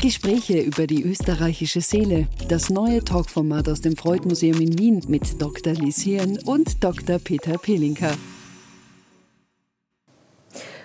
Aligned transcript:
Gespräche 0.00 0.60
über 0.60 0.86
die 0.86 1.02
österreichische 1.02 1.80
Seele. 1.80 2.28
Das 2.48 2.70
neue 2.70 3.02
Talkformat 3.02 3.68
aus 3.68 3.80
dem 3.80 3.96
Freud-Museum 3.96 4.60
in 4.60 4.78
Wien 4.78 5.02
mit 5.08 5.42
Dr. 5.42 5.72
Lies 5.72 6.02
Hirn 6.02 6.38
und 6.44 6.84
Dr. 6.84 7.18
Peter 7.18 7.58
Pelinka. 7.58 8.12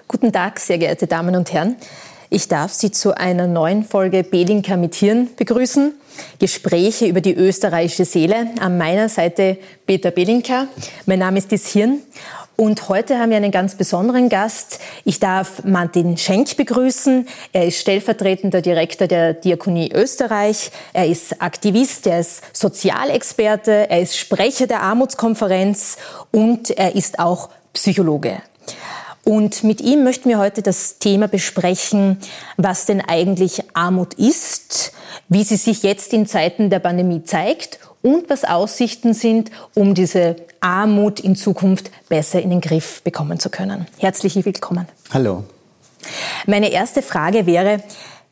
Guten 0.07 0.31
Tag, 0.31 0.59
sehr 0.59 0.79
geehrte 0.79 1.05
Damen 1.05 1.35
und 1.35 1.53
Herren. 1.53 1.75
Ich 2.33 2.47
darf 2.47 2.73
Sie 2.73 2.89
zu 2.89 3.15
einer 3.15 3.45
neuen 3.45 3.83
Folge 3.83 4.23
Belinka 4.23 4.75
mit 4.75 4.95
Hirn 4.95 5.29
begrüßen. 5.35 5.93
Gespräche 6.39 7.05
über 7.05 7.21
die 7.21 7.35
österreichische 7.35 8.05
Seele. 8.05 8.47
An 8.59 8.79
meiner 8.79 9.07
Seite 9.07 9.59
Peter 9.85 10.09
Belinka. 10.09 10.65
Mein 11.05 11.19
Name 11.19 11.37
ist 11.37 11.51
Dies 11.51 11.67
Hirn. 11.67 11.99
Und 12.55 12.89
heute 12.89 13.19
haben 13.19 13.29
wir 13.29 13.37
einen 13.37 13.51
ganz 13.51 13.75
besonderen 13.75 14.29
Gast. 14.29 14.79
Ich 15.05 15.19
darf 15.19 15.63
Martin 15.63 16.17
Schenk 16.17 16.57
begrüßen. 16.57 17.27
Er 17.51 17.67
ist 17.67 17.77
stellvertretender 17.77 18.63
Direktor 18.63 19.05
der 19.05 19.35
Diakonie 19.35 19.91
Österreich. 19.93 20.71
Er 20.91 21.05
ist 21.05 21.39
Aktivist, 21.39 22.07
er 22.07 22.21
ist 22.21 22.41
Sozialexperte, 22.51 23.91
er 23.91 24.01
ist 24.01 24.17
Sprecher 24.17 24.65
der 24.65 24.81
Armutskonferenz 24.81 25.97
und 26.31 26.71
er 26.71 26.95
ist 26.95 27.19
auch 27.19 27.49
Psychologe. 27.73 28.41
Und 29.25 29.63
mit 29.63 29.79
ihm 29.79 30.03
möchten 30.03 30.27
wir 30.27 30.37
heute 30.37 30.61
das 30.61 30.99
Thema 30.99 31.27
besprechen, 31.27 32.17
was 32.57 32.85
denn 32.85 32.99
eigentlich 32.99 33.63
Armut 33.73 34.15
ist, 34.15 34.91
wie 35.29 35.43
sie 35.43 35.55
sich 35.55 35.83
jetzt 35.83 36.11
in 36.11 36.27
Zeiten 36.27 36.69
der 36.69 36.79
Pandemie 36.79 37.23
zeigt 37.23 37.79
und 38.01 38.29
was 38.29 38.43
Aussichten 38.43 39.13
sind, 39.13 39.49
um 39.75 39.93
diese 39.93 40.35
Armut 40.59 41.21
in 41.21 41.37
Zukunft 41.37 41.89
besser 42.09 42.41
in 42.41 42.49
den 42.49 42.59
Griff 42.59 43.01
bekommen 43.01 43.39
zu 43.39 43.49
können. 43.49 43.87
Herzlich 43.97 44.35
willkommen. 44.43 44.87
Hallo. 45.13 45.45
Meine 46.45 46.69
erste 46.71 47.01
Frage 47.01 47.45
wäre, 47.45 47.81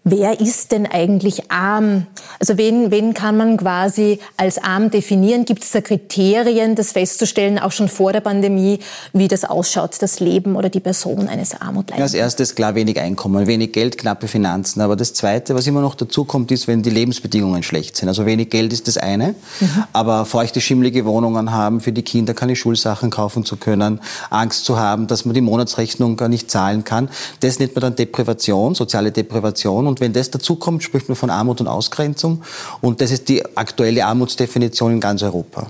Wer 0.04 0.40
ist 0.40 0.72
denn 0.72 0.88
eigentlich 0.88 1.52
arm? 1.52 2.08
Also 2.40 2.58
wen, 2.58 2.90
wen 2.90 3.14
kann 3.14 3.38
man 3.38 3.56
quasi 3.56 4.18
als 4.36 4.58
arm 4.58 4.90
definieren? 4.90 5.46
Gibt 5.46 5.64
es 5.64 5.72
da 5.74 5.82
Kriterien, 5.82 6.74
das 6.74 6.94
festzustellen, 6.94 7.60
auch 7.60 7.72
schon 7.72 7.88
vor 7.88 8.12
der 8.12 8.22
Pandemie, 8.22 8.80
wie 9.14 9.28
das 9.28 9.46
ausschaut, 9.46 10.02
das 10.02 10.20
Leben 10.20 10.56
oder 10.56 10.70
die 10.70 10.80
Person 10.80 11.28
eines 11.28 11.54
Armutleidenden? 11.54 12.02
Als 12.02 12.16
erstes 12.16 12.56
klar 12.56 12.74
wenig 12.74 13.00
Einkommen, 13.00 13.46
wenig 13.46 13.74
Geld, 13.74 14.00
knappe 14.00 14.28
Finanzen. 14.28 14.82
Aber 14.82 14.96
das 14.96 15.14
Zweite, 15.14 15.54
was 15.54 15.68
immer 15.68 15.82
noch 15.82 15.94
dazu 15.94 16.26
kommt, 16.26 16.52
ist, 16.52 16.68
wenn 16.68 16.82
die 16.82 16.90
Lebensbedingungen 16.90 17.62
schlecht 17.62 17.96
sind. 17.96 18.08
Also 18.08 18.26
wenig 18.26 18.50
Geld 18.50 18.74
ist 18.74 18.88
das 18.88 18.98
eine, 18.98 19.36
mhm. 19.60 19.84
aber 19.94 20.26
feuchte, 20.26 20.62
schimmlige 20.62 21.06
Wohnungen 21.06 21.52
haben, 21.52 21.80
für 21.80 21.92
die 21.92 22.02
Kinder 22.02 22.34
keine 22.34 22.56
Schulsachen 22.56 23.12
kaufen 23.12 23.46
zu 23.46 23.56
können, 23.56 24.02
Angst 24.32 24.66
zu 24.66 24.80
haben, 24.80 25.06
dass 25.06 25.26
man 25.26 25.36
die 25.36 25.42
Monatsrechnung 25.42 26.18
gar 26.18 26.28
nicht 26.28 26.50
zahlen 26.50 26.86
kann. 26.86 27.08
Das 27.42 27.60
nennt 27.60 27.76
man 27.76 27.82
dann 27.82 27.96
Deprivation, 27.96 28.74
soziale 28.74 29.12
Deprivation. 29.12 29.91
Und 29.92 30.00
wenn 30.00 30.14
das 30.14 30.32
dazukommt, 30.32 30.84
spricht 30.84 31.10
man 31.10 31.18
von 31.18 31.30
Armut 31.30 31.60
und 31.60 31.68
Ausgrenzung. 31.68 32.42
Und 32.80 33.02
das 33.02 33.12
ist 33.12 33.28
die 33.28 33.44
aktuelle 33.58 34.06
Armutsdefinition 34.06 34.94
in 34.94 35.00
ganz 35.02 35.22
Europa. 35.22 35.70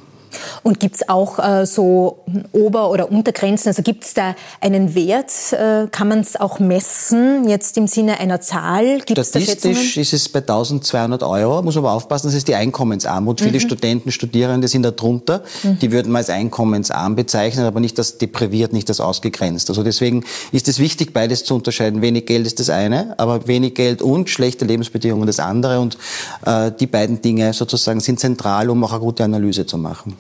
Und 0.63 0.79
gibt 0.79 0.95
es 0.95 1.09
auch 1.09 1.39
äh, 1.39 1.65
so 1.65 2.23
Ober- 2.51 2.89
oder 2.89 3.11
Untergrenzen? 3.11 3.69
Also 3.69 3.81
gibt 3.81 4.03
es 4.03 4.13
da 4.13 4.35
einen 4.59 4.95
Wert? 4.95 5.31
Äh, 5.53 5.87
kann 5.91 6.07
man 6.07 6.19
es 6.19 6.39
auch 6.39 6.59
messen, 6.59 7.47
jetzt 7.47 7.77
im 7.77 7.87
Sinne 7.87 8.19
einer 8.19 8.41
Zahl? 8.41 8.99
Gibt's 9.05 9.29
Statistisch 9.29 9.97
ist 9.97 10.13
es 10.13 10.29
bei 10.29 10.39
1200 10.39 11.23
Euro, 11.23 11.61
muss 11.61 11.75
man 11.75 11.85
aber 11.85 11.93
aufpassen, 11.93 12.27
das 12.27 12.35
ist 12.35 12.47
die 12.47 12.55
Einkommensarmut. 12.55 13.41
Mhm. 13.41 13.45
Viele 13.45 13.59
Studenten, 13.59 14.11
Studierende 14.11 14.67
sind 14.67 14.83
da 14.83 14.91
drunter. 14.91 15.43
Mhm. 15.63 15.79
Die 15.79 15.91
würden 15.91 16.11
wir 16.11 16.19
als 16.19 16.29
einkommensarm 16.29 17.15
bezeichnen, 17.15 17.65
aber 17.65 17.79
nicht 17.79 17.97
als 17.97 18.17
depriviert, 18.17 18.73
nicht 18.73 18.89
als 18.89 18.99
ausgegrenzt. 18.99 19.69
Also 19.69 19.83
deswegen 19.83 20.23
ist 20.51 20.67
es 20.67 20.79
wichtig, 20.79 21.13
beides 21.13 21.43
zu 21.43 21.55
unterscheiden. 21.55 22.01
Wenig 22.01 22.25
Geld 22.25 22.45
ist 22.45 22.59
das 22.59 22.69
eine, 22.69 23.15
aber 23.17 23.47
wenig 23.47 23.75
Geld 23.75 24.01
und 24.01 24.29
schlechte 24.29 24.65
Lebensbedingungen 24.65 25.27
das 25.27 25.39
andere. 25.39 25.79
Und 25.79 25.97
äh, 26.45 26.71
die 26.71 26.87
beiden 26.87 27.21
Dinge 27.21 27.53
sozusagen 27.53 27.99
sind 27.99 28.19
zentral, 28.19 28.69
um 28.69 28.83
auch 28.83 28.91
eine 28.91 28.99
gute 28.99 29.23
Analyse 29.23 29.65
zu 29.65 29.77
machen. 29.77 30.17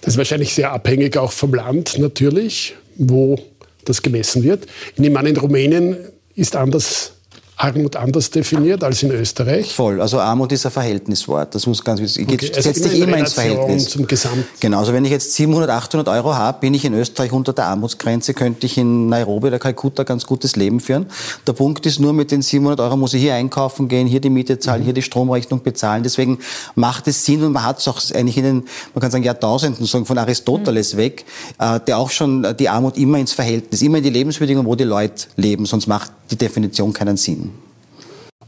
Das 0.00 0.14
ist 0.14 0.18
wahrscheinlich 0.18 0.54
sehr 0.54 0.72
abhängig 0.72 1.16
auch 1.16 1.32
vom 1.32 1.54
Land 1.54 1.98
natürlich, 1.98 2.74
wo 2.96 3.38
das 3.84 4.02
gemessen 4.02 4.42
wird. 4.42 4.66
Ich 4.94 4.98
nehme 4.98 5.18
an, 5.18 5.26
in 5.26 5.36
Rumänien 5.36 5.96
ist 6.34 6.56
anders 6.56 7.14
Armut 7.62 7.96
anders 7.96 8.30
definiert 8.30 8.82
als 8.82 9.02
in 9.02 9.10
Österreich? 9.10 9.74
Voll. 9.74 10.00
Also 10.00 10.18
Armut 10.18 10.50
ist 10.50 10.64
ein 10.64 10.72
Verhältniswort. 10.72 11.54
Das 11.54 11.66
muss 11.66 11.84
ganz 11.84 12.00
wichtig. 12.00 12.26
Okay. 12.26 12.48
Also 12.48 12.62
setzt 12.62 12.82
sich 12.84 12.98
immer 12.98 13.18
ins 13.18 13.34
Verhältnis. 13.34 13.90
Zum 13.90 14.06
Gesamt. 14.06 14.46
Genau. 14.60 14.78
Also 14.78 14.94
wenn 14.94 15.04
ich 15.04 15.10
jetzt 15.10 15.34
700, 15.34 15.68
800 15.68 16.08
Euro 16.08 16.34
habe, 16.34 16.60
bin 16.60 16.72
ich 16.72 16.86
in 16.86 16.94
Österreich 16.94 17.32
unter 17.32 17.52
der 17.52 17.66
Armutsgrenze, 17.66 18.32
könnte 18.32 18.64
ich 18.64 18.78
in 18.78 19.10
Nairobi 19.10 19.48
oder 19.48 19.58
Kalkutta 19.58 20.04
ganz 20.04 20.26
gutes 20.26 20.56
Leben 20.56 20.80
führen. 20.80 21.06
Der 21.46 21.52
Punkt 21.52 21.84
ist 21.84 22.00
nur, 22.00 22.14
mit 22.14 22.30
den 22.30 22.40
700 22.40 22.80
Euro 22.80 22.96
muss 22.96 23.12
ich 23.12 23.20
hier 23.20 23.34
einkaufen 23.34 23.88
gehen, 23.88 24.06
hier 24.06 24.20
die 24.20 24.30
Miete 24.30 24.58
zahlen, 24.58 24.80
mhm. 24.80 24.84
hier 24.86 24.94
die 24.94 25.02
Stromrechnung 25.02 25.62
bezahlen. 25.62 26.02
Deswegen 26.02 26.38
macht 26.76 27.08
es 27.08 27.26
Sinn 27.26 27.44
und 27.44 27.52
man 27.52 27.66
hat 27.66 27.78
es 27.78 27.88
auch 27.88 28.00
eigentlich 28.14 28.38
in 28.38 28.44
den, 28.44 28.64
man 28.94 29.02
kann 29.02 29.10
sagen, 29.10 29.24
Jahrtausenden, 29.24 29.84
sagen 29.84 30.06
von 30.06 30.16
Aristoteles 30.16 30.94
mhm. 30.94 30.98
weg, 30.98 31.26
äh, 31.58 31.78
der 31.80 31.98
auch 31.98 32.08
schon 32.08 32.56
die 32.58 32.70
Armut 32.70 32.96
immer 32.96 33.18
ins 33.18 33.34
Verhältnis, 33.34 33.82
immer 33.82 33.98
in 33.98 34.04
die 34.04 34.10
Lebensbedingungen, 34.10 34.66
wo 34.66 34.74
die 34.74 34.84
Leute 34.84 35.26
leben, 35.36 35.66
sonst 35.66 35.86
macht 35.86 36.10
die 36.30 36.36
Definition 36.36 36.92
keinen 36.92 37.16
Sinn. 37.16 37.49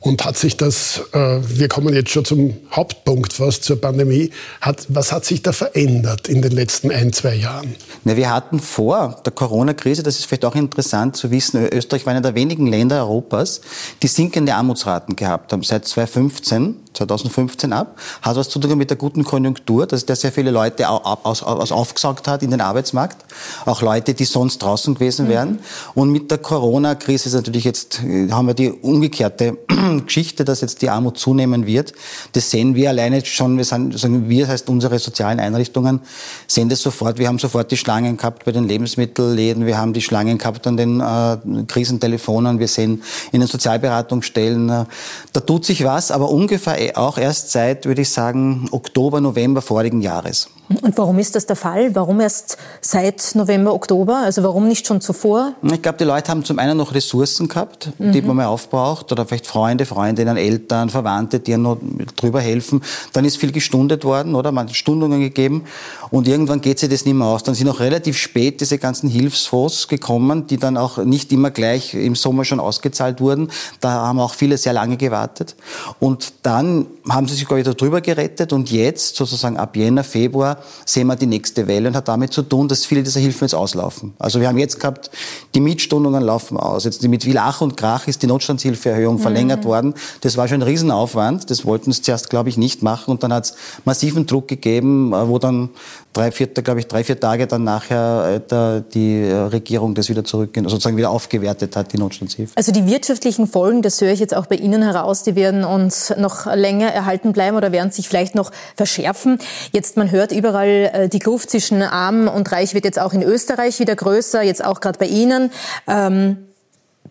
Und 0.02 0.24
hat 0.24 0.36
sich 0.36 0.56
das, 0.56 1.00
äh, 1.12 1.38
wir 1.42 1.68
kommen 1.68 1.94
jetzt 1.94 2.10
schon 2.10 2.24
zum 2.24 2.56
Hauptpunkt 2.72 3.32
fast 3.32 3.62
zur 3.62 3.80
Pandemie, 3.80 4.30
hat, 4.60 4.84
was 4.88 5.12
hat 5.12 5.24
sich 5.24 5.42
da 5.42 5.52
verändert 5.52 6.28
in 6.28 6.42
den 6.42 6.50
letzten 6.50 6.90
ein, 6.90 7.12
zwei 7.12 7.36
Jahren? 7.36 7.76
Na, 8.02 8.16
wir 8.16 8.28
hatten 8.28 8.58
vor 8.58 9.20
der 9.24 9.32
Corona-Krise, 9.32 10.02
das 10.02 10.18
ist 10.18 10.24
vielleicht 10.24 10.44
auch 10.44 10.56
interessant 10.56 11.16
zu 11.16 11.30
wissen, 11.30 11.64
Österreich 11.68 12.04
war 12.04 12.10
einer 12.10 12.20
der 12.20 12.34
wenigen 12.34 12.66
Länder 12.66 12.96
Europas, 12.96 13.60
die 14.02 14.08
sinkende 14.08 14.56
Armutsraten 14.56 15.14
gehabt 15.14 15.52
haben. 15.52 15.62
Seit 15.62 15.86
2015, 15.86 16.74
2015 16.94 17.72
ab, 17.72 17.96
hat 18.22 18.34
was 18.34 18.48
zu 18.48 18.58
tun 18.58 18.76
mit 18.76 18.90
der 18.90 18.96
guten 18.96 19.22
Konjunktur, 19.22 19.86
dass 19.86 20.04
der 20.04 20.16
sehr 20.16 20.32
viele 20.32 20.50
Leute 20.50 20.88
aus, 20.88 21.44
aus, 21.44 21.70
aufgesaugt 21.70 22.26
hat 22.26 22.42
in 22.42 22.50
den 22.50 22.60
Arbeitsmarkt, 22.60 23.24
auch 23.66 23.82
Leute, 23.82 24.14
die 24.14 24.24
sonst 24.24 24.58
draußen 24.58 24.94
gewesen 24.94 25.28
wären. 25.28 25.50
Mhm. 25.50 25.58
Und 25.94 26.10
mit 26.10 26.28
der 26.32 26.38
Corona-Krise 26.38 27.28
ist 27.28 27.34
natürlich 27.34 27.62
jetzt, 27.62 28.02
äh, 28.02 28.28
haben 28.32 28.48
wir 28.48 28.54
die 28.54 28.72
umgekehrte 28.72 29.58
Geschichte, 30.00 30.44
dass 30.44 30.60
jetzt 30.60 30.82
die 30.82 30.90
Armut 30.90 31.18
zunehmen 31.18 31.66
wird. 31.66 31.92
Das 32.32 32.50
sehen 32.50 32.74
wir 32.74 32.88
alleine 32.90 33.24
schon, 33.24 33.56
wir 33.56 33.64
sind, 33.64 33.98
sagen 33.98 34.28
wir, 34.28 34.42
das 34.42 34.52
heißt 34.52 34.68
unsere 34.68 34.98
sozialen 34.98 35.40
Einrichtungen, 35.40 36.00
sehen 36.46 36.68
das 36.68 36.82
sofort. 36.82 37.18
Wir 37.18 37.28
haben 37.28 37.38
sofort 37.38 37.70
die 37.70 37.76
Schlangen 37.76 38.16
gehabt 38.16 38.44
bei 38.44 38.52
den 38.52 38.64
Lebensmittelläden, 38.64 39.66
wir 39.66 39.78
haben 39.78 39.92
die 39.92 40.02
Schlangen 40.02 40.38
gehabt 40.38 40.66
an 40.66 40.76
den 40.76 41.00
äh, 41.00 41.36
Krisentelefonen, 41.66 42.58
wir 42.58 42.68
sehen 42.68 43.02
in 43.32 43.40
den 43.40 43.48
Sozialberatungsstellen, 43.48 44.68
äh, 44.68 44.84
da 45.32 45.40
tut 45.40 45.64
sich 45.64 45.84
was, 45.84 46.10
aber 46.10 46.30
ungefähr 46.30 46.96
auch 46.96 47.18
erst 47.18 47.52
seit, 47.52 47.86
würde 47.86 48.02
ich 48.02 48.10
sagen, 48.10 48.68
Oktober, 48.70 49.20
November 49.20 49.62
vorigen 49.62 50.00
Jahres. 50.00 50.48
Und 50.80 50.96
warum 50.96 51.18
ist 51.18 51.34
das 51.34 51.46
der 51.46 51.56
Fall? 51.56 51.94
Warum 51.94 52.20
erst 52.20 52.56
seit 52.80 53.34
November, 53.34 53.74
Oktober? 53.74 54.22
Also 54.24 54.42
warum 54.42 54.68
nicht 54.68 54.86
schon 54.86 55.00
zuvor? 55.00 55.54
Ich 55.62 55.82
glaube, 55.82 55.98
die 55.98 56.04
Leute 56.04 56.30
haben 56.30 56.44
zum 56.44 56.58
einen 56.58 56.76
noch 56.76 56.94
Ressourcen 56.94 57.48
gehabt, 57.48 57.90
die 57.98 58.20
mhm. 58.20 58.28
man 58.28 58.36
mal 58.36 58.46
aufbraucht, 58.46 59.12
oder 59.12 59.26
vielleicht 59.26 59.46
Freunde, 59.46 59.86
Freundinnen, 59.86 60.36
Eltern, 60.36 60.88
Verwandte, 60.88 61.40
die 61.40 61.52
ihnen 61.52 61.62
noch 61.62 61.78
drüber 62.16 62.40
helfen. 62.40 62.82
Dann 63.12 63.24
ist 63.24 63.36
viel 63.36 63.52
gestundet 63.52 64.04
worden, 64.04 64.34
oder? 64.34 64.52
Man 64.52 64.68
hat 64.68 64.74
Stundungen 64.74 65.20
gegeben. 65.20 65.64
Und 66.10 66.28
irgendwann 66.28 66.60
geht 66.60 66.78
sich 66.78 66.88
das 66.88 67.04
nicht 67.04 67.14
mehr 67.14 67.26
aus. 67.26 67.42
Dann 67.42 67.54
sind 67.54 67.68
auch 67.68 67.80
relativ 67.80 68.16
spät 68.16 68.60
diese 68.60 68.78
ganzen 68.78 69.08
Hilfsfonds 69.08 69.88
gekommen, 69.88 70.46
die 70.46 70.56
dann 70.56 70.76
auch 70.76 70.98
nicht 70.98 71.32
immer 71.32 71.50
gleich 71.50 71.94
im 71.94 72.14
Sommer 72.14 72.44
schon 72.44 72.60
ausgezahlt 72.60 73.20
wurden. 73.20 73.50
Da 73.80 73.90
haben 73.90 74.20
auch 74.20 74.34
viele 74.34 74.58
sehr 74.58 74.72
lange 74.72 74.96
gewartet. 74.96 75.56
Und 76.00 76.32
dann 76.42 76.86
haben 77.08 77.28
sie 77.28 77.34
sich, 77.34 77.46
glaube 77.46 77.60
ich, 77.60 77.66
darüber 77.66 78.00
gerettet. 78.00 78.52
Und 78.52 78.70
jetzt, 78.70 79.16
sozusagen 79.16 79.56
ab 79.56 79.76
Jänner, 79.76 80.04
Februar, 80.04 80.58
sehen 80.84 81.06
wir 81.06 81.16
die 81.16 81.26
nächste 81.26 81.66
Welle 81.66 81.88
und 81.88 81.96
hat 81.96 82.08
damit 82.08 82.32
zu 82.32 82.42
tun, 82.42 82.68
dass 82.68 82.84
viele 82.84 83.02
dieser 83.02 83.20
Hilfen 83.20 83.46
jetzt 83.46 83.54
auslaufen. 83.54 84.14
Also 84.18 84.40
wir 84.40 84.48
haben 84.48 84.58
jetzt 84.58 84.80
gehabt, 84.80 85.10
die 85.54 85.60
Mietstundungen 85.60 86.22
laufen 86.22 86.56
aus. 86.56 86.84
Jetzt 86.84 87.02
mit 87.02 87.24
Lach 87.24 87.60
und 87.60 87.76
Krach 87.76 88.06
ist 88.06 88.22
die 88.22 88.26
Notstandshilfeerhöhung 88.26 89.16
mhm. 89.16 89.20
verlängert 89.20 89.64
worden. 89.64 89.94
Das 90.20 90.36
war 90.36 90.48
schon 90.48 90.58
ein 90.58 90.62
Riesenaufwand. 90.62 91.50
Das 91.50 91.64
wollten 91.64 91.92
sie 91.92 92.02
zuerst, 92.02 92.30
glaube 92.30 92.48
ich, 92.48 92.56
nicht 92.56 92.82
machen. 92.82 93.10
Und 93.10 93.22
dann 93.22 93.32
hat 93.32 93.44
es 93.44 93.54
massiven 93.84 94.26
Druck 94.26 94.48
gegeben, 94.48 95.12
äh, 95.12 95.28
wo 95.28 95.38
dann 95.38 95.70
drei, 96.12 96.30
vier, 96.30 96.46
glaube 96.48 96.80
ich, 96.80 96.86
drei, 96.86 97.04
vier 97.04 97.18
Tage 97.18 97.46
dann 97.46 97.64
nachher 97.64 98.40
äh, 98.50 98.82
die 98.92 99.22
äh, 99.22 99.34
Regierung 99.34 99.94
das 99.94 100.08
wieder 100.08 100.24
zurück, 100.24 100.50
sozusagen 100.54 100.96
wieder 100.96 101.10
aufgewertet 101.10 101.76
hat, 101.76 101.92
die 101.92 101.98
Notstandshilfe. 101.98 102.52
Also 102.56 102.72
die 102.72 102.86
wirtschaftlichen 102.86 103.46
Folgen, 103.46 103.82
das 103.82 104.00
höre 104.00 104.12
ich 104.12 104.20
jetzt 104.20 104.34
auch 104.34 104.46
bei 104.46 104.56
Ihnen 104.56 104.82
heraus, 104.82 105.22
die 105.22 105.34
werden 105.34 105.64
uns 105.64 106.12
noch 106.16 106.46
länger 106.54 106.88
erhalten 106.88 107.32
bleiben 107.32 107.56
oder 107.56 107.72
werden 107.72 107.90
sich 107.90 108.08
vielleicht 108.08 108.34
noch 108.34 108.50
verschärfen. 108.76 109.38
Jetzt, 109.72 109.96
man 109.96 110.10
hört 110.10 110.32
überall, 110.32 110.90
äh, 110.92 111.08
die 111.08 111.18
Kluft 111.18 111.50
zwischen 111.50 111.82
Arm 111.82 112.28
und 112.28 112.50
Reich 112.52 112.74
wird 112.74 112.84
jetzt 112.84 112.98
auch 112.98 113.12
in 113.12 113.22
Österreich 113.22 113.80
wieder 113.80 113.96
größer, 113.96 114.42
jetzt 114.42 114.64
auch 114.64 114.80
gerade 114.80 114.98
bei 114.98 115.06
Ihnen. 115.06 115.50
Ähm 115.86 116.48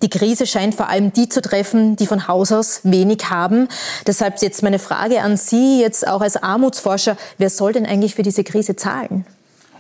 die 0.02 0.10
Krise 0.10 0.46
scheint 0.46 0.76
vor 0.76 0.90
allem 0.90 1.14
die 1.14 1.30
zu 1.30 1.42
treffen, 1.42 1.96
die 1.96 2.08
von 2.08 2.28
Haus 2.28 2.52
aus 2.52 2.82
wenig 2.84 3.30
haben. 3.30 3.68
Deshalb 4.08 4.42
jetzt 4.42 4.64
meine 4.64 4.80
Frage 4.80 5.22
an 5.22 5.38
Sie, 5.38 5.80
jetzt 5.82 6.08
auch 6.08 6.22
als 6.22 6.42
Armutsforscher, 6.42 7.18
wer 7.38 7.50
soll 7.50 7.74
denn 7.74 7.86
eigentlich 7.86 8.16
für 8.16 8.24
diese 8.24 8.44
Krise 8.44 8.76
zahlen? 8.76 9.26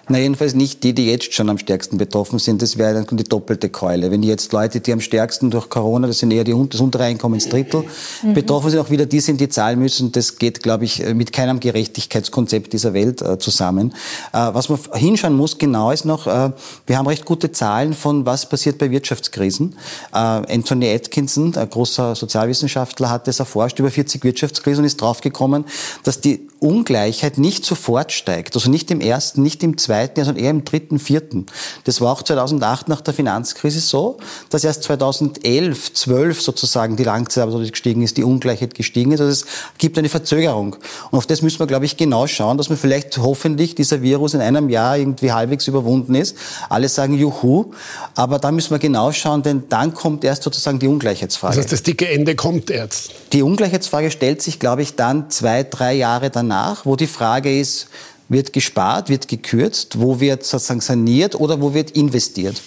Na, 0.09 0.17
jedenfalls 0.17 0.55
nicht 0.55 0.83
die, 0.83 0.93
die 0.93 1.05
jetzt 1.05 1.33
schon 1.33 1.49
am 1.49 1.57
stärksten 1.57 1.97
betroffen 1.97 2.39
sind. 2.39 2.61
Das 2.61 2.77
wäre 2.77 2.93
dann 2.93 3.17
die 3.17 3.23
doppelte 3.23 3.69
Keule. 3.69 4.11
Wenn 4.11 4.23
jetzt 4.23 4.51
Leute, 4.51 4.79
die 4.79 4.91
am 4.91 4.99
stärksten 4.99 5.51
durch 5.51 5.69
Corona, 5.69 6.07
das 6.07 6.19
sind 6.19 6.31
eher 6.31 6.43
die, 6.43 6.55
das 6.69 6.81
untere 6.81 7.03
Einkommensdrittel, 7.03 7.83
mhm. 8.23 8.33
betroffen 8.33 8.71
sind, 8.71 8.79
auch 8.79 8.89
wieder 8.89 9.05
die 9.05 9.19
sind, 9.19 9.39
die 9.39 9.49
zahlen 9.49 9.79
müssen. 9.79 10.11
Das 10.11 10.37
geht, 10.37 10.63
glaube 10.63 10.85
ich, 10.85 11.05
mit 11.13 11.31
keinem 11.31 11.59
Gerechtigkeitskonzept 11.59 12.73
dieser 12.73 12.93
Welt 12.93 13.21
äh, 13.21 13.37
zusammen. 13.37 13.93
Äh, 14.33 14.49
was 14.53 14.69
man 14.69 14.79
hinschauen 14.93 15.35
muss, 15.35 15.57
genau 15.57 15.91
ist 15.91 16.05
noch, 16.05 16.27
äh, 16.27 16.51
wir 16.87 16.97
haben 16.97 17.07
recht 17.07 17.25
gute 17.25 17.51
Zahlen 17.51 17.93
von, 17.93 18.25
was 18.25 18.49
passiert 18.49 18.77
bei 18.79 18.91
Wirtschaftskrisen. 18.91 19.75
Äh, 20.13 20.17
Anthony 20.17 20.93
Atkinson, 20.93 21.55
ein 21.55 21.69
großer 21.69 22.15
Sozialwissenschaftler, 22.15 23.09
hat 23.09 23.27
das 23.27 23.39
erforscht 23.39 23.79
über 23.79 23.91
40 23.91 24.23
Wirtschaftskrisen 24.23 24.81
und 24.83 24.87
ist 24.87 24.99
draufgekommen, 24.99 25.65
dass 26.03 26.19
die 26.19 26.50
Ungleichheit 26.61 27.39
nicht 27.39 27.65
sofort 27.65 28.11
steigt. 28.11 28.55
Also 28.55 28.69
nicht 28.69 28.91
im 28.91 29.01
ersten, 29.01 29.41
nicht 29.41 29.63
im 29.63 29.79
zweiten, 29.79 30.23
sondern 30.23 30.43
eher 30.43 30.51
im 30.51 30.63
dritten, 30.63 30.99
vierten. 30.99 31.47
Das 31.85 32.01
war 32.01 32.13
auch 32.13 32.21
2008 32.21 32.87
nach 32.87 33.01
der 33.01 33.15
Finanzkrise 33.15 33.79
so, 33.79 34.17
dass 34.51 34.63
erst 34.63 34.83
2011, 34.83 35.93
12 35.93 36.39
sozusagen 36.39 36.97
die 36.97 37.03
Langzeitarbeitslosigkeit 37.03 37.71
gestiegen 37.71 38.03
ist, 38.03 38.17
die 38.17 38.23
Ungleichheit 38.23 38.75
gestiegen 38.75 39.11
ist. 39.11 39.21
Also 39.21 39.31
es 39.31 39.45
gibt 39.79 39.97
eine 39.97 40.07
Verzögerung. 40.07 40.75
Und 41.09 41.17
auf 41.17 41.25
das 41.25 41.41
müssen 41.41 41.57
wir, 41.57 41.65
glaube 41.65 41.85
ich, 41.85 41.97
genau 41.97 42.27
schauen, 42.27 42.59
dass 42.59 42.69
man 42.69 42.77
vielleicht 42.77 43.17
hoffentlich 43.17 43.73
dieser 43.73 44.03
Virus 44.03 44.35
in 44.35 44.41
einem 44.41 44.69
Jahr 44.69 44.99
irgendwie 44.99 45.31
halbwegs 45.31 45.67
überwunden 45.67 46.13
ist. 46.13 46.37
Alle 46.69 46.89
sagen 46.89 47.15
Juhu. 47.15 47.71
Aber 48.13 48.37
da 48.37 48.51
müssen 48.51 48.69
wir 48.69 48.77
genau 48.77 49.11
schauen, 49.11 49.41
denn 49.41 49.63
dann 49.69 49.95
kommt 49.95 50.23
erst 50.23 50.43
sozusagen 50.43 50.77
die 50.77 50.87
Ungleichheitsfrage. 50.87 51.55
Das 51.55 51.63
heißt, 51.63 51.73
das 51.73 51.81
dicke 51.81 52.07
Ende 52.07 52.35
kommt 52.35 52.69
erst. 52.69 53.13
Die 53.33 53.41
Ungleichheitsfrage 53.41 54.11
stellt 54.11 54.43
sich, 54.43 54.59
glaube 54.59 54.83
ich, 54.83 54.95
dann 54.95 55.31
zwei, 55.31 55.63
drei 55.63 55.93
Jahre 55.95 56.29
danach 56.29 56.50
danach, 56.51 56.85
wo 56.85 56.95
die 56.95 57.07
Frage 57.07 57.57
ist, 57.57 57.87
wird 58.29 58.53
gespart, 58.53 59.09
wird 59.09 59.27
gekürzt, 59.27 59.99
wo 59.99 60.19
wird 60.19 60.45
sozusagen 60.45 60.79
saniert 60.79 61.35
oder 61.35 61.61
wo 61.61 61.73
wird 61.73 61.91
investiert. 61.91 62.61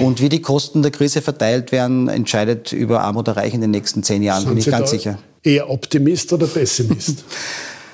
Und 0.00 0.20
wie 0.22 0.30
die 0.30 0.40
Kosten 0.40 0.82
der 0.82 0.90
Krise 0.90 1.20
verteilt 1.20 1.72
werden, 1.72 2.08
entscheidet 2.08 2.72
über 2.72 3.02
Arm 3.02 3.16
oder 3.16 3.36
Reich 3.36 3.52
in 3.52 3.60
den 3.60 3.70
nächsten 3.70 4.02
zehn 4.02 4.22
Jahren, 4.22 4.42
Sind 4.42 4.50
bin 4.50 4.58
ich 4.58 4.64
Sie 4.64 4.70
ganz 4.70 4.90
sicher. 4.90 5.18
Eher 5.42 5.68
Optimist 5.68 6.32
oder 6.32 6.46
Pessimist? 6.46 7.24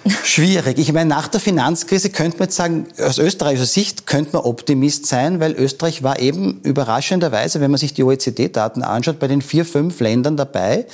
Schwierig. 0.25 0.79
Ich 0.79 0.93
meine, 0.93 1.09
nach 1.09 1.27
der 1.27 1.41
Finanzkrise 1.41 2.11
könnte 2.11 2.39
man 2.39 2.47
jetzt 2.47 2.57
sagen, 2.57 2.87
aus 3.01 3.19
österreichischer 3.19 3.67
Sicht 3.67 4.07
könnte 4.07 4.35
man 4.35 4.43
Optimist 4.43 5.07
sein, 5.07 5.41
weil 5.41 5.53
Österreich 5.53 6.05
war 6.05 6.21
eben 6.21 6.61
überraschenderweise, 6.63 7.61
wenn 7.61 7.73
man 7.73 7.79
sich 7.79 7.95
die 7.95 8.05
OECD-Daten 8.05 8.83
anschaut, 8.83 9.19
bei 9.19 9.27
den 9.27 9.43
vier, 9.43 9.65
fünf 9.65 9.99
Ländern 9.99 10.37
dabei, 10.37 10.87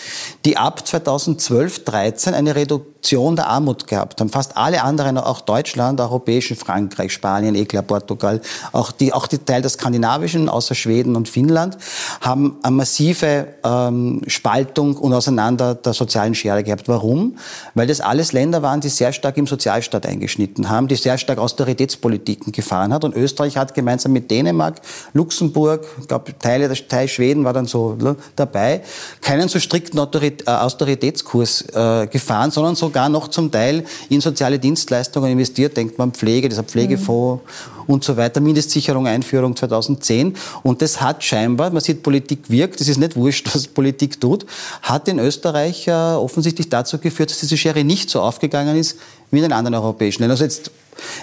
die 0.47 0.57
ab 0.57 0.87
2012, 0.87 1.85
13 1.85 2.33
eine 2.33 2.55
Reduktion 2.55 2.92
der 3.37 3.49
Armut 3.49 3.87
gehabt 3.87 4.21
haben. 4.21 4.31
Fast 4.31 4.57
alle 4.57 4.83
anderen, 4.83 5.19
auch 5.19 5.41
Deutschland, 5.41 6.01
europäischen, 6.01 6.57
Frankreich, 6.57 7.13
Spanien, 7.13 7.55
eh 7.55 7.65
klar, 7.65 7.83
Portugal, 7.83 8.41
auch 8.73 8.93
die, 8.93 9.13
auch 9.13 9.27
die 9.27 9.39
Teil 9.39 9.61
der 9.61 9.71
skandinavischen, 9.71 10.49
außer 10.49 10.75
Schweden 10.75 11.17
und 11.17 11.29
Finnland, 11.29 11.77
haben 12.21 12.57
eine 12.63 12.77
massive 12.77 13.49
ähm, 13.65 14.23
Spaltung 14.27 14.97
und 14.97 15.13
Auseinander 15.13 15.75
der 15.75 15.93
sozialen 15.93 16.35
Schere 16.35 16.63
gehabt. 16.63 16.89
Warum? 16.89 17.37
Weil 17.75 17.87
das 17.87 18.01
alles 18.01 18.33
Länder 18.33 18.63
waren, 18.63 18.81
die 18.81 18.89
sehr 18.89 19.13
stark 19.13 19.37
im 19.37 19.47
Sozialstaat 19.47 20.07
eingeschnitten 20.07 20.71
haben, 20.71 20.89
die 20.89 20.97
sehr 20.97 21.19
stark 21.19 21.39
Austeritätspolitiken 21.39 22.53
gefahren 22.53 22.93
hat. 22.93 23.05
Und 23.05 23.17
Österreich 23.17 23.57
hat 23.57 23.75
gemeinsam 23.75 24.13
mit 24.13 24.31
Dänemark, 24.31 24.81
Luxemburg, 25.13 25.87
ich 26.01 26.09
glaube 26.09 26.39
Teile 26.39 26.69
der 26.69 26.89
Teil 26.89 27.09
Schweden 27.09 27.45
war 27.45 27.53
dann 27.53 27.67
so 27.67 27.97
ne, 28.01 28.17
dabei, 28.37 28.83
keinen 29.21 29.49
so 29.49 29.59
strikten 29.59 29.99
äh, 29.99 30.51
Austeritätskurs 30.51 31.63
äh, 31.75 32.07
gefahren, 32.07 32.51
sondern 32.51 32.77
sogar 32.93 33.09
noch 33.09 33.29
zum 33.29 33.51
Teil 33.51 33.85
in 34.11 34.21
soziale 34.21 34.59
Dienstleistungen 34.59 35.33
investiert. 35.33 35.77
Denkt 35.77 35.99
man 35.99 36.13
Pflege, 36.13 36.49
dieser 36.49 36.63
Pflegefonds 36.63 37.43
mhm. 37.43 37.85
und 37.87 38.05
so 38.05 38.17
weiter, 38.17 38.41
Mindestsicherung, 38.41 39.07
Einführung 39.07 39.57
2010. 39.57 40.37
Und 40.63 40.83
das 40.83 41.01
hat 41.01 41.25
scheinbar, 41.25 41.71
man 41.71 41.83
sieht, 41.83 42.03
Politik 42.03 42.51
wirkt, 42.51 42.81
das 42.81 42.89
ist 42.89 42.99
nicht 42.99 43.17
wurscht, 43.17 43.49
was 43.55 43.67
Politik 43.67 44.21
tut, 44.21 44.45
hat 44.83 45.09
in 45.09 45.19
Österreich 45.19 45.89
äh, 45.89 45.93
offensichtlich 45.93 46.69
dazu 46.69 46.99
geführt, 46.99 47.31
dass 47.31 47.41
diese 47.41 47.57
Schere 47.57 47.83
nicht 47.83 48.11
so 48.11 48.21
aufgegangen 48.21 48.77
ist, 48.77 48.99
wie 49.31 49.39
in 49.39 49.45
den 49.45 49.53
anderen 49.53 49.75
europäischen 49.75 50.23
Ländern. 50.23 50.35
Also 50.35 50.45
jetzt, 50.45 50.71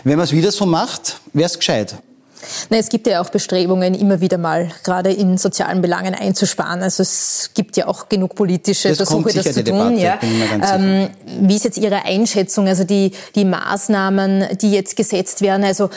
wenn 0.04 0.18
man 0.18 0.24
es 0.24 0.32
wieder 0.32 0.52
so 0.52 0.66
macht, 0.66 1.22
wäre 1.34 1.46
es 1.46 1.58
gescheit. 1.58 1.96
Na, 2.72 2.78
es 2.78 2.90
gibt 2.90 3.08
ja 3.08 3.20
auch 3.20 3.30
Bestrebungen, 3.30 3.96
immer 3.96 4.22
wieder 4.22 4.38
mal 4.38 4.70
gerade 4.84 5.12
in 5.12 5.40
sozialen 5.40 5.82
Belangen 5.82 6.14
einzusparen. 6.14 6.84
Also 6.84 7.02
es 7.02 7.50
gibt 7.56 7.78
ja 7.78 7.88
auch 7.88 8.10
genug 8.10 8.36
politische 8.36 8.90
das 8.90 8.98
Versuche, 8.98 9.34
das 9.34 9.46
zu 9.46 9.64
tun. 9.64 9.96
Debatte, 9.96 9.96
ja. 9.96 10.20
Ähm, 10.76 11.10
wie 11.42 11.56
ist 11.56 11.66
jetzt 11.66 11.80
Ihre 11.80 12.06
Einschätzung? 12.06 12.68
Also 12.68 12.84
die, 12.84 13.12
die 13.34 13.46
Maßnahmen, 13.46 14.58
die 14.62 14.72
jetzt 14.72 14.96
gesetzt 14.96 15.42
werden, 15.42 15.64
also 15.64 15.90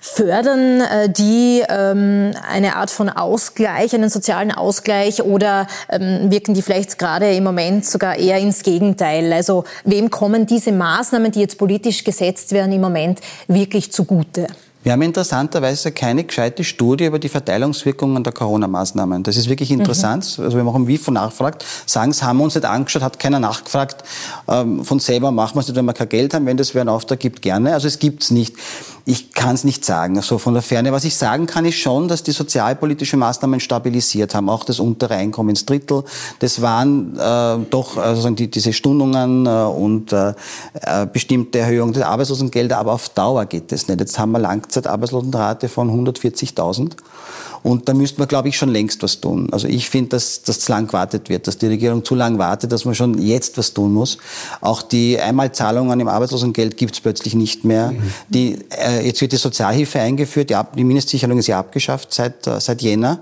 Fördern 0.00 0.80
äh, 0.80 1.10
die 1.10 1.64
ähm, 1.68 2.32
eine 2.48 2.76
Art 2.76 2.90
von 2.90 3.08
Ausgleich, 3.08 3.92
einen 3.92 4.08
sozialen 4.08 4.52
Ausgleich 4.52 5.24
oder 5.24 5.66
ähm, 5.88 6.30
wirken 6.30 6.54
die 6.54 6.62
vielleicht 6.62 6.98
gerade 6.98 7.32
im 7.34 7.42
Moment 7.42 7.84
sogar 7.84 8.16
eher 8.16 8.38
ins 8.38 8.62
Gegenteil? 8.62 9.32
Also 9.32 9.64
wem 9.84 10.10
kommen 10.10 10.46
diese 10.46 10.70
Maßnahmen, 10.70 11.32
die 11.32 11.40
jetzt 11.40 11.58
politisch 11.58 12.04
gesetzt 12.04 12.52
werden, 12.52 12.72
im 12.72 12.80
Moment 12.80 13.20
wirklich 13.48 13.90
zugute? 13.90 14.46
Wir 14.86 14.92
haben 14.92 15.02
interessanterweise 15.02 15.90
keine 15.90 16.22
gescheite 16.22 16.62
Studie 16.62 17.06
über 17.06 17.18
die 17.18 17.28
Verteilungswirkungen 17.28 18.22
der 18.22 18.32
Corona-Maßnahmen. 18.32 19.24
Das 19.24 19.36
ist 19.36 19.48
wirklich 19.48 19.72
interessant. 19.72 20.38
Mhm. 20.38 20.44
Also 20.44 20.56
wir 20.56 20.62
machen 20.62 20.86
wie 20.86 20.96
von 20.96 21.14
nachfragt, 21.14 21.64
sagen, 21.86 22.12
es 22.12 22.22
haben 22.22 22.36
wir 22.38 22.44
uns 22.44 22.54
nicht 22.54 22.64
angeschaut, 22.64 23.02
hat 23.02 23.18
keiner 23.18 23.40
nachgefragt. 23.40 24.04
Ähm, 24.46 24.84
von 24.84 25.00
selber 25.00 25.32
machen 25.32 25.56
wir 25.56 25.62
es 25.62 25.66
nicht, 25.66 25.74
wenn 25.74 25.86
wir 25.86 25.92
kein 25.92 26.08
Geld 26.08 26.34
haben. 26.34 26.46
Wenn 26.46 26.56
das 26.56 26.72
wer 26.72 26.82
einen 26.82 26.90
Auftrag 26.90 27.18
gibt, 27.18 27.42
gerne. 27.42 27.74
Also 27.74 27.88
es 27.88 27.98
gibt's 27.98 28.30
nicht. 28.30 28.54
Ich 29.08 29.30
kann 29.30 29.54
es 29.54 29.62
nicht 29.62 29.84
sagen, 29.84 30.20
so 30.20 30.36
von 30.36 30.54
der 30.54 30.64
Ferne. 30.64 30.90
Was 30.90 31.04
ich 31.04 31.14
sagen 31.14 31.46
kann, 31.46 31.64
ist 31.64 31.76
schon, 31.76 32.08
dass 32.08 32.24
die 32.24 32.32
sozialpolitischen 32.32 33.20
Maßnahmen 33.20 33.60
stabilisiert 33.60 34.34
haben, 34.34 34.48
auch 34.48 34.64
das 34.64 34.80
untere 34.80 35.14
Einkommensdrittel. 35.14 36.02
Das 36.40 36.60
waren 36.60 37.16
äh, 37.16 37.64
doch 37.70 37.98
also 37.98 38.28
die, 38.30 38.50
diese 38.50 38.72
Stundungen 38.72 39.46
äh, 39.46 39.48
und 39.48 40.12
äh, 40.12 40.34
äh, 40.82 41.06
bestimmte 41.06 41.60
Erhöhungen 41.60 41.92
der 41.92 42.08
Arbeitslosengelder, 42.08 42.78
aber 42.78 42.94
auf 42.94 43.08
Dauer 43.10 43.46
geht 43.46 43.70
das 43.70 43.86
nicht. 43.86 44.00
Jetzt 44.00 44.18
haben 44.18 44.32
wir 44.32 44.40
Langzeitarbeitslosenrate 44.40 45.68
von 45.68 45.88
140.000 45.88 46.96
und 47.66 47.88
da 47.88 47.94
müsste 47.94 48.20
man, 48.20 48.28
glaube 48.28 48.48
ich, 48.48 48.56
schon 48.56 48.68
längst 48.68 49.02
was 49.02 49.20
tun. 49.20 49.48
Also 49.50 49.66
ich 49.66 49.90
finde, 49.90 50.10
dass 50.10 50.42
das 50.42 50.60
zu 50.60 50.70
lang 50.70 50.86
gewartet 50.86 51.28
wird, 51.28 51.48
dass 51.48 51.58
die 51.58 51.66
Regierung 51.66 52.04
zu 52.04 52.14
lang 52.14 52.38
wartet, 52.38 52.70
dass 52.70 52.84
man 52.84 52.94
schon 52.94 53.18
jetzt 53.20 53.58
was 53.58 53.74
tun 53.74 53.92
muss. 53.92 54.18
Auch 54.60 54.82
die 54.82 55.18
Einmalzahlungen 55.18 55.98
im 55.98 56.06
Arbeitslosengeld 56.06 56.76
gibt 56.76 56.94
es 56.94 57.00
plötzlich 57.00 57.34
nicht 57.34 57.64
mehr. 57.64 57.90
Mhm. 57.90 58.12
Die, 58.28 58.58
äh, 58.70 58.95
jetzt 59.00 59.20
wird 59.20 59.32
die 59.32 59.36
Sozialhilfe 59.36 60.00
eingeführt, 60.00 60.50
die, 60.50 60.56
die 60.76 60.84
Mindestsicherung 60.84 61.38
ist 61.38 61.46
ja 61.46 61.58
abgeschafft 61.58 62.12
seit, 62.12 62.46
äh, 62.46 62.60
seit 62.60 62.82
Jänner. 62.82 63.20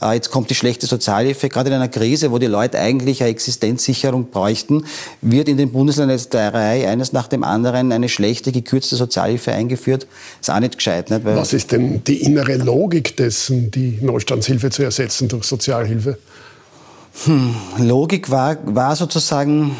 Äh, 0.00 0.14
jetzt 0.14 0.30
kommt 0.30 0.50
die 0.50 0.54
schlechte 0.54 0.86
Sozialhilfe. 0.86 1.48
Gerade 1.48 1.70
in 1.70 1.76
einer 1.76 1.88
Krise, 1.88 2.30
wo 2.30 2.38
die 2.38 2.46
Leute 2.46 2.78
eigentlich 2.78 3.22
eine 3.22 3.30
Existenzsicherung 3.30 4.30
bräuchten, 4.30 4.84
wird 5.20 5.48
in 5.48 5.56
den 5.56 5.72
Bundesländern 5.72 6.16
jetzt 6.16 6.34
der 6.34 6.52
Reihe 6.54 6.88
eines 6.88 7.12
nach 7.12 7.28
dem 7.28 7.44
anderen 7.44 7.92
eine 7.92 8.08
schlechte, 8.08 8.52
gekürzte 8.52 8.96
Sozialhilfe 8.96 9.52
eingeführt. 9.52 10.06
Ist 10.40 10.50
auch 10.50 10.60
nicht 10.60 10.76
gescheit. 10.76 11.10
Nicht? 11.10 11.24
Was 11.24 11.52
ist 11.52 11.72
denn 11.72 12.02
die 12.04 12.22
innere 12.22 12.56
Logik 12.56 13.16
dessen, 13.16 13.70
die 13.70 13.98
Neustandshilfe 14.00 14.70
zu 14.70 14.82
ersetzen 14.82 15.28
durch 15.28 15.44
Sozialhilfe? 15.44 16.18
Hm, 17.24 17.54
Logik 17.78 18.30
war, 18.30 18.56
war 18.64 18.94
sozusagen, 18.96 19.76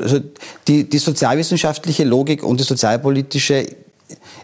also 0.00 0.20
die, 0.66 0.88
die 0.88 0.98
sozialwissenschaftliche 0.98 2.04
Logik 2.04 2.42
und 2.42 2.60
die 2.60 2.64
sozialpolitische 2.64 3.66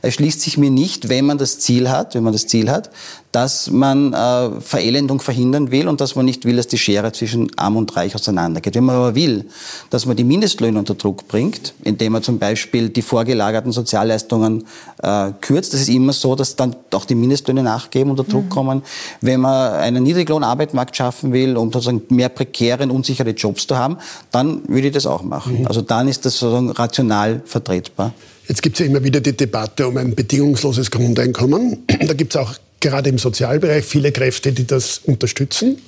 erschließt 0.02 0.40
sich 0.40 0.58
mir 0.58 0.70
nicht, 0.70 1.08
wenn 1.08 1.26
man 1.26 1.38
das 1.38 1.58
Ziel 1.58 1.90
hat, 1.90 2.14
wenn 2.14 2.22
man 2.22 2.32
das 2.32 2.46
Ziel 2.46 2.70
hat, 2.70 2.90
dass 3.32 3.70
man 3.70 4.14
äh, 4.14 4.60
Verelendung 4.60 5.20
verhindern 5.20 5.70
will 5.70 5.86
und 5.86 6.00
dass 6.00 6.16
man 6.16 6.24
nicht 6.24 6.44
will, 6.46 6.56
dass 6.56 6.66
die 6.66 6.78
Schere 6.78 7.12
zwischen 7.12 7.50
Arm 7.58 7.76
und 7.76 7.94
Reich 7.94 8.14
auseinandergeht. 8.14 8.74
Wenn 8.74 8.84
man 8.84 8.96
aber 8.96 9.14
will, 9.14 9.44
dass 9.90 10.06
man 10.06 10.16
die 10.16 10.24
Mindestlöhne 10.24 10.78
unter 10.78 10.94
Druck 10.94 11.28
bringt, 11.28 11.74
indem 11.84 12.12
man 12.12 12.22
zum 12.22 12.38
Beispiel 12.38 12.88
die 12.88 13.02
vorgelagerten 13.02 13.70
Sozialleistungen 13.70 14.64
äh, 15.02 15.32
kürzt, 15.40 15.74
das 15.74 15.82
ist 15.82 15.90
immer 15.90 16.14
so, 16.14 16.34
dass 16.34 16.56
dann 16.56 16.74
auch 16.94 17.04
die 17.04 17.14
Mindestlöhne 17.14 17.62
nachgeben, 17.62 18.10
unter 18.10 18.24
Druck 18.24 18.46
mhm. 18.46 18.50
kommen. 18.50 18.82
Wenn 19.20 19.40
man 19.40 19.74
einen 19.74 20.04
Niedriglohnarbeitsmarkt 20.04 20.96
schaffen 20.96 21.32
will, 21.32 21.56
um 21.58 21.70
sozusagen 21.70 22.02
mehr 22.08 22.30
prekäre 22.30 22.84
und 22.84 22.90
unsichere 22.90 23.30
Jobs 23.30 23.66
zu 23.66 23.76
haben, 23.76 23.98
dann 24.30 24.66
würde 24.68 24.88
ich 24.88 24.94
das 24.94 25.04
auch 25.04 25.22
machen. 25.22 25.60
Mhm. 25.60 25.66
Also 25.66 25.82
dann 25.82 26.08
ist 26.08 26.24
das 26.24 26.38
sozusagen 26.38 26.70
rational 26.70 27.42
vertretbar. 27.44 28.12
Jetzt 28.48 28.62
gibt 28.62 28.76
es 28.76 28.80
ja 28.80 28.86
immer 28.86 29.04
wieder 29.04 29.20
die 29.20 29.36
Debatte 29.36 29.86
um 29.86 29.98
ein 29.98 30.14
bedingungsloses 30.14 30.90
Grundeinkommen. 30.90 31.84
Da 31.86 32.14
gibt 32.14 32.34
es 32.34 32.40
auch 32.40 32.54
gerade 32.80 33.10
im 33.10 33.18
Sozialbereich 33.18 33.84
viele 33.84 34.10
Kräfte, 34.10 34.52
die 34.52 34.66
das 34.66 35.02
unterstützen. 35.04 35.78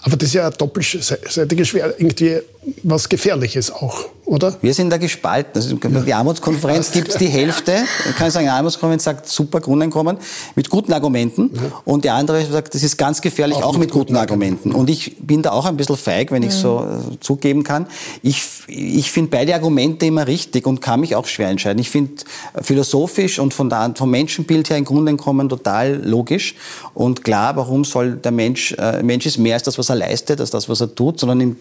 Aber 0.00 0.16
das 0.16 0.28
ist 0.28 0.34
ja 0.34 0.46
ein 0.46 0.54
doppelseitige 0.56 1.64
Schwer, 1.64 1.94
irgendwie 1.98 2.38
was 2.82 3.08
Gefährliches 3.08 3.70
auch. 3.70 4.06
Oder? 4.24 4.56
Wir 4.60 4.74
sind 4.74 4.90
da 4.90 4.96
gespalten. 4.96 5.52
Also 5.54 5.76
die 5.76 6.14
Armutskonferenz 6.14 6.90
gibt 6.92 7.08
es 7.08 7.16
die 7.16 7.26
Hälfte. 7.26 7.84
Ich 8.08 8.16
kann 8.16 8.30
sagen, 8.30 8.46
die 8.46 8.50
Armutskonferenz 8.50 9.04
sagt 9.04 9.28
super 9.28 9.60
Grundeinkommen 9.60 10.18
mit 10.54 10.70
guten 10.70 10.92
Argumenten. 10.92 11.50
Ja. 11.54 11.62
Und 11.84 12.04
die 12.04 12.10
andere 12.10 12.44
sagt, 12.44 12.74
das 12.74 12.82
ist 12.82 12.96
ganz 12.96 13.20
gefährlich, 13.20 13.58
auch, 13.58 13.74
auch 13.74 13.78
mit, 13.78 13.90
guten, 13.90 14.06
guten 14.06 14.16
Argumenten. 14.16 14.34
Argumenten. 14.34 14.72
Und 14.72 14.90
ich 14.90 15.16
bin 15.20 15.42
da 15.42 15.52
auch 15.52 15.64
ein 15.66 15.76
bisschen 15.76 15.96
feig, 15.96 16.30
wenn 16.30 16.42
ich 16.42 16.52
so 16.52 16.84
äh, 16.84 17.20
zugeben 17.20 17.62
kann. 17.62 17.86
Ich, 18.22 18.42
ich 18.66 19.10
finde 19.10 19.30
beide 19.30 19.54
Argumente 19.54 20.06
immer 20.06 20.26
richtig 20.26 20.66
und 20.66 20.80
kann 20.80 21.00
mich 21.00 21.16
auch 21.16 21.26
schwer 21.26 21.48
entscheiden. 21.48 21.80
Ich 21.80 21.90
finde 21.90 22.24
philosophisch 22.60 23.38
und 23.38 23.54
von 23.54 23.70
der, 23.70 23.94
vom 23.96 24.10
Menschenbild 24.10 24.70
her 24.70 24.76
ein 24.76 24.84
Grundeinkommen 24.84 25.48
total 25.48 26.00
logisch 26.04 26.54
und 26.94 27.24
klar, 27.24 27.56
warum 27.56 27.84
soll 27.84 28.16
der 28.16 28.32
Mensch, 28.32 28.72
äh, 28.72 29.02
Mensch 29.02 29.26
ist 29.26 29.38
mehr 29.38 29.54
als 29.54 29.62
das, 29.64 29.78
was 29.78 29.88
er 29.88 29.96
leistet, 29.96 30.40
als 30.40 30.50
das, 30.50 30.68
was 30.68 30.80
er 30.80 30.94
tut, 30.94 31.20
sondern 31.20 31.40
ihm, 31.40 31.56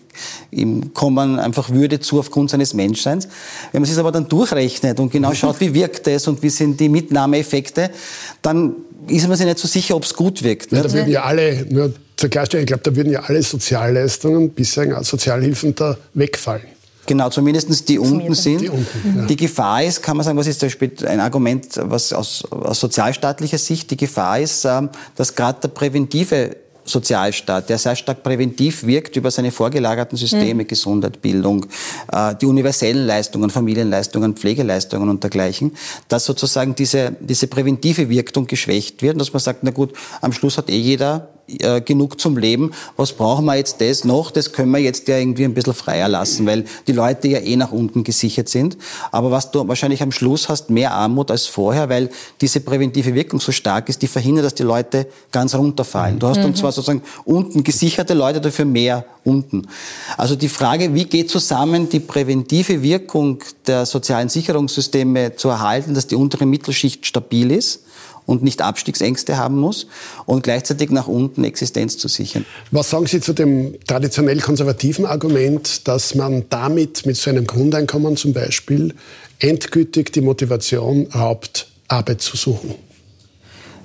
ihm 0.51 0.93
kommen 0.93 1.39
einfach 1.39 1.69
Würde 1.69 1.99
zu 1.99 2.19
aufgrund 2.19 2.49
seines 2.53 2.73
Menschseins. 2.73 3.27
Wenn 3.71 3.81
man 3.81 3.89
sich 3.89 3.97
aber 3.97 4.11
dann 4.11 4.27
durchrechnet 4.27 4.99
und 4.99 5.11
genau 5.11 5.33
schaut, 5.33 5.59
wie 5.59 5.73
wirkt 5.73 6.07
es 6.07 6.27
und 6.27 6.41
wie 6.41 6.49
sind 6.49 6.79
die 6.79 6.89
Mitnahmeeffekte, 6.89 7.89
dann 8.41 8.75
ist 9.07 9.27
man 9.27 9.37
sich 9.37 9.45
nicht 9.45 9.59
so 9.59 9.67
sicher, 9.67 9.95
ob 9.95 10.03
es 10.03 10.13
gut 10.13 10.43
wirkt. 10.43 10.71
Ja, 10.71 10.81
da 10.81 10.91
würden 10.91 11.11
ja 11.11 11.23
alle, 11.23 11.65
nur 11.69 11.93
zur 12.15 12.29
Klarstellung, 12.29 12.63
ich 12.63 12.67
glaube, 12.67 12.83
da 12.83 12.95
würden 12.95 13.11
ja 13.11 13.21
alle 13.21 13.43
Sozialleistungen, 13.43 14.51
bisher 14.51 15.03
Sozialhilfen 15.03 15.75
da 15.75 15.97
wegfallen. 16.13 16.73
Genau, 17.05 17.29
zumindest 17.29 17.89
die 17.89 17.99
unten 17.99 18.33
sind. 18.33 18.61
Die, 18.61 18.69
unten, 18.69 19.17
ja. 19.17 19.25
die, 19.25 19.35
Gefahr 19.35 19.83
ist, 19.83 20.01
kann 20.01 20.15
man 20.15 20.23
sagen, 20.23 20.37
was 20.37 20.47
ist 20.47 20.63
ein 21.03 21.19
Argument, 21.19 21.67
was 21.75 22.13
aus, 22.13 22.45
aus 22.49 22.79
sozialstaatlicher 22.79 23.57
Sicht, 23.57 23.91
die 23.91 23.97
Gefahr 23.97 24.39
ist, 24.39 24.63
ähm, 24.63 24.89
dass 25.15 25.35
gerade 25.35 25.59
der 25.61 25.67
präventive 25.67 26.55
Sozialstaat, 26.85 27.69
der 27.69 27.77
sehr 27.77 27.95
stark 27.95 28.23
präventiv 28.23 28.85
wirkt 28.85 29.15
über 29.15 29.31
seine 29.31 29.51
vorgelagerten 29.51 30.17
Systeme, 30.17 30.63
mhm. 30.63 30.67
Gesundheit, 30.67 31.21
Bildung, 31.21 31.65
äh, 32.11 32.35
die 32.35 32.45
universellen 32.45 33.05
Leistungen, 33.05 33.49
Familienleistungen, 33.49 34.35
Pflegeleistungen 34.35 35.09
und 35.09 35.23
dergleichen, 35.23 35.75
dass 36.07 36.25
sozusagen 36.25 36.75
diese, 36.75 37.15
diese 37.19 37.47
präventive 37.47 38.09
Wirkung 38.09 38.47
geschwächt 38.47 39.01
wird 39.01 39.13
und 39.13 39.19
dass 39.19 39.33
man 39.33 39.39
sagt, 39.39 39.63
na 39.63 39.71
gut, 39.71 39.93
am 40.21 40.33
Schluss 40.33 40.57
hat 40.57 40.69
eh 40.69 40.77
jeder 40.77 41.32
äh, 41.47 41.81
genug 41.81 42.21
zum 42.21 42.37
Leben. 42.37 42.71
Was 42.95 43.11
brauchen 43.11 43.43
wir 43.45 43.55
jetzt 43.55 43.81
das 43.81 44.05
noch? 44.05 44.31
Das 44.31 44.53
können 44.53 44.71
wir 44.71 44.79
jetzt 44.79 45.09
ja 45.09 45.17
irgendwie 45.17 45.43
ein 45.43 45.53
bisschen 45.53 45.73
freier 45.73 46.07
lassen, 46.07 46.45
weil 46.45 46.63
die 46.87 46.93
Leute 46.93 47.27
ja 47.27 47.39
eh 47.39 47.57
nach 47.57 47.73
unten 47.73 48.05
gesichert 48.05 48.47
sind. 48.47 48.77
Aber 49.11 49.29
was 49.29 49.51
du 49.51 49.67
wahrscheinlich 49.67 50.01
am 50.01 50.13
Schluss 50.13 50.47
hast, 50.47 50.69
mehr 50.69 50.93
Armut 50.93 51.31
als 51.31 51.45
vorher, 51.45 51.89
weil 51.89 52.09
diese 52.39 52.61
präventive 52.61 53.13
Wirkung 53.13 53.41
so 53.41 53.51
stark 53.51 53.89
ist, 53.89 54.01
die 54.01 54.07
verhindert, 54.07 54.45
dass 54.45 54.55
die 54.55 54.63
Leute 54.63 55.07
ganz 55.31 55.53
runterfallen. 55.53 56.17
Du 56.17 56.27
hast 56.27 56.37
mhm. 56.37 56.43
dann 56.43 56.55
zwar 56.55 56.71
sozusagen 56.71 57.03
unten 57.25 57.63
gesicherte 57.63 58.13
Leute, 58.13 58.39
dafür 58.39 58.63
mehr 58.63 59.05
unten. 59.25 59.67
Also 60.15 60.37
die 60.37 60.49
Frage, 60.49 60.93
wie 60.93 61.05
geht 61.05 61.29
zusammen 61.29 61.89
die 61.89 61.99
präventive 61.99 62.81
Wirkung 62.83 63.39
der 63.67 63.85
sozialen 63.85 64.29
Sicherungssysteme 64.29 65.35
zu 65.35 65.49
erhalten, 65.49 65.93
dass 65.93 66.07
die 66.07 66.15
untere 66.15 66.45
Mittelschicht 66.45 67.05
stabil 67.05 67.51
ist 67.51 67.81
und 68.25 68.43
nicht 68.43 68.61
Abstiegsängste 68.61 69.37
haben 69.37 69.59
muss 69.59 69.87
und 70.25 70.43
gleichzeitig 70.43 70.89
nach 70.91 71.07
unten 71.07 71.43
Existenz 71.43 71.97
zu 71.97 72.07
sichern. 72.07 72.45
Was 72.71 72.89
sagen 72.89 73.07
Sie 73.07 73.19
zu 73.19 73.33
dem 73.33 73.75
traditionell 73.85 74.39
konservativen 74.39 75.05
Argument, 75.05 75.87
dass 75.87 76.15
man 76.15 76.45
damit 76.49 77.05
mit 77.05 77.17
so 77.17 77.29
einem 77.29 77.47
Grundeinkommen 77.47 78.17
zum 78.17 78.33
Beispiel 78.33 78.93
endgültig 79.39 80.11
die 80.13 80.21
Motivation 80.21 81.07
raubt, 81.13 81.67
Arbeit 81.87 82.21
zu 82.21 82.37
suchen? 82.37 82.75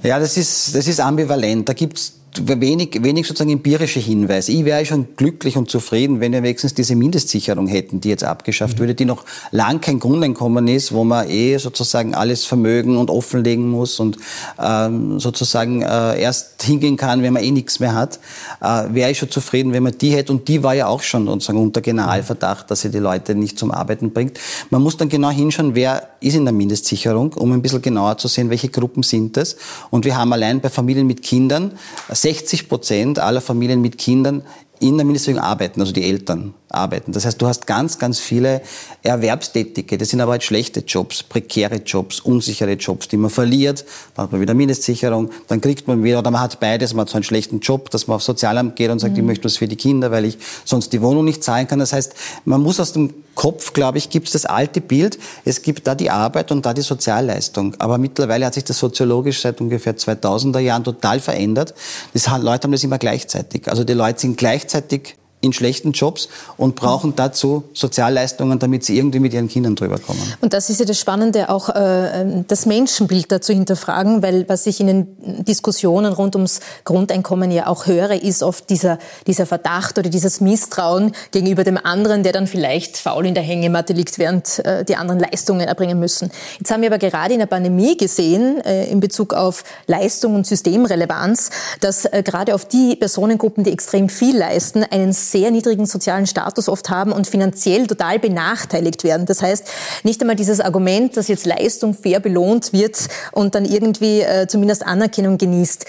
Ja, 0.02 0.18
das 0.18 0.37
ist, 0.37 0.75
das 0.75 0.87
ist 0.87 1.00
ambivalent. 1.00 1.68
Da 1.68 1.73
gibt's 1.73 2.17
wenig, 2.40 3.02
wenig 3.02 3.26
sozusagen 3.26 3.50
empirische 3.50 4.00
Hinweise. 4.00 4.52
Ich 4.52 4.64
wäre 4.64 4.85
schon 4.85 5.08
glücklich 5.16 5.56
und 5.56 5.70
zufrieden, 5.70 6.20
wenn 6.20 6.32
wir 6.32 6.42
wenigstens 6.42 6.75
diese 6.75 6.94
Mindestsicherung 6.94 7.66
hätten, 7.66 8.00
die 8.00 8.08
jetzt 8.08 8.25
abgeschafft 8.25 8.76
mhm. 8.76 8.80
würde, 8.80 8.94
die 8.94 9.04
noch 9.04 9.25
lang 9.50 9.80
kein 9.80 9.99
Grundeinkommen 9.99 10.68
ist, 10.68 10.92
wo 10.92 11.04
man 11.04 11.28
eh 11.28 11.56
sozusagen 11.58 12.14
alles 12.14 12.44
Vermögen 12.44 12.97
und 12.97 13.11
offenlegen 13.11 13.68
muss 13.68 13.99
und 14.00 14.18
ähm, 14.58 15.18
sozusagen 15.18 15.82
äh, 15.82 16.20
erst 16.20 16.62
hingehen 16.62 16.97
kann, 16.97 17.23
wenn 17.23 17.32
man 17.32 17.42
eh 17.42 17.50
nichts 17.50 17.80
mehr 17.80 17.94
hat. 17.94 18.20
Äh, 18.61 18.94
wäre 18.94 19.11
ich 19.11 19.18
schon 19.18 19.30
zufrieden, 19.30 19.73
wenn 19.73 19.82
man 19.82 19.97
die 19.99 20.11
hätte. 20.11 20.32
Und 20.32 20.49
die 20.49 20.62
war 20.62 20.75
ja 20.75 20.87
auch 20.87 21.02
schon 21.02 21.26
sozusagen 21.26 21.58
unter 21.58 21.80
Generalverdacht, 21.80 22.70
dass 22.70 22.82
sie 22.82 22.90
die 22.90 22.99
Leute 22.99 23.35
nicht 23.35 23.58
zum 23.58 23.70
Arbeiten 23.70 24.12
bringt. 24.12 24.38
Man 24.70 24.82
muss 24.82 24.97
dann 24.97 25.08
genau 25.08 25.30
hinschauen, 25.30 25.75
wer 25.75 26.08
ist 26.20 26.35
in 26.35 26.44
der 26.44 26.52
Mindestsicherung, 26.52 27.32
um 27.35 27.52
ein 27.52 27.62
bisschen 27.62 27.82
genauer 27.82 28.18
zu 28.18 28.28
sehen, 28.28 28.50
welche 28.50 28.68
Gruppen 28.68 29.02
sind 29.02 29.37
das. 29.37 29.56
Und 29.90 30.04
wir 30.04 30.16
haben 30.16 30.32
allein 30.32 30.61
bei 30.61 30.68
Familien 30.68 31.06
mit 31.06 31.23
Kindern 31.23 31.73
60 32.22 32.68
Prozent 32.68 33.18
aller 33.18 33.40
Familien 33.40 33.80
mit 33.80 33.98
Kindern 33.98 34.42
in 34.80 34.97
der 34.97 35.04
Mindestsicherung 35.04 35.42
arbeiten, 35.42 35.80
also 35.80 35.92
die 35.92 36.04
Eltern 36.04 36.54
arbeiten. 36.70 37.12
Das 37.12 37.25
heißt, 37.25 37.40
du 37.40 37.47
hast 37.47 37.66
ganz, 37.66 37.99
ganz 37.99 38.18
viele 38.18 38.62
Erwerbstätige. 39.02 39.97
Das 39.97 40.11
sind 40.11 40.20
aber 40.20 40.32
halt 40.32 40.42
schlechte 40.42 40.80
Jobs, 40.80 41.23
prekäre 41.23 41.76
Jobs, 41.76 42.20
unsichere 42.20 42.73
Jobs, 42.73 43.08
die 43.08 43.16
man 43.16 43.30
verliert. 43.30 43.85
Dann 44.14 44.25
hat 44.25 44.32
man 44.32 44.40
wieder 44.40 44.54
Mindestsicherung, 44.54 45.30
dann 45.49 45.61
kriegt 45.61 45.88
man 45.88 46.02
wieder, 46.02 46.18
oder 46.18 46.30
man 46.30 46.40
hat 46.40 46.61
beides, 46.61 46.94
man 46.94 47.02
hat 47.02 47.11
so 47.11 47.16
einen 47.16 47.25
schlechten 47.25 47.61
Job, 47.61 47.90
dass 47.90 48.06
man 48.06 48.16
aufs 48.16 48.26
Sozialamt 48.26 48.76
geht 48.76 48.90
und 48.90 48.99
sagt, 48.99 49.14
mhm. 49.14 49.20
ich 49.20 49.25
möchte 49.25 49.44
was 49.44 49.56
für 49.56 49.68
die 49.68 49.76
Kinder, 49.76 50.11
weil 50.11 50.25
ich 50.25 50.38
sonst 50.64 50.92
die 50.92 51.00
Wohnung 51.00 51.25
nicht 51.25 51.42
zahlen 51.42 51.66
kann. 51.66 51.78
Das 51.78 51.92
heißt, 51.92 52.14
man 52.44 52.61
muss 52.61 52.80
aus 52.80 52.92
dem 52.92 53.14
Kopf, 53.35 53.73
glaube 53.73 53.99
ich, 53.99 54.11
gibt 54.11 54.26
es 54.26 54.32
das 54.32 54.47
alte 54.47 54.80
Bild, 54.80 55.16
es 55.44 55.62
gibt 55.62 55.87
da 55.87 55.94
die 55.94 56.11
Arbeit 56.11 56.50
und 56.50 56.66
da 56.66 56.75
die 56.75 56.82
Sozialleistung. 56.82 57.75
Aber 57.78 57.97
mittlerweile 57.97 58.44
hat 58.44 58.54
sich 58.54 58.64
das 58.64 58.78
soziologisch 58.78 59.40
seit 59.40 59.61
ungefähr 59.61 59.97
2000er 59.97 60.58
Jahren 60.58 60.82
total 60.82 61.20
verändert. 61.20 61.73
Die 62.14 62.18
Leute 62.40 62.64
haben 62.64 62.73
das 62.73 62.82
immer 62.82 62.99
gleichzeitig. 62.99 63.68
Also 63.68 63.85
die 63.85 63.92
Leute 63.92 64.20
sind 64.20 64.37
gleichzeitig 64.37 64.67
gleichzeitig 64.68 65.16
in 65.40 65.52
schlechten 65.52 65.92
Jobs 65.92 66.28
und 66.57 66.75
brauchen 66.75 67.14
dazu 67.14 67.64
Sozialleistungen, 67.73 68.59
damit 68.59 68.85
sie 68.85 68.97
irgendwie 68.97 69.21
mit 69.21 69.33
ihren 69.33 69.49
Kindern 69.49 69.76
drüber 69.76 69.99
kommen. 69.99 70.21
Und 70.40 70.52
das 70.52 70.68
ist 70.68 70.80
ja 70.80 70.87
das 70.87 70.99
Spannende, 70.99 71.49
auch 71.49 71.68
äh, 71.68 72.42
das 72.49 72.66
Menschenbild 72.66 73.30
dazu 73.30 73.52
hinterfragen, 73.52 74.23
weil 74.23 74.49
was 74.49 74.66
ich 74.66 74.80
in 74.80 74.88
den 74.88 75.45
Diskussionen 75.45 76.12
rund 76.12 76.35
ums 76.35 76.61
Grundeinkommen 76.85 77.52
ja 77.52 77.68
auch 77.68 77.87
höre, 77.87 78.21
ist 78.23 78.42
oft 78.42 78.68
dieser, 78.68 78.99
dieser 79.28 79.47
Verdacht 79.47 79.99
oder 79.99 80.11
dieses 80.11 80.40
Misstrauen 80.40 81.12
gegenüber 81.30 81.62
dem 81.62 81.78
anderen, 81.78 82.25
der 82.25 82.33
dann 82.33 82.49
vielleicht 82.49 82.97
faul 82.97 83.26
in 83.26 83.35
der 83.35 83.45
Hängematte 83.45 83.92
liegt, 83.92 84.18
während 84.18 84.59
äh, 84.64 84.85
die 84.85 84.97
anderen 84.97 85.21
Leistungen 85.21 85.68
erbringen 85.68 86.00
müssen. 86.00 86.33
Jetzt 86.59 86.73
haben 86.73 86.83
wir 86.83 86.88
aber 86.88 86.99
gerade 86.99 87.35
in 87.35 87.38
der 87.38 87.47
Pandemie 87.47 87.97
gesehen, 87.97 88.61
äh, 88.64 88.87
in 88.87 88.99
Bezug 88.99 89.35
auf 89.35 89.62
Leistung 89.87 90.35
und 90.35 90.47
Systemrelevanz, 90.47 91.50
dass 91.80 92.09
gerade 92.25 92.54
auf 92.54 92.64
die 92.64 92.97
Personengruppen, 92.97 93.64
die 93.64 93.73
extrem 93.73 94.09
viel 94.09 94.37
leisten, 94.37 94.83
einen 94.83 95.12
sehr 95.30 95.50
niedrigen 95.50 95.87
sozialen 95.87 96.26
Status 96.26 96.68
oft 96.68 96.90
haben 96.90 97.12
und 97.12 97.26
finanziell 97.26 97.87
total 97.87 98.18
benachteiligt 98.18 99.04
werden. 99.04 99.26
Das 99.26 99.42
heißt, 99.42 99.64
nicht 100.04 100.20
einmal 100.20 100.37
dieses 100.37 100.61
Argument, 100.61 101.16
dass 101.16 101.28
jetzt 101.28 101.47
Leistung 101.47 101.94
fair 101.94 102.20
belohnt 102.20 102.73
wird 102.73 103.08
und 103.32 103.54
dann 103.54 103.64
irgendwie 103.64 104.20
äh, 104.20 104.47
zumindest 104.47 104.87
Anerkennung 104.87 105.38
genießt, 105.38 105.87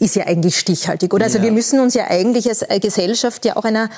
ist 0.00 0.16
ja 0.16 0.26
eigentlich 0.26 0.58
stichhaltig, 0.58 1.12
oder? 1.12 1.24
Also 1.24 1.38
ja. 1.38 1.44
wir 1.44 1.52
müssen 1.52 1.78
uns 1.78 1.94
ja 1.94 2.04
eigentlich 2.08 2.48
als 2.48 2.62
äh, 2.62 2.80
Gesellschaft 2.80 3.44
ja 3.44 3.56
auch 3.56 3.64
einer 3.64 3.90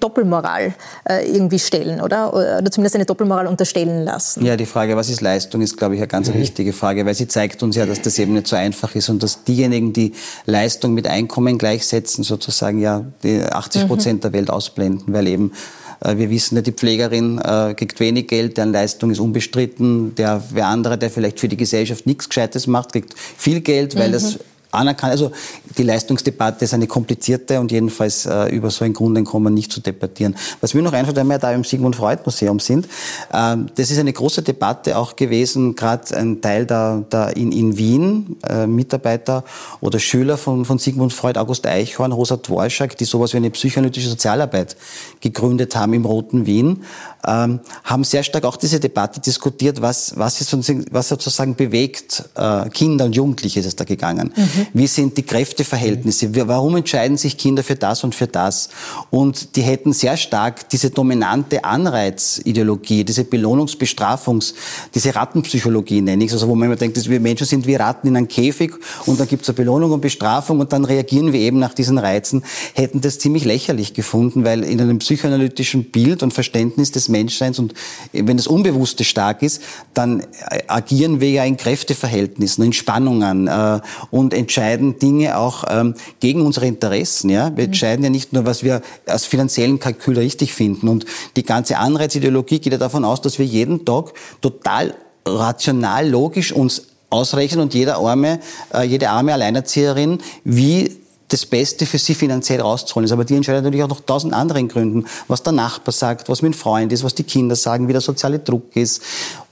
Doppelmoral 0.00 0.74
äh, 1.08 1.30
irgendwie 1.30 1.58
stellen, 1.58 2.00
oder? 2.00 2.32
Oder 2.32 2.70
zumindest 2.70 2.96
eine 2.96 3.04
Doppelmoral 3.04 3.46
unterstellen 3.46 4.04
lassen. 4.04 4.44
Ja, 4.44 4.56
die 4.56 4.64
Frage, 4.64 4.96
was 4.96 5.10
ist 5.10 5.20
Leistung, 5.20 5.60
ist, 5.60 5.76
glaube 5.76 5.94
ich, 5.94 6.00
eine 6.00 6.08
ganz 6.08 6.28
mhm. 6.28 6.34
wichtige 6.34 6.72
Frage, 6.72 7.04
weil 7.04 7.14
sie 7.14 7.28
zeigt 7.28 7.62
uns 7.62 7.76
ja, 7.76 7.84
dass 7.84 8.00
das 8.00 8.18
eben 8.18 8.32
nicht 8.32 8.46
so 8.46 8.56
einfach 8.56 8.94
ist 8.94 9.10
und 9.10 9.22
dass 9.22 9.44
diejenigen, 9.44 9.92
die 9.92 10.12
Leistung 10.46 10.94
mit 10.94 11.06
Einkommen 11.06 11.58
gleichsetzen, 11.58 12.24
sozusagen 12.24 12.80
ja 12.80 13.04
die 13.22 13.42
80 13.42 13.86
Prozent 13.86 14.15
Prozent 14.16 14.24
der 14.24 14.32
Welt 14.32 14.50
ausblenden, 14.50 15.12
weil 15.12 15.26
eben 15.28 15.52
äh, 16.00 16.16
wir 16.16 16.30
wissen, 16.30 16.62
die 16.62 16.72
Pflegerin 16.72 17.38
äh, 17.38 17.74
kriegt 17.74 18.00
wenig 18.00 18.28
Geld, 18.28 18.56
deren 18.56 18.72
Leistung 18.72 19.10
ist 19.10 19.20
unbestritten. 19.20 20.14
Der, 20.14 20.42
der 20.54 20.66
andere, 20.66 20.98
der 20.98 21.10
vielleicht 21.10 21.40
für 21.40 21.48
die 21.48 21.56
Gesellschaft 21.56 22.06
nichts 22.06 22.28
Gescheites 22.28 22.66
macht, 22.66 22.92
kriegt 22.92 23.14
viel 23.16 23.60
Geld, 23.60 23.96
weil 23.96 24.08
mhm. 24.08 24.12
das 24.12 24.38
anerkannt. 24.76 25.12
Also 25.12 25.32
die 25.76 25.82
Leistungsdebatte 25.82 26.64
ist 26.64 26.74
eine 26.74 26.86
komplizierte 26.86 27.60
und 27.60 27.72
jedenfalls 27.72 28.26
äh, 28.26 28.54
über 28.54 28.70
so 28.70 28.84
ein 28.84 28.92
Grundeinkommen 28.92 29.52
nicht 29.52 29.72
zu 29.72 29.80
debattieren. 29.80 30.36
Was 30.60 30.74
mir 30.74 30.82
noch 30.82 30.92
einfällt, 30.92 31.16
wenn 31.16 31.26
wir 31.26 31.38
da 31.38 31.52
im 31.52 31.64
Sigmund 31.64 31.96
Freud 31.96 32.22
Museum 32.24 32.60
sind, 32.60 32.86
äh, 33.32 33.56
das 33.74 33.90
ist 33.90 33.98
eine 33.98 34.12
große 34.12 34.42
Debatte 34.42 34.96
auch 34.96 35.16
gewesen, 35.16 35.74
gerade 35.74 36.16
ein 36.16 36.40
Teil 36.40 36.66
da, 36.66 37.04
da 37.08 37.28
in, 37.28 37.52
in 37.52 37.76
Wien, 37.76 38.36
äh, 38.48 38.66
Mitarbeiter 38.66 39.44
oder 39.80 39.98
Schüler 39.98 40.36
von, 40.36 40.64
von 40.64 40.78
Sigmund 40.78 41.12
Freud, 41.12 41.38
August 41.38 41.66
Eichhorn, 41.66 42.12
Rosa 42.12 42.36
Dvorak, 42.36 42.96
die 42.96 43.04
sowas 43.04 43.32
wie 43.32 43.38
eine 43.38 43.50
psychoanalytische 43.50 44.08
Sozialarbeit 44.08 44.76
gegründet 45.20 45.76
haben 45.76 45.94
im 45.94 46.04
Roten 46.04 46.46
Wien, 46.46 46.84
ähm, 47.26 47.60
haben 47.84 48.04
sehr 48.04 48.22
stark 48.22 48.44
auch 48.44 48.56
diese 48.56 48.80
Debatte 48.80 49.20
diskutiert, 49.20 49.80
was, 49.80 50.16
was, 50.16 50.40
ist, 50.40 50.56
was 50.90 51.08
sozusagen 51.08 51.54
bewegt, 51.54 52.24
äh, 52.34 52.68
Kinder 52.70 53.04
und 53.04 53.14
Jugendliche 53.14 53.60
ist 53.60 53.66
es 53.66 53.76
da 53.76 53.84
gegangen. 53.84 54.32
Mhm 54.34 54.66
Wie 54.72 54.86
sind 54.86 55.16
die 55.16 55.22
Kräfteverhältnisse? 55.22 56.34
Warum 56.48 56.76
entscheiden 56.76 57.16
sich 57.16 57.38
Kinder 57.38 57.62
für 57.62 57.76
das 57.76 58.04
und 58.04 58.14
für 58.14 58.26
das? 58.26 58.68
Und 59.10 59.56
die 59.56 59.62
hätten 59.62 59.92
sehr 59.92 60.16
stark 60.16 60.68
diese 60.68 60.90
dominante 60.90 61.64
Anreizideologie, 61.64 63.04
diese 63.04 63.24
Belohnungsbestrafungs, 63.24 64.54
diese 64.94 65.14
Rattenpsychologie 65.14 66.00
nenne 66.00 66.24
ich 66.24 66.30
es, 66.30 66.34
also 66.34 66.48
wo 66.48 66.54
man 66.54 66.66
immer 66.66 66.76
denkt, 66.76 66.96
dass 66.96 67.08
wir 67.08 67.20
Menschen 67.20 67.46
sind 67.46 67.66
wie 67.66 67.74
Ratten 67.74 68.08
in 68.08 68.16
einem 68.16 68.28
Käfig 68.28 68.74
und 69.06 69.18
dann 69.18 69.28
gibt 69.28 69.42
es 69.42 69.48
eine 69.48 69.56
Belohnung 69.56 69.92
und 69.92 70.00
Bestrafung 70.00 70.60
und 70.60 70.72
dann 70.72 70.84
reagieren 70.84 71.32
wir 71.32 71.40
eben 71.40 71.58
nach 71.58 71.74
diesen 71.74 71.98
Reizen, 71.98 72.44
hätten 72.74 73.00
das 73.00 73.18
ziemlich 73.18 73.44
lächerlich 73.44 73.94
gefunden, 73.94 74.44
weil 74.44 74.62
in 74.62 74.80
einem 74.80 74.98
psychoanalytischen 74.98 75.90
Bild 75.90 76.22
und 76.22 76.32
Verständnis 76.32 76.92
des 76.92 77.05
Menschseins 77.08 77.58
und 77.58 77.74
wenn 78.12 78.36
das 78.36 78.46
Unbewusste 78.46 79.04
stark 79.04 79.42
ist, 79.42 79.62
dann 79.94 80.24
agieren 80.66 81.20
wir 81.20 81.30
ja 81.30 81.44
in 81.44 81.56
Kräfteverhältnissen, 81.56 82.64
in 82.64 82.72
Spannungen 82.72 83.48
äh, 83.48 83.80
und 84.10 84.34
entscheiden 84.34 84.98
Dinge 84.98 85.38
auch 85.38 85.64
ähm, 85.68 85.94
gegen 86.20 86.42
unsere 86.42 86.66
Interessen. 86.66 87.30
Ja? 87.30 87.46
Wir 87.56 87.64
mhm. 87.64 87.70
entscheiden 87.70 88.04
ja 88.04 88.10
nicht 88.10 88.32
nur, 88.32 88.46
was 88.46 88.62
wir 88.62 88.82
als 89.06 89.24
finanziellen 89.24 89.78
Kalkül 89.78 90.18
richtig 90.18 90.52
finden. 90.52 90.88
Und 90.88 91.06
die 91.36 91.42
ganze 91.42 91.78
Anreizideologie 91.78 92.58
geht 92.58 92.72
ja 92.72 92.78
davon 92.78 93.04
aus, 93.04 93.20
dass 93.20 93.38
wir 93.38 93.46
jeden 93.46 93.84
Tag 93.84 94.12
total 94.40 94.94
rational, 95.26 96.08
logisch 96.08 96.52
uns 96.52 96.82
ausrechnen 97.10 97.60
und 97.60 97.74
jeder 97.74 97.96
arme, 97.98 98.40
äh, 98.74 98.82
jede 98.82 99.10
arme 99.10 99.32
Alleinerzieherin, 99.32 100.18
wie 100.44 100.92
das 101.28 101.46
Beste 101.46 101.86
für 101.86 101.98
sie 101.98 102.14
finanziell 102.14 102.60
rauszuholen 102.60 103.04
ist. 103.04 103.12
Aber 103.12 103.24
die 103.24 103.34
entscheidet 103.34 103.64
natürlich 103.64 103.84
auch 103.84 103.88
noch 103.88 104.00
tausend 104.00 104.32
anderen 104.32 104.68
Gründen, 104.68 105.06
was 105.28 105.42
der 105.42 105.52
Nachbar 105.52 105.92
sagt, 105.92 106.28
was 106.28 106.42
mit 106.42 106.54
dem 106.54 106.58
Freund 106.58 106.92
ist, 106.92 107.02
was 107.04 107.14
die 107.14 107.24
Kinder 107.24 107.56
sagen, 107.56 107.88
wie 107.88 107.92
der 107.92 108.00
soziale 108.00 108.38
Druck 108.38 108.76
ist. 108.76 109.02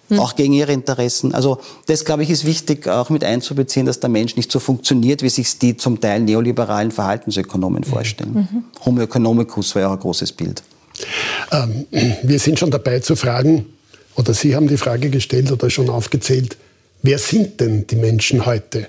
Hm. 0.09 0.21
Auch 0.21 0.37
gegen 0.37 0.53
ihre 0.53 0.73
Interessen. 0.73 1.35
Also 1.35 1.59
das, 1.87 2.05
glaube 2.05 2.25
ich, 2.25 2.31
ist 2.31 2.45
wichtig, 2.45 2.87
auch 2.89 3.09
mit 3.09 3.25
einzubeziehen, 3.25 3.87
dass 3.87 4.01
der 4.01 4.11
Mensch 4.11 4.37
nicht 4.37 4.53
so 4.53 4.61
funktioniert, 4.61 5.23
wie 5.23 5.31
sich 5.31 5.59
die 5.59 5.79
zum 5.79 5.99
Teil 5.99 6.21
neoliberalen 6.21 6.91
Verhaltensökonomen 6.91 7.81
mhm. 7.81 7.91
vorstellen. 7.91 8.35
Mhm. 8.35 8.65
Homo 8.85 9.01
economicus 9.01 9.75
war 9.75 9.83
ja 9.83 9.89
auch 9.89 9.95
ein 9.95 10.01
großes 10.01 10.33
Bild. 10.33 10.63
Ähm, 11.51 11.87
wir 12.23 12.39
sind 12.39 12.59
schon 12.59 12.71
dabei 12.71 13.01
zu 13.01 13.17
fragen, 13.17 13.65
oder 14.15 14.35
Sie 14.35 14.55
haben 14.55 14.69
die 14.69 14.77
Frage 14.77 15.09
gestellt 15.09 15.51
oder 15.51 15.71
schon 15.71 15.89
aufgezählt, 15.89 16.57
wer 17.03 17.19
sind 17.19 17.61
denn 17.61 17.87
die 17.87 17.97
Menschen 17.97 18.47
heute, 18.47 18.89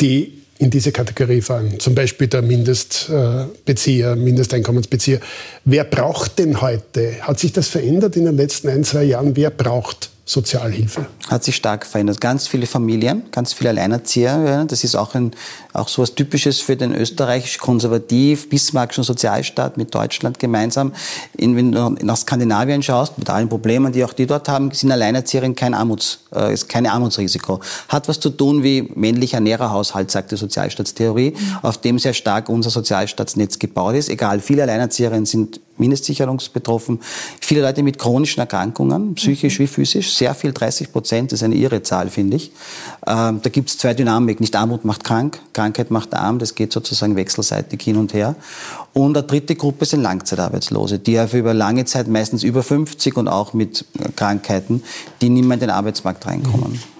die 0.00 0.43
in 0.58 0.70
diese 0.70 0.92
Kategorie 0.92 1.40
fallen. 1.40 1.80
Zum 1.80 1.94
Beispiel 1.94 2.28
der 2.28 2.42
Mindestbezieher, 2.42 4.16
Mindesteinkommensbezieher. 4.16 5.20
Wer 5.64 5.84
braucht 5.84 6.38
denn 6.38 6.60
heute? 6.60 7.20
Hat 7.22 7.40
sich 7.40 7.52
das 7.52 7.68
verändert 7.68 8.16
in 8.16 8.24
den 8.24 8.36
letzten 8.36 8.68
ein, 8.68 8.84
zwei 8.84 9.04
Jahren? 9.04 9.36
Wer 9.36 9.50
braucht 9.50 10.10
Sozialhilfe? 10.26 11.06
Hat 11.28 11.44
sich 11.44 11.54
stark 11.54 11.84
verändert. 11.84 12.18
Ganz 12.18 12.46
viele 12.46 12.66
Familien, 12.66 13.24
ganz 13.30 13.52
viele 13.52 13.70
Alleinerzieher. 13.70 14.64
Das 14.66 14.82
ist 14.82 14.94
auch, 14.94 15.14
ein, 15.14 15.32
auch 15.74 15.88
so 15.88 16.00
was 16.00 16.14
Typisches 16.14 16.60
für 16.60 16.76
den 16.76 16.94
österreichisch-konservativ, 16.94 18.48
bismarckischen 18.48 19.04
Sozialstaat 19.04 19.76
mit 19.76 19.94
Deutschland 19.94 20.38
gemeinsam. 20.38 20.94
In, 21.36 21.56
wenn 21.56 21.72
du 21.72 21.96
nach 22.02 22.16
Skandinavien 22.16 22.82
schaust, 22.82 23.18
mit 23.18 23.28
allen 23.28 23.50
Problemen, 23.50 23.92
die 23.92 24.02
auch 24.02 24.14
die 24.14 24.26
dort 24.26 24.48
haben, 24.48 24.70
sind 24.70 24.90
Alleinerzieherinnen 24.92 25.54
kein 25.54 25.74
Armuts, 25.74 26.20
äh, 26.34 26.54
ist 26.54 26.70
kein 26.70 26.86
Armutsrisiko. 26.86 27.60
Hat 27.88 28.08
was 28.08 28.18
zu 28.18 28.30
tun 28.30 28.62
wie 28.62 28.90
männlicher 28.94 29.40
Nährerhaushalt, 29.40 30.10
sagt 30.10 30.32
die 30.32 30.36
Sozialstaatstheorie, 30.36 31.32
mhm. 31.32 31.58
auf 31.60 31.76
dem 31.76 31.98
sehr 31.98 32.14
stark 32.14 32.48
unser 32.48 32.70
Sozialstaatsnetz 32.70 33.58
gebaut 33.58 33.94
ist. 33.94 34.08
Egal, 34.08 34.40
viele 34.40 34.62
Alleinerzieherinnen 34.62 35.26
sind 35.26 35.60
Mindestsicherungsbetroffen. 35.78 37.00
Viele 37.40 37.62
Leute 37.62 37.82
mit 37.82 37.98
chronischen 37.98 38.40
Erkrankungen, 38.40 39.14
psychisch 39.14 39.58
wie 39.58 39.66
physisch, 39.66 40.14
sehr 40.14 40.34
viel, 40.34 40.52
30 40.52 40.92
Prozent, 40.92 41.32
ist 41.32 41.42
eine 41.42 41.54
irre 41.54 41.82
Zahl, 41.82 42.08
finde 42.08 42.36
ich. 42.36 42.52
Ähm, 43.06 43.40
da 43.42 43.50
gibt 43.50 43.70
es 43.70 43.78
zwei 43.78 43.94
Dynamiken, 43.94 44.42
nicht 44.42 44.56
Armut 44.56 44.84
macht 44.84 45.04
krank, 45.04 45.40
Krankheit 45.52 45.90
macht 45.90 46.14
arm, 46.14 46.38
das 46.38 46.54
geht 46.54 46.72
sozusagen 46.72 47.16
wechselseitig 47.16 47.82
hin 47.82 47.96
und 47.96 48.14
her. 48.14 48.36
Und 48.92 49.16
eine 49.16 49.26
dritte 49.26 49.56
Gruppe 49.56 49.84
sind 49.84 50.02
Langzeitarbeitslose, 50.02 50.98
die 50.98 51.12
ja 51.12 51.26
für 51.26 51.38
über 51.38 51.54
lange 51.54 51.84
Zeit 51.84 52.08
meistens 52.08 52.42
über 52.42 52.62
50 52.62 53.16
und 53.16 53.28
auch 53.28 53.52
mit 53.52 53.84
Krankheiten, 54.16 54.82
die 55.20 55.28
nicht 55.28 55.44
mehr 55.44 55.54
in 55.54 55.60
den 55.60 55.70
Arbeitsmarkt 55.70 56.26
reinkommen. 56.26 56.72
Mhm. 56.72 56.93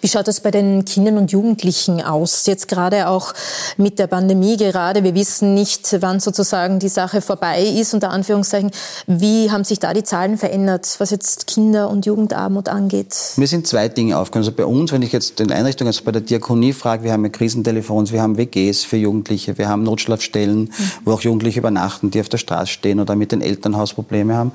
Wie 0.00 0.08
schaut 0.08 0.28
das 0.28 0.40
bei 0.40 0.50
den 0.50 0.84
Kindern 0.84 1.18
und 1.18 1.32
Jugendlichen 1.32 2.00
aus? 2.00 2.46
Jetzt 2.46 2.68
gerade 2.68 3.08
auch 3.08 3.34
mit 3.76 3.98
der 3.98 4.06
Pandemie 4.06 4.56
gerade. 4.56 5.04
Wir 5.04 5.14
wissen 5.14 5.54
nicht, 5.54 5.96
wann 6.00 6.20
sozusagen 6.20 6.78
die 6.78 6.88
Sache 6.88 7.20
vorbei 7.20 7.62
ist, 7.62 7.94
unter 7.94 8.10
Anführungszeichen. 8.10 8.70
Wie 9.06 9.50
haben 9.50 9.64
sich 9.64 9.78
da 9.78 9.92
die 9.92 10.04
Zahlen 10.04 10.38
verändert, 10.38 10.96
was 10.98 11.10
jetzt 11.10 11.46
Kinder- 11.46 11.90
und 11.90 12.06
Jugendarmut 12.06 12.68
angeht? 12.68 13.14
Mir 13.36 13.46
sind 13.46 13.66
zwei 13.66 13.88
Dinge 13.88 14.18
aufgekommen. 14.18 14.46
Also 14.46 14.56
bei 14.56 14.64
uns, 14.64 14.92
wenn 14.92 15.02
ich 15.02 15.12
jetzt 15.12 15.38
den 15.38 15.50
Einrichtungen, 15.50 15.88
also 15.88 16.04
bei 16.04 16.12
der 16.12 16.22
Diakonie 16.22 16.72
frage, 16.72 17.04
wir 17.04 17.12
haben 17.12 17.24
ja 17.24 17.30
Krisentelefons, 17.30 18.12
wir 18.12 18.22
haben 18.22 18.38
WGs 18.38 18.84
für 18.84 18.96
Jugendliche, 18.96 19.58
wir 19.58 19.68
haben 19.68 19.82
Notschlafstellen, 19.82 20.60
mhm. 20.60 20.90
wo 21.04 21.12
auch 21.12 21.20
Jugendliche 21.20 21.60
übernachten, 21.60 22.10
die 22.10 22.20
auf 22.20 22.28
der 22.28 22.38
Straße 22.38 22.72
stehen 22.72 23.00
oder 23.00 23.16
mit 23.16 23.32
den 23.32 23.42
Elternhaus 23.42 23.94
Probleme 23.94 24.34
haben. 24.36 24.52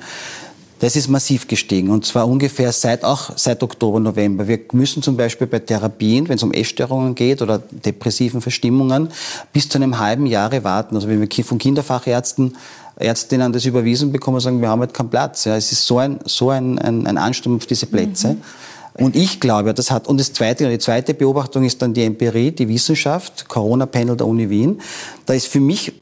Das 0.82 0.96
ist 0.96 1.10
massiv 1.10 1.48
gestiegen 1.48 1.92
und 1.92 2.06
zwar 2.06 2.28
ungefähr 2.28 2.72
seit 2.72 3.04
auch 3.04 3.38
seit 3.38 3.62
Oktober, 3.62 4.00
November. 4.00 4.48
Wir 4.48 4.60
müssen 4.72 5.04
zum 5.04 5.16
Beispiel 5.16 5.46
bei 5.46 5.60
Therapien, 5.60 6.28
wenn 6.28 6.38
es 6.38 6.44
um 6.44 6.52
Essstörungen 6.52 7.14
geht 7.14 7.44
oder 7.44 7.60
depressiven 7.60 8.42
Verstimmungen, 8.42 9.10
bis 9.54 9.70
zu 9.70 9.78
einem 9.78 10.00
halben 10.00 10.26
Jahre 10.26 10.64
warten. 10.64 10.96
Also 10.96 11.08
wenn 11.08 11.22
wir 11.22 11.46
von 11.46 11.60
Kinderfachärzten 11.60 12.58
Ärztinnen 12.96 13.54
das 13.54 13.66
überwiesen 13.66 14.12
bekommen, 14.12 14.40
sagen, 14.40 14.60
wir 14.60 14.70
haben 14.70 14.80
halt 14.80 14.96
keinen 14.96 15.12
Platz. 15.12 15.46
Ja, 15.46 15.56
es 15.56 15.72
ist 15.72 15.86
so 15.86 16.00
ein, 16.00 16.20
so 16.26 16.50
ein, 16.50 16.80
ein, 16.80 17.06
ein 17.06 17.20
Ansturm 17.20 17.58
auf 17.58 17.68
diese 17.68 17.86
Plätze. 17.86 18.30
Mhm. 18.34 19.06
Und 19.06 19.16
ich 19.16 19.40
glaube, 19.40 19.76
das 19.76 19.92
hat, 19.92 20.08
und 20.08 20.20
das 20.20 20.34
zweite, 20.34 20.68
die 20.68 20.80
zweite 20.80 21.14
Beobachtung 21.14 21.64
ist 21.64 21.82
dann 21.82 21.94
die 21.94 22.04
Empirie, 22.04 22.52
die 22.52 22.68
Wissenschaft, 22.68 23.48
Corona-Panel 23.48 24.18
der 24.18 24.26
Uni 24.26 24.50
Wien. 24.50 24.82
Da 25.28 25.34
ist 25.34 25.48
für 25.48 25.60
mich 25.60 25.94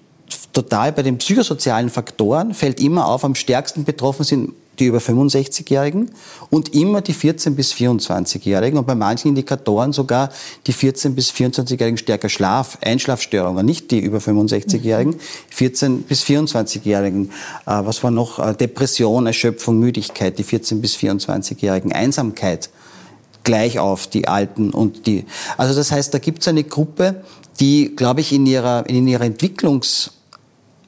total 0.62 0.92
bei 0.92 1.04
den 1.04 1.18
psychosozialen 1.18 1.90
Faktoren, 1.90 2.54
fällt 2.54 2.80
immer 2.80 3.08
auf, 3.08 3.24
am 3.24 3.36
stärksten 3.36 3.86
betroffen 3.86 4.24
sind 4.24 4.54
die 4.80 4.86
über 4.86 5.00
65-Jährigen 5.00 6.12
und 6.50 6.74
immer 6.74 7.02
die 7.02 7.14
14- 7.14 7.52
bis 7.52 7.74
24-Jährigen 7.74 8.80
und 8.80 8.88
bei 8.88 8.96
manchen 8.96 9.30
Indikatoren 9.30 9.92
sogar 9.92 10.30
die 10.68 10.74
14- 10.74 11.16
bis 11.16 11.32
24-Jährigen 11.32 11.98
stärker 11.98 12.30
Schlaf, 12.30 12.78
Einschlafstörungen, 12.82 13.66
nicht 13.66 13.92
die 13.92 14.00
über 14.00 14.20
65-Jährigen, 14.20 15.16
14- 15.54 16.04
bis 16.04 16.24
24-Jährigen. 16.24 17.26
Äh, 17.26 17.32
was 17.66 18.04
war 18.04 18.12
noch? 18.12 18.40
Äh, 18.40 18.56
Depression, 18.56 19.28
Erschöpfung, 19.28 19.80
Müdigkeit, 19.80 20.40
die 20.40 20.46
14- 20.46 20.80
bis 20.80 20.96
24-Jährigen, 20.96 21.92
Einsamkeit 21.92 22.70
gleich 23.44 23.80
auf 23.80 24.08
die 24.08 24.28
Alten 24.28 24.72
und 24.72 25.08
die. 25.08 25.26
Also 25.58 25.74
das 25.74 25.92
heißt, 25.92 26.14
da 26.14 26.20
gibt 26.20 26.42
es 26.42 26.48
eine 26.48 26.64
Gruppe, 26.64 27.24
die, 27.60 27.96
glaube 27.96 28.22
ich, 28.22 28.32
in 28.32 28.46
ihrer, 28.46 28.88
in 28.88 29.08
ihrer 29.08 29.26
Entwicklungs 29.26 30.12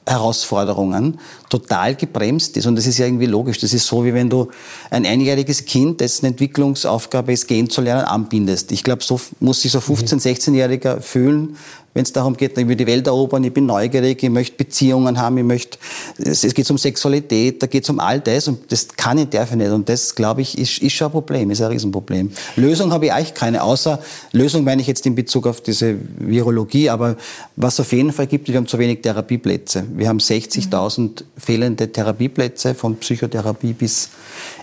Herausforderungen 0.06 1.18
total 1.48 1.94
gebremst 1.94 2.56
ist. 2.56 2.66
Und 2.66 2.76
das 2.76 2.86
ist 2.86 2.98
ja 2.98 3.06
irgendwie 3.06 3.26
logisch. 3.26 3.58
Das 3.58 3.72
ist 3.72 3.86
so, 3.86 4.04
wie 4.04 4.12
wenn 4.14 4.28
du 4.28 4.48
ein 4.90 5.06
einjähriges 5.06 5.64
Kind, 5.64 6.00
dessen 6.00 6.26
Entwicklungsaufgabe 6.26 7.32
ist, 7.32 7.46
gehen 7.46 7.70
zu 7.70 7.80
lernen, 7.80 8.04
anbindest. 8.04 8.72
Ich 8.72 8.82
glaube, 8.82 9.04
so 9.04 9.20
muss 9.38 9.62
sich 9.62 9.70
so 9.70 9.78
15-, 9.78 10.20
16-Jähriger 10.20 11.00
fühlen, 11.00 11.56
wenn 11.94 12.04
es 12.04 12.12
darum 12.12 12.36
geht, 12.36 12.56
ich 12.56 12.66
will 12.66 12.76
die 12.76 12.86
Welt 12.86 13.06
erobern, 13.06 13.44
ich 13.44 13.52
bin 13.52 13.66
neugierig, 13.66 14.22
ich 14.22 14.30
möchte 14.30 14.56
Beziehungen 14.56 15.20
haben, 15.20 15.36
ich 15.36 15.44
möchte, 15.44 15.78
es, 16.18 16.42
geht 16.54 16.70
um 16.70 16.78
Sexualität, 16.78 17.62
da 17.62 17.66
geht 17.66 17.84
es 17.84 17.90
um 17.90 18.00
all 18.00 18.18
das 18.20 18.48
und 18.48 18.72
das 18.72 18.88
kann 18.88 19.18
ich, 19.18 19.28
darf 19.28 19.50
ich 19.50 19.56
nicht. 19.56 19.70
Und 19.70 19.88
das, 19.88 20.14
glaube 20.14 20.40
ich, 20.40 20.56
ist, 20.56 20.78
ist 20.78 20.92
schon 20.92 21.08
ein 21.08 21.12
Problem, 21.12 21.50
ist 21.50 21.60
ein 21.60 21.70
Riesenproblem. 21.70 22.32
Lösung 22.56 22.92
habe 22.92 23.06
ich 23.06 23.12
eigentlich 23.12 23.34
keine, 23.34 23.62
außer, 23.62 24.00
Lösung 24.32 24.64
meine 24.64 24.80
ich 24.80 24.88
jetzt 24.88 25.04
in 25.04 25.14
Bezug 25.14 25.46
auf 25.46 25.60
diese 25.60 25.96
Virologie, 26.18 26.88
aber 26.88 27.16
was 27.56 27.78
auf 27.78 27.92
jeden 27.92 28.12
Fall 28.12 28.26
gibt, 28.26 28.48
wir 28.48 28.56
haben 28.56 28.66
zu 28.66 28.78
wenig 28.78 29.02
Therapieplätze. 29.02 29.84
Wir 29.94 30.08
haben 30.08 30.18
60.000 30.18 31.24
fehlende 31.36 31.92
Therapieplätze, 31.92 32.74
von 32.74 32.96
Psychotherapie 32.96 33.74
bis 33.74 34.08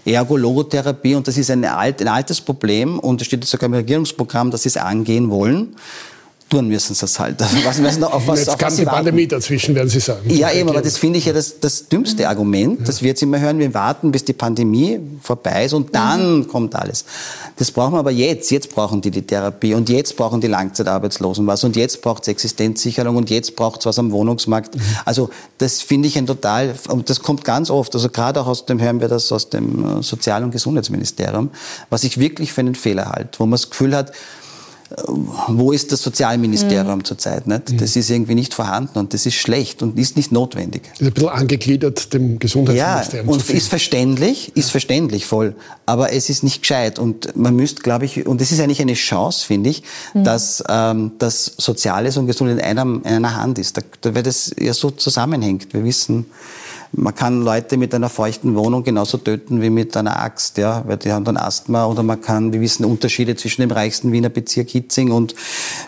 Ergo-Logotherapie 0.03 1.13
und 1.13 1.27
das 1.27 1.37
ist 1.37 1.51
ein, 1.51 1.63
alt, 1.63 2.01
ein 2.01 2.07
altes 2.07 2.41
Problem 2.41 2.97
und 2.97 3.21
es 3.21 3.27
steht 3.27 3.45
sogar 3.45 3.67
im 3.67 3.75
Regierungsprogramm, 3.75 4.49
dass 4.49 4.63
sie 4.63 4.69
es 4.69 4.77
angehen 4.77 5.29
wollen 5.29 5.75
tun 6.49 6.67
müssen 6.67 6.93
sie 6.95 7.05
es 7.05 7.19
halt. 7.19 7.39
Was, 7.39 7.81
was, 7.81 8.03
auf 8.03 8.27
was, 8.27 8.39
Jetzt 8.39 8.49
auf 8.49 8.57
kam 8.57 8.75
die 8.75 8.85
Pandemie 8.85 9.27
dazwischen, 9.27 9.75
werden 9.75 9.89
Sie 9.89 9.99
sagen. 9.99 10.29
Ja, 10.29 10.51
eben, 10.51 10.69
aber 10.69 10.81
das 10.81 10.97
finde 10.97 11.19
ich 11.19 11.25
ja 11.25 11.33
das, 11.33 11.59
das 11.59 11.87
dümmste 11.87 12.27
Argument, 12.27 12.79
ja. 12.79 12.85
dass 12.85 13.01
wir 13.01 13.09
jetzt 13.09 13.21
immer 13.21 13.39
hören, 13.39 13.59
wir 13.59 13.73
warten, 13.73 14.11
bis 14.11 14.25
die 14.25 14.33
Pandemie 14.33 14.99
vorbei 15.21 15.65
ist 15.65 15.73
und 15.73 15.93
dann 15.93 16.39
mhm. 16.39 16.47
kommt 16.47 16.75
alles. 16.75 17.05
Das 17.57 17.71
brauchen 17.71 17.93
wir 17.93 17.99
aber 17.99 18.11
jetzt. 18.11 18.51
Jetzt 18.51 18.73
brauchen 18.73 19.01
die 19.01 19.11
die 19.11 19.21
Therapie 19.21 19.73
und 19.73 19.89
jetzt 19.89 20.17
brauchen 20.17 20.41
die 20.41 20.47
Langzeitarbeitslosen 20.47 21.45
was 21.47 21.63
und 21.63 21.75
jetzt 21.75 22.01
braucht 22.01 22.23
es 22.23 22.29
Existenzsicherung 22.29 23.15
und 23.15 23.29
jetzt 23.29 23.55
braucht 23.55 23.81
es 23.81 23.85
was 23.85 23.99
am 23.99 24.11
Wohnungsmarkt. 24.11 24.75
Mhm. 24.75 24.81
Also 25.05 25.29
das 25.57 25.81
finde 25.81 26.07
ich 26.07 26.17
ein 26.17 26.25
total, 26.25 26.73
und 26.87 27.09
das 27.09 27.21
kommt 27.21 27.43
ganz 27.43 27.69
oft, 27.69 27.93
also 27.93 28.09
gerade 28.09 28.41
auch 28.41 28.47
aus 28.47 28.65
dem, 28.65 28.81
hören 28.81 29.01
wir 29.01 29.07
das 29.07 29.31
aus 29.31 29.49
dem 29.49 29.99
äh, 29.99 30.03
Sozial- 30.03 30.43
und 30.43 30.51
Gesundheitsministerium, 30.51 31.51
was 31.89 32.03
ich 32.03 32.19
wirklich 32.19 32.53
für 32.53 32.61
einen 32.61 32.75
Fehler 32.75 33.09
halte, 33.09 33.39
wo 33.39 33.45
man 33.45 33.51
das 33.51 33.69
Gefühl 33.69 33.95
hat, 33.95 34.11
wo 35.47 35.71
ist 35.71 35.91
das 35.91 36.01
Sozialministerium 36.01 36.99
mhm. 36.99 37.03
zurzeit? 37.03 37.45
Nicht? 37.45 37.71
Mhm. 37.71 37.77
Das 37.77 37.95
ist 37.95 38.09
irgendwie 38.09 38.35
nicht 38.35 38.53
vorhanden 38.53 38.97
und 38.97 39.13
das 39.13 39.25
ist 39.25 39.35
schlecht 39.35 39.83
und 39.83 39.99
ist 39.99 40.17
nicht 40.17 40.31
notwendig. 40.31 40.83
Ist 40.93 41.01
ein 41.01 41.11
bisschen 41.11 41.29
angegliedert 41.29 42.13
dem 42.13 42.39
Gesundheitsministerium. 42.39 43.27
Ja, 43.27 43.33
und 43.33 43.49
ist 43.49 43.67
verständlich, 43.67 44.51
ist 44.55 44.65
ja. 44.65 44.71
verständlich 44.71 45.25
voll, 45.25 45.55
aber 45.85 46.11
es 46.11 46.29
ist 46.29 46.43
nicht 46.43 46.61
gescheit 46.61 46.97
und 46.97 47.35
man 47.37 47.55
müsste, 47.55 47.83
glaube 47.83 48.05
ich, 48.05 48.25
und 48.25 48.41
es 48.41 48.51
ist 48.51 48.59
eigentlich 48.59 48.81
eine 48.81 48.95
Chance, 48.95 49.45
finde 49.45 49.69
ich, 49.69 49.83
mhm. 50.13 50.23
dass 50.23 50.63
ähm, 50.67 51.11
das 51.19 51.53
Soziales 51.57 52.17
und 52.17 52.25
Gesundheit 52.25 52.57
in 52.57 52.63
einer, 52.63 52.81
in 52.81 53.05
einer 53.05 53.35
Hand 53.35 53.59
ist, 53.59 53.77
da, 53.77 54.15
weil 54.15 54.23
das 54.23 54.51
ja 54.59 54.73
so 54.73 54.89
zusammenhängt. 54.89 55.71
Wir 55.71 55.83
wissen, 55.83 56.25
man 56.91 57.13
kann 57.13 57.43
Leute 57.43 57.77
mit 57.77 57.93
einer 57.93 58.09
feuchten 58.09 58.55
Wohnung 58.55 58.83
genauso 58.83 59.17
töten 59.17 59.61
wie 59.61 59.69
mit 59.69 59.95
einer 59.95 60.19
Axt, 60.19 60.57
ja, 60.57 60.83
weil 60.87 60.97
die 60.97 61.11
haben 61.11 61.23
dann 61.23 61.37
Asthma 61.37 61.85
oder 61.85 62.01
man 62.01 62.19
kann, 62.19 62.51
wir 62.51 62.61
wissen 62.61 62.83
Unterschiede 62.83 63.35
zwischen 63.35 63.61
dem 63.61 63.71
reichsten 63.71 64.11
Wiener 64.11 64.29
Bezirk 64.29 64.69
Hitzing 64.69 65.11
und 65.11 65.35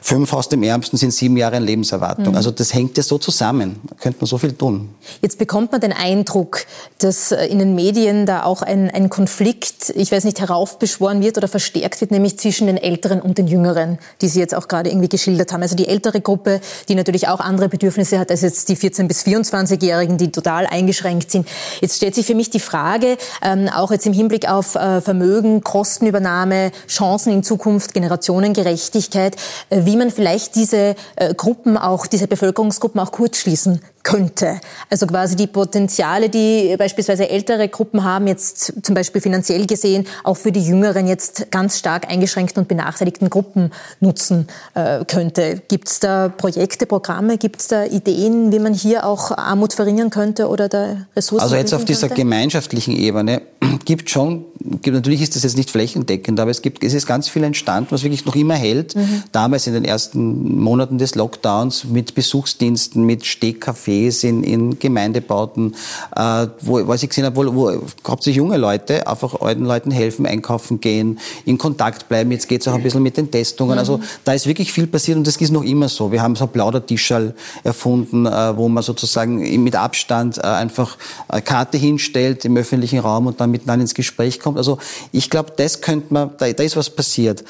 fünf 0.01 0.31
aus 0.33 0.49
dem 0.49 0.61
ärmsten 0.61 0.97
sind 0.97 1.11
sieben 1.11 1.37
Jahre 1.37 1.57
in 1.57 1.63
Lebenserwartung. 1.63 2.29
Mhm. 2.29 2.35
Also 2.35 2.51
das 2.51 2.73
hängt 2.73 2.97
ja 2.97 3.03
so 3.03 3.17
zusammen. 3.17 3.77
Da 3.89 3.95
könnte 3.95 4.19
man 4.21 4.27
so 4.27 4.37
viel 4.37 4.53
tun. 4.53 4.89
Jetzt 5.21 5.39
bekommt 5.39 5.71
man 5.71 5.81
den 5.81 5.93
Eindruck, 5.93 6.65
dass 6.99 7.31
äh, 7.31 7.45
in 7.47 7.57
den 7.57 7.73
Medien 7.73 8.27
da 8.27 8.43
auch 8.43 8.61
ein, 8.61 8.91
ein 8.91 9.09
Konflikt, 9.09 9.91
ich 9.95 10.11
weiß 10.11 10.23
nicht, 10.23 10.39
heraufbeschworen 10.39 11.21
wird 11.21 11.37
oder 11.37 11.47
verstärkt 11.47 12.01
wird, 12.01 12.11
nämlich 12.11 12.37
zwischen 12.37 12.67
den 12.67 12.77
Älteren 12.77 13.21
und 13.21 13.39
den 13.39 13.47
Jüngeren, 13.47 13.97
die 14.21 14.27
Sie 14.27 14.39
jetzt 14.39 14.53
auch 14.53 14.67
gerade 14.67 14.89
irgendwie 14.89 15.09
geschildert 15.09 15.51
haben. 15.51 15.63
Also 15.63 15.75
die 15.75 15.87
ältere 15.87 16.21
Gruppe, 16.21 16.61
die 16.89 16.95
natürlich 16.95 17.27
auch 17.27 17.39
andere 17.39 17.69
Bedürfnisse 17.69 18.19
hat 18.19 18.29
als 18.29 18.41
jetzt 18.41 18.69
die 18.69 18.77
14- 18.77 19.07
bis 19.07 19.23
24-Jährigen, 19.25 20.17
die 20.17 20.31
total 20.31 20.67
eingeschränkt 20.67 20.90
eingeschränkt 20.91 21.31
sind. 21.31 21.47
Jetzt 21.79 21.97
stellt 21.97 22.15
sich 22.15 22.25
für 22.25 22.35
mich 22.35 22.49
die 22.49 22.59
Frage, 22.59 23.17
ähm, 23.41 23.69
auch 23.69 23.91
jetzt 23.91 24.05
im 24.05 24.13
Hinblick 24.13 24.49
auf 24.49 24.75
äh, 24.75 25.01
Vermögen, 25.01 25.61
Kostenübernahme, 25.61 26.71
Chancen 26.87 27.33
in 27.33 27.43
Zukunft, 27.43 27.93
Generationengerechtigkeit, 27.93 29.35
äh, 29.69 29.85
wie 29.85 29.95
man 29.95 30.11
vielleicht 30.11 30.55
diese 30.55 30.95
äh, 31.15 31.33
Gruppen 31.33 31.77
auch, 31.77 32.07
diese 32.07 32.27
Bevölkerungsgruppen 32.27 32.99
auch 32.99 33.11
kurzschließen 33.11 33.81
könnte. 34.03 34.59
Also 34.89 35.07
quasi 35.07 35.35
die 35.35 35.47
Potenziale, 35.47 36.29
die 36.29 36.75
beispielsweise 36.77 37.29
ältere 37.29 37.67
Gruppen 37.69 38.03
haben, 38.03 38.27
jetzt 38.27 38.73
zum 38.83 38.95
Beispiel 38.95 39.21
finanziell 39.21 39.65
gesehen, 39.65 40.07
auch 40.23 40.37
für 40.37 40.51
die 40.51 40.61
jüngeren 40.61 41.07
jetzt 41.07 41.51
ganz 41.51 41.77
stark 41.77 42.09
eingeschränkten 42.09 42.61
und 42.61 42.67
benachteiligten 42.67 43.29
Gruppen 43.29 43.71
nutzen 43.99 44.47
äh, 44.73 45.05
könnte. 45.05 45.61
Gibt 45.67 45.87
es 45.87 45.99
da 45.99 46.29
Projekte, 46.29 46.85
Programme, 46.85 47.37
gibt 47.37 47.61
es 47.61 47.67
da 47.67 47.85
Ideen, 47.85 48.51
wie 48.51 48.59
man 48.59 48.73
hier 48.73 49.05
auch 49.05 49.31
Armut 49.31 49.73
verringern 49.73 50.09
könnte 50.09 50.47
oder 50.47 50.69
da 50.69 51.05
Ressourcen? 51.15 51.43
Also 51.43 51.55
jetzt 51.55 51.73
auf 51.73 51.85
dieser 51.85 52.07
könnte? 52.07 52.23
gemeinschaftlichen 52.23 52.95
Ebene 52.95 53.41
gibt 53.85 54.09
schon, 54.09 54.45
gibt, 54.81 54.95
natürlich 54.95 55.21
ist 55.21 55.35
das 55.35 55.43
jetzt 55.43 55.57
nicht 55.57 55.69
flächendeckend, 55.69 56.39
aber 56.39 56.51
es 56.51 56.61
gibt, 56.61 56.83
es 56.83 56.93
ist 56.93 57.05
ganz 57.05 57.27
viel 57.29 57.43
entstanden, 57.43 57.91
was 57.91 58.03
wirklich 58.03 58.25
noch 58.25 58.35
immer 58.35 58.55
hält. 58.55 58.95
Mhm. 58.95 59.23
Damals 59.31 59.67
in 59.67 59.73
den 59.73 59.85
ersten 59.85 60.59
Monaten 60.61 60.97
des 60.97 61.15
Lockdowns 61.15 61.85
mit 61.85 62.15
Besuchsdiensten, 62.15 63.03
mit 63.03 63.25
Stehkaffee, 63.25 63.90
Cafés, 63.91 64.23
in, 64.23 64.43
in 64.43 64.79
Gemeindebauten, 64.79 65.75
äh, 66.15 66.47
wo, 66.61 66.87
was 66.87 67.03
ich 67.03 67.09
gesehen 67.09 67.25
habe, 67.25 67.35
wo, 67.35 67.55
wo 67.55 67.81
hauptsächlich 68.07 68.37
junge 68.37 68.57
Leute 68.57 69.07
einfach 69.07 69.39
alten 69.41 69.65
Leuten 69.65 69.91
helfen, 69.91 70.25
einkaufen 70.25 70.79
gehen, 70.79 71.19
in 71.45 71.57
Kontakt 71.57 72.07
bleiben. 72.09 72.31
Jetzt 72.31 72.47
geht 72.47 72.61
es 72.61 72.67
auch 72.67 72.73
ein 72.73 72.83
bisschen 72.83 73.03
mit 73.03 73.17
den 73.17 73.29
Testungen. 73.29 73.77
Also 73.77 73.97
mhm. 73.97 74.03
da 74.23 74.33
ist 74.33 74.47
wirklich 74.47 74.71
viel 74.71 74.87
passiert 74.87 75.17
und 75.17 75.27
das 75.27 75.37
ist 75.37 75.51
noch 75.51 75.63
immer 75.63 75.89
so. 75.89 76.11
Wir 76.11 76.21
haben 76.21 76.35
so 76.35 76.47
Plaudertischal 76.47 77.33
erfunden, 77.63 78.25
äh, 78.25 78.57
wo 78.57 78.69
man 78.69 78.83
sozusagen 78.83 79.63
mit 79.63 79.75
Abstand 79.75 80.37
äh, 80.37 80.41
einfach 80.41 80.97
eine 81.27 81.41
Karte 81.41 81.77
hinstellt 81.77 82.45
im 82.45 82.57
öffentlichen 82.57 82.99
Raum 82.99 83.27
und 83.27 83.39
dann 83.39 83.51
miteinander 83.51 83.81
ins 83.81 83.93
Gespräch 83.93 84.39
kommt. 84.39 84.57
Also 84.57 84.77
ich 85.11 85.29
glaube, 85.29 85.53
das 85.55 85.81
könnte 85.81 86.13
man, 86.13 86.31
da, 86.37 86.51
da 86.51 86.63
ist 86.63 86.77
was 86.77 86.89
passiert. 86.89 87.43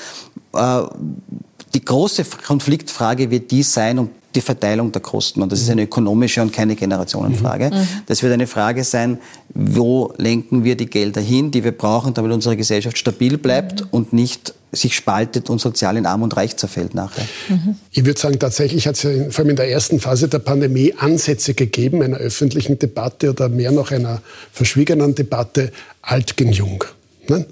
Äh, 0.53 0.81
die 1.73 1.85
große 1.85 2.25
Konfliktfrage 2.45 3.31
wird 3.31 3.49
die 3.51 3.63
sein, 3.63 3.97
und 3.97 4.09
die 4.35 4.41
Verteilung 4.41 4.91
der 4.91 5.01
Kosten. 5.01 5.41
Und 5.41 5.51
das 5.51 5.61
ist 5.61 5.69
eine 5.69 5.83
ökonomische 5.83 6.41
und 6.41 6.53
keine 6.53 6.75
Generationenfrage. 6.75 7.69
Mhm. 7.69 7.77
mhm. 7.77 7.87
Das 8.05 8.23
wird 8.23 8.33
eine 8.33 8.47
Frage 8.47 8.83
sein, 8.83 9.19
wo 9.53 10.13
lenken 10.17 10.63
wir 10.63 10.75
die 10.75 10.85
Gelder 10.85 11.21
hin, 11.21 11.51
die 11.51 11.63
wir 11.63 11.71
brauchen, 11.71 12.13
damit 12.13 12.31
unsere 12.31 12.57
Gesellschaft 12.57 12.97
stabil 12.97 13.37
bleibt 13.37 13.81
mhm. 13.81 13.87
und 13.91 14.13
nicht 14.13 14.53
sich 14.71 14.95
spaltet 14.95 15.49
und 15.49 15.59
sozial 15.59 15.97
in 15.97 16.05
Arm 16.05 16.21
und 16.21 16.35
Reich 16.37 16.55
zerfällt 16.55 16.95
nachher. 16.95 17.25
Mhm. 17.49 17.75
Ich 17.91 18.05
würde 18.05 18.19
sagen, 18.19 18.39
tatsächlich 18.39 18.87
hat 18.87 18.95
es 18.95 19.03
ja 19.03 19.11
vor 19.29 19.39
allem 19.39 19.49
in 19.49 19.55
der 19.57 19.69
ersten 19.69 19.99
Phase 19.99 20.29
der 20.29 20.39
Pandemie 20.39 20.93
Ansätze 20.97 21.53
gegeben 21.53 22.01
einer 22.01 22.17
öffentlichen 22.17 22.79
Debatte 22.79 23.31
oder 23.31 23.49
mehr 23.49 23.71
noch 23.71 23.91
einer 23.91 24.21
verschwiegenen 24.53 25.13
Debatte 25.13 25.71
alt 26.01 26.37
gegen 26.37 26.53
jung. 26.53 26.85
Ne? 27.27 27.45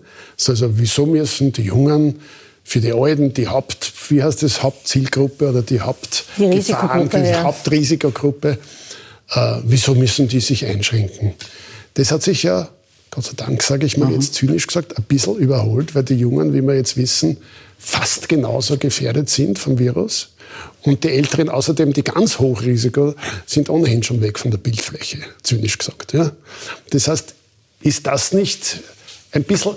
Also 0.48 0.78
wieso 0.78 1.06
müssen 1.06 1.52
die 1.52 1.64
Jungen 1.64 2.22
für 2.70 2.82
die 2.82 2.94
Alten 2.94 3.34
die 3.34 3.48
Haupt, 3.48 3.92
wie 4.10 4.22
heißt 4.22 4.44
das, 4.44 4.62
Hauptzielgruppe 4.62 5.50
oder 5.50 5.64
die 5.64 5.82
Hauptgefahren, 5.82 7.10
die, 7.10 7.18
die 7.18 7.24
ja. 7.24 7.42
Hauptrisikogruppe. 7.42 8.60
Äh, 9.32 9.56
wieso 9.64 9.96
müssen 9.96 10.28
die 10.28 10.40
sich 10.40 10.68
einschränken? 10.68 11.34
Das 11.96 12.12
hat 12.12 12.22
sich 12.22 12.44
ja, 12.44 12.70
Gott 13.10 13.26
sei 13.26 13.32
Dank, 13.36 13.64
sage 13.64 13.88
ich 13.88 13.98
mal 13.98 14.06
mhm. 14.10 14.14
jetzt 14.22 14.36
zynisch 14.36 14.68
gesagt, 14.68 14.96
ein 15.00 15.04
bisschen 15.06 15.38
überholt, 15.38 15.96
weil 15.96 16.04
die 16.04 16.14
Jungen, 16.14 16.54
wie 16.54 16.62
wir 16.62 16.76
jetzt 16.76 16.96
wissen, 16.96 17.38
fast 17.80 18.30
genauso 18.30 18.78
gefährdet 18.78 19.32
sind 19.32 19.58
vom 19.58 19.80
Virus. 19.80 20.36
Und 20.84 21.04
die 21.04 21.10
Älteren 21.10 21.50
außerdem, 21.50 21.94
die 21.94 22.04
ganz 22.04 22.38
Hochrisiko, 22.38 23.16
sind 23.48 23.72
ohnehin 23.72 24.04
schon 24.04 24.22
weg 24.22 24.38
von 24.38 24.52
der 24.52 24.60
Bildfläche, 24.60 25.18
zynisch 25.42 25.80
gesagt. 25.80 26.14
Ja? 26.14 26.34
Das 26.92 27.08
heißt, 27.08 27.34
ist 27.82 28.06
das 28.06 28.32
nicht 28.32 28.82
ein 29.32 29.44
bisschen 29.44 29.74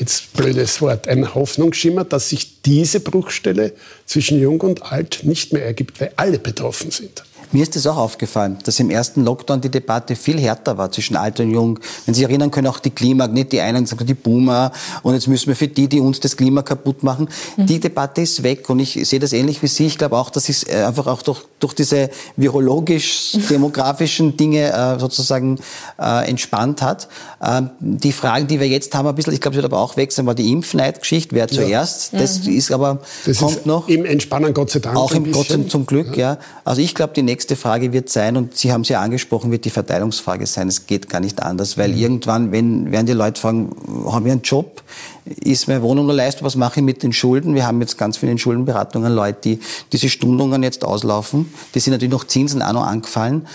jetzt 0.00 0.32
blödes 0.34 0.80
Wort, 0.80 1.08
ein 1.08 1.34
Hoffnungsschimmer, 1.34 2.04
dass 2.04 2.30
sich 2.30 2.62
diese 2.62 3.00
Bruchstelle 3.00 3.72
zwischen 4.06 4.40
Jung 4.40 4.60
und 4.60 4.82
Alt 4.82 5.20
nicht 5.22 5.52
mehr 5.52 5.64
ergibt, 5.64 6.00
weil 6.00 6.12
alle 6.16 6.38
betroffen 6.38 6.90
sind. 6.90 7.22
Mir 7.52 7.62
ist 7.62 7.76
es 7.76 7.86
auch 7.86 7.96
aufgefallen, 7.96 8.58
dass 8.64 8.78
im 8.80 8.90
ersten 8.90 9.24
Lockdown 9.24 9.60
die 9.60 9.70
Debatte 9.70 10.16
viel 10.16 10.38
härter 10.38 10.76
war 10.76 10.92
zwischen 10.92 11.16
alt 11.16 11.40
und 11.40 11.50
jung. 11.50 11.78
Wenn 12.04 12.14
Sie 12.14 12.20
sich 12.20 12.28
erinnern 12.28 12.50
können, 12.50 12.66
auch 12.66 12.78
die 12.78 12.90
Klima, 12.90 13.26
nicht 13.26 13.52
die 13.52 13.60
einen 13.60 13.86
sagen, 13.86 14.06
die 14.06 14.14
Boomer 14.14 14.72
und 15.02 15.14
jetzt 15.14 15.28
müssen 15.28 15.48
wir 15.48 15.56
für 15.56 15.68
die, 15.68 15.88
die 15.88 16.00
uns 16.00 16.20
das 16.20 16.36
Klima 16.36 16.62
kaputt 16.62 17.02
machen. 17.02 17.28
Mhm. 17.56 17.66
Die 17.66 17.80
Debatte 17.80 18.22
ist 18.22 18.42
weg 18.42 18.68
und 18.68 18.80
ich 18.80 18.98
sehe 19.08 19.18
das 19.18 19.32
ähnlich 19.32 19.62
wie 19.62 19.66
Sie. 19.66 19.86
Ich 19.86 19.98
glaube 19.98 20.16
auch, 20.16 20.30
dass 20.30 20.48
es 20.48 20.64
äh, 20.64 20.84
einfach 20.86 21.06
auch 21.06 21.22
durch, 21.22 21.42
durch 21.58 21.74
diese 21.74 22.10
virologisch-demografischen 22.36 24.36
Dinge 24.36 24.72
äh, 24.72 24.98
sozusagen 24.98 25.58
äh, 25.98 26.28
entspannt 26.28 26.82
hat. 26.82 27.08
Ähm, 27.42 27.70
die 27.80 28.12
Fragen, 28.12 28.46
die 28.46 28.60
wir 28.60 28.68
jetzt 28.68 28.94
haben, 28.94 29.08
ein 29.08 29.14
bisschen, 29.14 29.32
ich 29.32 29.40
glaube, 29.40 29.56
es 29.56 29.62
wird 29.62 29.72
aber 29.72 29.82
auch 29.82 29.96
weg 29.96 30.12
sein, 30.12 30.26
war 30.26 30.34
die 30.34 30.52
Impfneidgeschichte, 30.52 31.34
wer 31.34 31.48
zuerst. 31.48 32.12
Ja. 32.12 32.20
Das 32.20 32.44
mhm. 32.44 32.56
ist 32.56 32.72
aber, 32.72 33.00
das 33.24 33.38
kommt 33.38 33.56
ist 33.56 33.66
noch. 33.66 33.88
Im 33.88 34.04
Entspannen, 34.04 34.54
Gott 34.54 34.70
sei 34.70 34.80
Dank. 34.80 34.96
Auch 34.96 35.12
im 35.12 35.32
Gott 35.32 35.48
zum 35.68 35.86
Glück, 35.86 36.16
ja. 36.16 36.34
ja. 36.34 36.38
Also 36.64 36.82
ich 36.82 36.94
glaube, 36.94 37.14
die 37.14 37.22
nächste 37.22 37.37
nächste 37.38 37.54
Frage 37.54 37.92
wird 37.92 38.08
sein, 38.08 38.36
und 38.36 38.56
Sie 38.56 38.72
haben 38.72 38.80
es 38.80 38.88
ja 38.88 39.00
angesprochen, 39.00 39.52
wird 39.52 39.64
die 39.64 39.70
Verteilungsfrage 39.70 40.44
sein. 40.44 40.66
Es 40.66 40.86
geht 40.86 41.08
gar 41.08 41.20
nicht 41.20 41.40
anders, 41.40 41.78
weil 41.78 41.92
mhm. 41.92 41.98
irgendwann, 41.98 42.50
wenn, 42.50 42.90
werden 42.90 43.06
die 43.06 43.12
Leute 43.12 43.40
fragen, 43.40 43.70
haben 44.06 44.24
wir 44.24 44.32
einen 44.32 44.42
Job? 44.42 44.82
Ist 45.24 45.68
meine 45.68 45.80
Wohnung 45.82 46.06
nur 46.06 46.16
leistbar? 46.16 46.46
Was 46.46 46.56
mache 46.56 46.80
ich 46.80 46.84
mit 46.84 47.04
den 47.04 47.12
Schulden? 47.12 47.54
Wir 47.54 47.64
haben 47.64 47.80
jetzt 47.80 47.96
ganz 47.96 48.16
viele 48.16 48.36
Schuldenberatungen, 48.36 49.14
Leute, 49.14 49.38
die 49.44 49.60
diese 49.92 50.08
Stundungen 50.08 50.64
jetzt 50.64 50.84
auslaufen. 50.84 51.54
Die 51.76 51.78
sind 51.78 51.92
natürlich 51.92 52.10
noch 52.10 52.24
Zinsen 52.24 52.60
auch 52.60 52.72
noch 52.72 52.86
angefallen. 52.86 53.46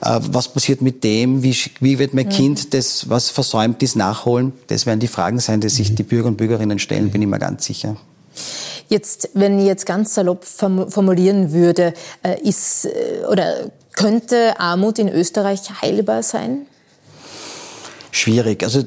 Äh, 0.00 0.20
was 0.22 0.48
passiert 0.48 0.80
mit 0.80 1.04
dem? 1.04 1.42
Wie, 1.42 1.54
wie 1.80 1.98
wird 1.98 2.14
mein 2.14 2.28
mhm. 2.28 2.30
Kind 2.30 2.72
das, 2.72 3.10
was 3.10 3.28
versäumt 3.28 3.82
ist, 3.82 3.94
nachholen? 3.94 4.54
Das 4.68 4.86
werden 4.86 5.00
die 5.00 5.06
Fragen 5.06 5.38
sein, 5.38 5.60
die 5.60 5.68
sich 5.68 5.90
mhm. 5.90 5.96
die 5.96 6.02
Bürger 6.04 6.28
und 6.28 6.38
Bürgerinnen 6.38 6.78
stellen, 6.78 7.10
bin 7.10 7.20
ich 7.20 7.28
mir 7.28 7.38
ganz 7.38 7.66
sicher. 7.66 7.98
Jetzt, 8.88 9.30
wenn 9.34 9.58
ich 9.58 9.66
jetzt 9.66 9.86
ganz 9.86 10.14
salopp 10.14 10.44
formulieren 10.44 11.52
würde, 11.52 11.92
äh, 12.22 12.40
ist 12.40 12.86
äh, 12.86 13.24
oder 13.30 13.70
könnte 13.92 14.58
Armut 14.58 14.98
in 14.98 15.08
Österreich 15.08 15.60
heilbar 15.82 16.22
sein? 16.22 16.66
Schwierig. 18.10 18.62
Also 18.62 18.84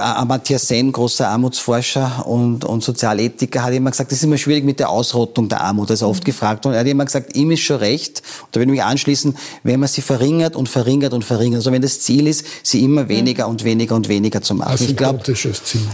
Amartya 0.00 0.58
Sen, 0.58 0.92
großer 0.92 1.28
Armutsforscher 1.28 2.26
und, 2.26 2.64
und 2.64 2.82
Sozialethiker, 2.82 3.62
hat 3.62 3.72
immer 3.72 3.90
gesagt, 3.90 4.12
das 4.12 4.18
ist 4.18 4.24
immer 4.24 4.38
schwierig 4.38 4.64
mit 4.64 4.78
der 4.78 4.90
Ausrottung 4.90 5.48
der 5.48 5.60
Armut. 5.60 5.90
Das 5.90 6.00
ist 6.00 6.02
oft 6.02 6.22
mhm. 6.22 6.26
gefragt 6.26 6.66
und 6.66 6.72
er 6.72 6.80
hat 6.80 6.86
immer 6.86 7.04
gesagt, 7.04 7.36
ihm 7.36 7.50
ist 7.50 7.60
schon 7.60 7.78
recht, 7.78 8.22
und 8.42 8.48
da 8.52 8.60
würde 8.60 8.72
ich 8.72 8.78
mich 8.78 8.84
anschließen, 8.84 9.36
wenn 9.62 9.80
man 9.80 9.88
sie 9.88 10.02
verringert 10.02 10.56
und 10.56 10.68
verringert 10.68 11.12
und 11.12 11.24
verringert, 11.24 11.58
also 11.58 11.72
wenn 11.72 11.82
das 11.82 12.00
Ziel 12.00 12.26
ist, 12.26 12.44
sie 12.62 12.82
immer 12.82 13.08
weniger 13.08 13.48
und 13.48 13.64
weniger 13.64 13.94
und 13.94 14.08
weniger 14.08 14.42
zu 14.42 14.54
machen. 14.54 14.70
Also 14.70 14.84
ich 14.84 14.96
glaube, 14.96 15.20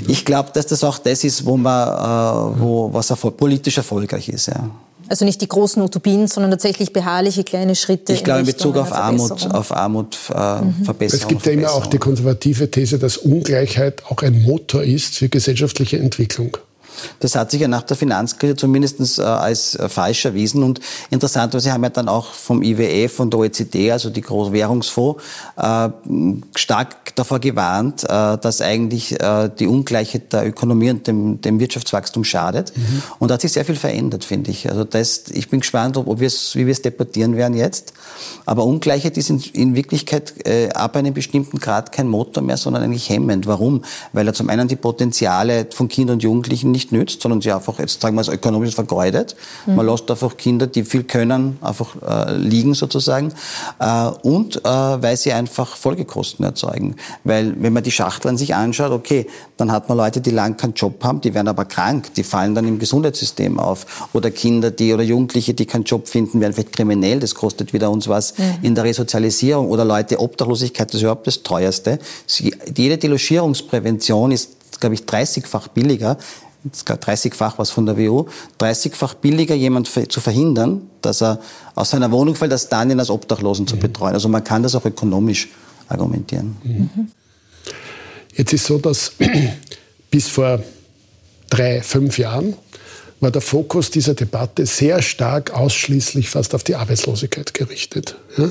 ich 0.09 0.25
glaube, 0.25 0.51
dass 0.53 0.67
das 0.67 0.85
auch 0.85 0.99
das 0.99 1.25
ist, 1.25 1.45
wo 1.45 1.57
man, 1.57 1.89
äh, 1.89 2.61
wo, 2.61 2.93
was 2.93 3.11
erfol 3.11 3.33
politisch 3.33 3.77
erfolgreich 3.79 4.29
ist. 4.29 4.47
Ja. 4.47 4.71
Also 5.09 5.25
nicht 5.25 5.41
die 5.41 5.49
großen 5.49 5.83
Utopien, 5.83 6.27
sondern 6.27 6.51
tatsächlich 6.51 6.93
beharrliche 6.93 7.45
kleine 7.45 7.75
Schritte. 7.75 8.13
Ich 8.13 8.25
glaube 8.25 8.41
in 8.41 8.47
Bezug 8.47 8.77
auf 8.77 8.93
Armut, 8.93 9.51
auf 9.53 9.75
Armut 9.75 10.19
äh, 10.35 10.61
mhm. 10.63 10.85
Verbesserung. 10.85 11.23
Es 11.23 11.29
gibt 11.29 11.47
ja 11.47 11.53
immer 11.53 11.73
auch 11.73 11.87
die 11.87 11.99
konservative 11.99 12.71
These, 12.71 12.99
dass 12.99 13.17
Ungleichheit 13.17 14.05
auch 14.07 14.23
ein 14.23 14.43
Motor 14.43 14.83
ist 14.83 15.17
für 15.17 15.29
gesellschaftliche 15.29 15.99
Entwicklung. 15.99 16.57
Das 17.21 17.35
hat 17.35 17.51
sich 17.51 17.61
ja 17.61 17.69
nach 17.69 17.83
der 17.83 17.97
Finanzkrise 17.97 18.57
zumindest 18.57 19.19
äh, 19.19 19.23
als 19.23 19.75
äh, 19.75 19.89
falsch 19.89 20.25
erwiesen. 20.25 20.63
Und 20.63 20.81
interessanterweise 21.11 21.73
haben 21.73 21.83
ja 21.83 21.91
dann 21.91 22.09
auch 22.09 22.33
vom 22.33 22.63
IWF 22.63 23.21
und 23.21 23.33
der 23.33 23.41
OECD, 23.41 23.93
also 23.93 24.11
die 24.11 24.21
Großwährungsfonds, 24.21 25.23
äh, 25.57 25.89
stark 26.57 27.15
davor 27.15 27.41
gewarnt, 27.41 28.05
dass 28.05 28.63
eigentlich 28.63 29.15
die 29.59 29.67
Ungleichheit 29.67 30.33
der 30.33 30.47
Ökonomie 30.47 30.89
und 30.89 31.07
dem, 31.07 31.43
dem 31.43 31.61
Wirtschaftswachstum 31.61 32.25
schadet. 32.25 32.75
Mhm. 32.75 33.03
Und 33.19 33.29
da 33.29 33.35
hat 33.35 33.43
sich 33.43 33.53
sehr 33.53 33.67
viel 33.67 33.77
verändert, 33.77 34.25
finde 34.25 34.51
ich. 34.51 34.71
Also 34.71 34.85
das, 34.85 35.25
ich 35.31 35.51
bin 35.51 35.61
gespannt, 35.61 35.99
ob, 35.99 36.09
ob 36.09 36.21
wie 36.21 36.31
wir 36.67 36.73
es 36.73 36.81
debattieren 36.81 37.37
werden 37.37 37.55
jetzt. 37.55 37.93
Aber 38.47 38.65
Ungleichheit 38.65 39.19
ist 39.19 39.29
in, 39.29 39.41
in 39.53 39.75
Wirklichkeit 39.75 40.33
ab 40.75 40.97
einem 40.97 41.13
bestimmten 41.13 41.59
Grad 41.59 41.93
kein 41.93 42.09
Motor 42.09 42.43
mehr, 42.43 42.57
sondern 42.57 42.83
eigentlich 42.83 43.11
hemmend. 43.11 43.47
Warum? 43.47 43.85
Weil 44.15 44.27
er 44.27 44.33
zum 44.33 44.49
einen 44.49 44.69
die 44.69 44.77
Potenziale 44.77 45.67
von 45.71 45.89
Kindern 45.89 46.15
und 46.15 46.23
Jugendlichen 46.23 46.71
nicht 46.71 46.82
nützt, 46.91 47.23
sondern 47.23 47.41
sie 47.41 47.53
einfach, 47.53 47.79
jetzt 47.79 48.01
sagen 48.01 48.17
wir 48.17 48.23
es 48.23 48.29
ökonomisch 48.29 48.75
vergeudet. 48.75 49.37
Mhm. 49.67 49.77
Man 49.77 49.87
lässt 49.87 50.11
einfach 50.11 50.37
Kinder, 50.37 50.67
die 50.67 50.85
viel 50.85 51.05
können, 51.05 51.59
einfach 51.61 51.95
äh, 52.03 52.37
liegen 52.37 52.75
sozusagen. 52.75 53.33
Äh, 53.79 54.07
und 54.23 54.57
äh, 54.57 54.69
weil 54.69 55.17
sie 55.17 55.33
einfach 55.33 55.77
Folgekosten 55.77 56.45
erzeugen. 56.45 56.97
Weil 57.25 57.55
wenn 57.63 57.73
man 57.73 57.83
die 57.83 57.91
Schachteln 57.91 58.37
sich 58.37 58.55
anschaut, 58.55 58.91
okay, 58.91 59.27
dann 59.57 59.71
hat 59.71 59.89
man 59.89 59.99
Leute, 59.99 60.21
die 60.21 60.31
lang 60.31 60.57
keinen 60.57 60.75
Job 60.75 61.05
haben, 61.05 61.21
die 61.21 61.35
werden 61.35 61.49
aber 61.49 61.65
krank, 61.65 62.15
die 62.15 62.25
fallen 62.25 62.55
dann 62.55 62.67
im 62.67 62.79
Gesundheitssystem 62.79 63.61
auf. 63.61 64.09
Oder 64.13 64.31
Kinder, 64.31 64.71
die 64.71 64.93
oder 64.93 65.03
Jugendliche, 65.03 65.55
die 65.55 65.67
keinen 65.67 65.85
Job 65.85 66.09
finden, 66.09 66.41
werden 66.41 66.53
vielleicht 66.53 66.73
kriminell, 66.73 67.21
das 67.21 67.35
kostet 67.35 67.73
wieder 67.73 67.91
uns 67.91 68.09
was 68.09 68.37
mhm. 68.39 68.45
in 68.63 68.75
der 68.75 68.85
Resozialisierung. 68.85 69.69
Oder 69.69 69.85
Leute, 69.85 70.19
Obdachlosigkeit, 70.19 70.93
ist 70.93 71.03
überhaupt 71.03 71.27
das 71.27 71.43
teuerste. 71.43 71.99
Jede 72.77 72.99
Delogierungsprävention 72.99 74.33
ist, 74.33 74.51
glaube 74.81 74.95
ich, 74.95 75.03
30-fach 75.03 75.69
billiger 75.69 76.17
30-fach 76.71 77.59
was 77.59 77.71
von 77.71 77.87
der 77.87 77.99
WU, 77.99 78.27
30-fach 78.61 79.15
billiger 79.15 79.55
jemand 79.55 79.89
zu 79.89 80.21
verhindern, 80.21 80.83
dass 81.01 81.23
er 81.23 81.41
aus 81.75 81.91
seiner 81.91 82.11
Wohnung 82.11 82.35
fällt, 82.35 82.53
als 82.53 82.69
dann 82.69 82.91
ihn 82.91 83.01
als 83.01 83.11
Obdachlosen 83.11 83.67
zu 83.67 83.77
mhm. 83.77 83.81
betreuen. 83.81 84.15
Also 84.15 84.29
man 84.29 84.45
kann 84.45 84.63
das 84.63 84.75
auch 84.75 84.85
ökonomisch 84.85 85.49
argumentieren. 85.89 86.57
Mhm. 86.63 87.09
Jetzt 88.35 88.53
ist 88.53 88.67
so, 88.67 88.79
dass 88.79 89.13
bis 90.11 90.29
vor 90.29 90.63
drei, 91.51 91.83
fünf 91.83 92.19
Jahren 92.19 92.57
war 93.21 93.31
der 93.31 93.43
Fokus 93.43 93.91
dieser 93.91 94.15
Debatte 94.15 94.67
sehr 94.67 95.01
stark 95.01 95.53
ausschließlich 95.53 96.29
fast 96.29 96.55
auf 96.55 96.65
die 96.65 96.75
Arbeitslosigkeit 96.75 97.55
gerichtet. 97.55 98.17
Ja? 98.37 98.51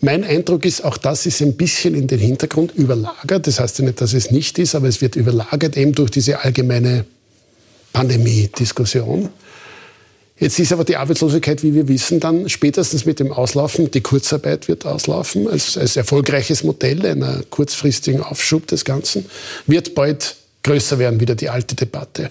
Mein 0.00 0.22
Eindruck 0.22 0.64
ist, 0.64 0.84
auch 0.84 0.96
das 0.96 1.26
ist 1.26 1.40
ein 1.40 1.56
bisschen 1.56 1.94
in 1.94 2.06
den 2.06 2.20
Hintergrund 2.20 2.72
überlagert. 2.74 3.46
Das 3.46 3.58
heißt 3.58 3.80
ja 3.80 3.84
nicht, 3.84 4.00
dass 4.00 4.12
es 4.12 4.30
nicht 4.30 4.58
ist, 4.58 4.74
aber 4.74 4.86
es 4.86 5.00
wird 5.00 5.16
überlagert 5.16 5.76
eben 5.76 5.92
durch 5.92 6.10
diese 6.10 6.40
allgemeine 6.40 7.04
Pandemie-Diskussion. 7.92 9.28
Jetzt 10.38 10.60
ist 10.60 10.72
aber 10.72 10.84
die 10.84 10.96
Arbeitslosigkeit, 10.96 11.64
wie 11.64 11.74
wir 11.74 11.88
wissen, 11.88 12.20
dann 12.20 12.48
spätestens 12.48 13.04
mit 13.04 13.18
dem 13.18 13.32
Auslaufen, 13.32 13.90
die 13.90 14.00
Kurzarbeit 14.00 14.68
wird 14.68 14.86
auslaufen, 14.86 15.48
als, 15.48 15.76
als 15.76 15.96
erfolgreiches 15.96 16.62
Modell 16.62 17.04
einer 17.04 17.42
kurzfristigen 17.50 18.22
Aufschub 18.22 18.68
des 18.68 18.84
Ganzen, 18.84 19.26
wird 19.66 19.96
bald 19.96 20.36
größer 20.62 21.00
werden, 21.00 21.18
wieder 21.18 21.34
die 21.34 21.48
alte 21.48 21.74
Debatte. 21.74 22.30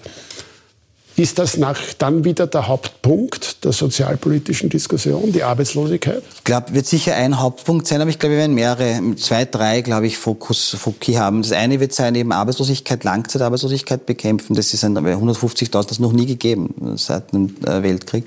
Ist 1.18 1.36
das 1.40 1.56
nach, 1.56 1.80
dann 1.98 2.22
wieder 2.22 2.46
der 2.46 2.68
Hauptpunkt 2.68 3.64
der 3.64 3.72
sozialpolitischen 3.72 4.68
Diskussion, 4.68 5.32
die 5.32 5.42
Arbeitslosigkeit? 5.42 6.22
Ich 6.36 6.44
glaube, 6.44 6.74
wird 6.74 6.86
sicher 6.86 7.16
ein 7.16 7.40
Hauptpunkt 7.40 7.88
sein, 7.88 8.00
aber 8.00 8.08
ich 8.08 8.20
glaube, 8.20 8.36
wir 8.36 8.38
werden 8.42 8.54
mehrere, 8.54 9.16
zwei, 9.16 9.44
drei, 9.44 9.80
glaube 9.80 10.06
ich, 10.06 10.16
Fokus, 10.16 10.76
Foki 10.78 11.14
haben. 11.14 11.42
Das 11.42 11.50
eine 11.50 11.80
wird 11.80 11.92
sein, 11.92 12.14
eben 12.14 12.30
Arbeitslosigkeit, 12.30 13.02
Langzeitarbeitslosigkeit 13.02 14.06
bekämpfen. 14.06 14.54
Das 14.54 14.72
ist 14.72 14.84
ein 14.84 14.96
150.000, 14.96 15.88
das 15.88 15.98
noch 15.98 16.12
nie 16.12 16.26
gegeben 16.26 16.94
seit 16.94 17.32
dem 17.32 17.56
äh, 17.66 17.82
Weltkrieg. 17.82 18.24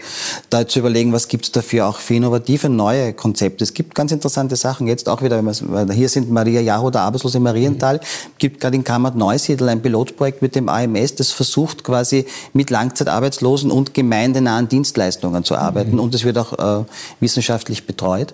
Da 0.50 0.68
zu 0.68 0.80
überlegen, 0.80 1.14
was 1.14 1.30
gibt 1.30 1.46
es 1.46 1.52
dafür 1.54 1.88
auch 1.88 1.98
für 1.98 2.16
innovative 2.16 2.68
neue 2.68 3.14
Konzepte. 3.14 3.64
Es 3.64 3.74
gibt 3.74 3.96
ganz 3.96 4.12
interessante 4.12 4.58
Sachen. 4.58 4.88
Jetzt 4.88 5.08
auch 5.08 5.22
wieder, 5.22 5.38
wenn 5.38 5.46
wir, 5.46 5.94
hier 5.94 6.10
sind 6.10 6.30
Maria 6.30 6.60
Jaho, 6.60 6.90
der 6.92 7.02
Arbeitslose 7.02 7.38
in 7.38 7.44
Marienthal, 7.44 7.96
mhm. 7.96 8.32
gibt 8.38 8.60
gerade 8.60 8.76
in 8.76 8.84
Kammert 8.84 9.16
Neusiedl 9.16 9.70
ein 9.70 9.82
Pilotprojekt 9.82 10.42
mit 10.42 10.56
dem 10.56 10.68
AMS, 10.68 11.16
das 11.16 11.32
versucht 11.32 11.86
quasi 11.86 12.26
mit 12.52 12.70
Langzeitarbeitslosen 12.82 13.70
und 13.70 13.94
gemeindenahen 13.94 14.68
Dienstleistungen 14.68 15.44
zu 15.44 15.56
arbeiten. 15.56 15.94
Mhm. 15.94 16.00
Und 16.00 16.16
es 16.16 16.24
wird 16.24 16.38
auch 16.40 16.82
äh, 16.82 16.86
wissenschaftlich 17.20 17.86
betreut. 17.86 18.34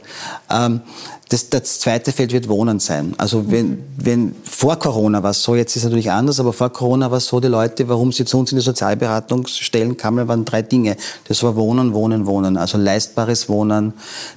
Ähm, 0.49 0.81
das, 1.29 1.49
das 1.49 1.79
zweite 1.79 2.11
Feld 2.11 2.31
wird 2.31 2.47
Wohnen 2.47 2.79
sein. 2.79 3.13
Also 3.17 3.51
wenn, 3.51 3.69
mhm. 3.69 3.83
wenn 3.97 4.35
vor 4.43 4.77
Corona 4.77 5.21
war 5.23 5.31
es 5.31 5.43
so, 5.43 5.55
jetzt 5.55 5.75
ist 5.75 5.83
es 5.83 5.83
natürlich 5.85 6.11
anders, 6.11 6.39
aber 6.39 6.53
vor 6.53 6.69
Corona 6.69 7.11
war 7.11 7.17
es 7.17 7.27
so, 7.27 7.39
die 7.39 7.47
Leute, 7.47 7.87
warum 7.89 8.11
sie 8.11 8.25
zu 8.25 8.39
uns 8.39 8.51
in 8.51 8.57
die 8.57 8.63
Sozialberatungsstellen 8.63 9.97
kamen, 9.97 10.27
waren 10.27 10.45
drei 10.45 10.61
Dinge. 10.61 10.95
Das 11.27 11.43
war 11.43 11.55
Wohnen, 11.55 11.93
Wohnen, 11.93 12.25
Wohnen. 12.25 12.57
Also 12.57 12.77
leistbares 12.77 13.49
Wohnen, 13.49 13.93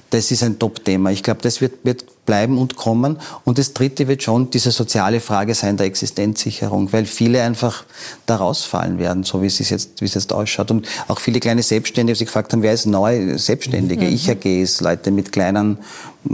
das 0.09 0.31
ist 0.31 0.43
ein 0.43 0.59
Top-Thema. 0.59 1.11
Ich 1.11 1.23
glaube, 1.23 1.41
das 1.41 1.61
wird, 1.61 1.73
wird 1.83 2.05
bleiben 2.25 2.57
und 2.57 2.75
kommen. 2.75 3.17
Und 3.45 3.57
das 3.57 3.73
dritte 3.73 4.07
wird 4.07 4.23
schon 4.23 4.49
diese 4.51 4.71
soziale 4.71 5.19
Frage 5.19 5.55
sein 5.55 5.77
der 5.77 5.85
Existenzsicherung, 5.87 6.93
weil 6.93 7.05
viele 7.05 7.41
einfach 7.41 7.83
da 8.25 8.37
rausfallen 8.37 8.99
werden, 8.99 9.23
so 9.23 9.41
wie 9.41 9.47
es 9.47 9.57
jetzt, 9.57 10.01
wie 10.01 10.05
es 10.05 10.13
jetzt 10.13 10.31
ausschaut. 10.31 10.71
Und 10.71 10.87
auch 11.07 11.19
viele 11.19 11.39
kleine 11.39 11.63
Selbstständige, 11.63 12.13
die 12.13 12.19
sich 12.19 12.27
gefragt 12.27 12.53
haben, 12.53 12.61
wer 12.61 12.73
ist 12.73 12.85
neu 12.85 13.37
Selbstständige? 13.37 14.05
Mhm. 14.05 14.13
Ich 14.13 14.29
AGs, 14.29 14.81
Leute 14.81 15.11
mit 15.11 15.31
kleinen 15.31 15.79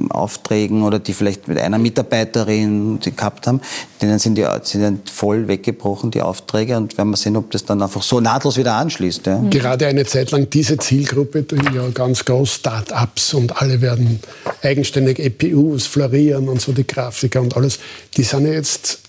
Aufträgen 0.09 0.83
oder 0.83 0.99
die 0.99 1.13
vielleicht 1.13 1.47
mit 1.47 1.57
einer 1.57 1.77
Mitarbeiterin 1.77 2.99
die 2.99 3.15
gehabt 3.15 3.47
haben, 3.47 3.61
denen 4.01 4.19
sind 4.19 4.37
die 4.37 4.45
sind 4.63 5.09
voll 5.09 5.47
weggebrochen, 5.47 6.11
die 6.11 6.21
Aufträge. 6.21 6.75
Und 6.75 6.97
werden 6.97 7.09
wir 7.09 7.17
sehen, 7.17 7.37
ob 7.37 7.51
das 7.51 7.63
dann 7.63 7.81
einfach 7.81 8.03
so 8.03 8.19
nahtlos 8.19 8.57
wieder 8.57 8.73
anschließt. 8.73 9.25
Ja. 9.25 9.37
Mhm. 9.37 9.49
Gerade 9.49 9.87
eine 9.87 10.05
Zeit 10.05 10.31
lang 10.31 10.49
diese 10.49 10.77
Zielgruppe, 10.77 11.45
ja 11.73 11.87
ganz 11.89 12.25
groß 12.25 12.51
Start-ups 12.55 13.33
und 13.33 13.61
alle 13.61 13.81
werden 13.81 14.19
eigenständig 14.61 15.19
EPUs 15.19 15.85
florieren 15.85 16.49
und 16.49 16.61
so 16.61 16.73
die 16.73 16.85
Grafiker 16.85 17.41
und 17.41 17.55
alles, 17.55 17.79
die 18.15 18.23
sind 18.23 18.45
ja 18.45 18.53
jetzt 18.53 19.06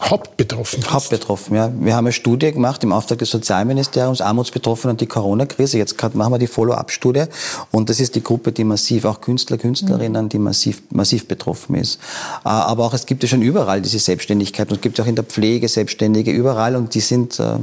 hauptbetroffen. 0.00 0.84
Hauptbetroffen, 0.90 1.56
ja. 1.56 1.72
Wir 1.78 1.94
haben 1.94 2.06
eine 2.06 2.12
Studie 2.12 2.52
gemacht 2.52 2.82
im 2.84 2.92
Auftrag 2.92 3.18
des 3.18 3.30
Sozialministeriums, 3.30 4.20
Armutsbetroffene 4.20 4.92
und 4.92 5.00
die 5.00 5.06
Corona-Krise. 5.06 5.78
Jetzt 5.78 6.00
machen 6.14 6.32
wir 6.32 6.38
die 6.38 6.46
Follow-up-Studie 6.46 7.24
und 7.70 7.90
das 7.90 8.00
ist 8.00 8.14
die 8.14 8.22
Gruppe, 8.22 8.52
die 8.52 8.64
massiv, 8.64 9.04
auch 9.04 9.20
Künstler, 9.20 9.58
Künstlerinnen, 9.58 10.28
die 10.28 10.38
massiv, 10.38 10.82
massiv 10.90 11.26
betroffen 11.26 11.76
ist. 11.76 12.00
Äh, 12.44 12.48
aber 12.48 12.84
auch 12.84 12.94
es 12.94 13.06
gibt 13.06 13.22
ja 13.22 13.28
schon 13.28 13.42
überall 13.42 13.80
diese 13.80 13.98
Selbstständigkeit 13.98 14.68
und 14.68 14.76
es 14.76 14.80
gibt 14.82 15.00
auch 15.00 15.06
in 15.06 15.16
der 15.16 15.24
Pflege 15.24 15.68
Selbstständige 15.68 16.30
überall 16.30 16.76
und 16.76 16.94
die 16.94 17.00
sind, 17.00 17.38
äh, 17.40 17.56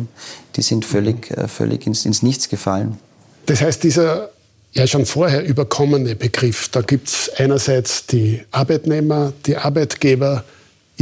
die 0.56 0.62
sind 0.62 0.86
völlig, 0.86 1.32
äh, 1.32 1.48
völlig 1.48 1.86
ins, 1.86 2.06
ins 2.06 2.24
Nichts 2.24 2.50
gefallen. 2.50 2.98
Das 3.46 3.62
heißt, 3.62 3.84
dieser 3.84 4.30
ja 4.74 4.88
schon 4.88 5.06
vorher 5.06 5.44
überkommene 5.44 6.16
Begriff, 6.16 6.70
da 6.70 6.82
gibt 6.82 7.10
es 7.10 7.32
einerseits 7.38 8.06
die 8.06 8.42
Arbeitnehmer, 8.52 9.34
die 9.46 9.58
Arbeitgeber, 9.58 10.44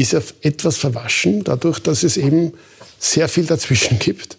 ist 0.02 0.16
etwas 0.42 0.78
verwaschen, 0.78 1.44
dadurch, 1.44 1.80
dass 1.80 2.04
es 2.04 2.18
eben 2.18 2.54
sehr 3.00 3.30
viel 3.30 3.46
dazwischen 3.46 4.00
gibt 4.00 4.39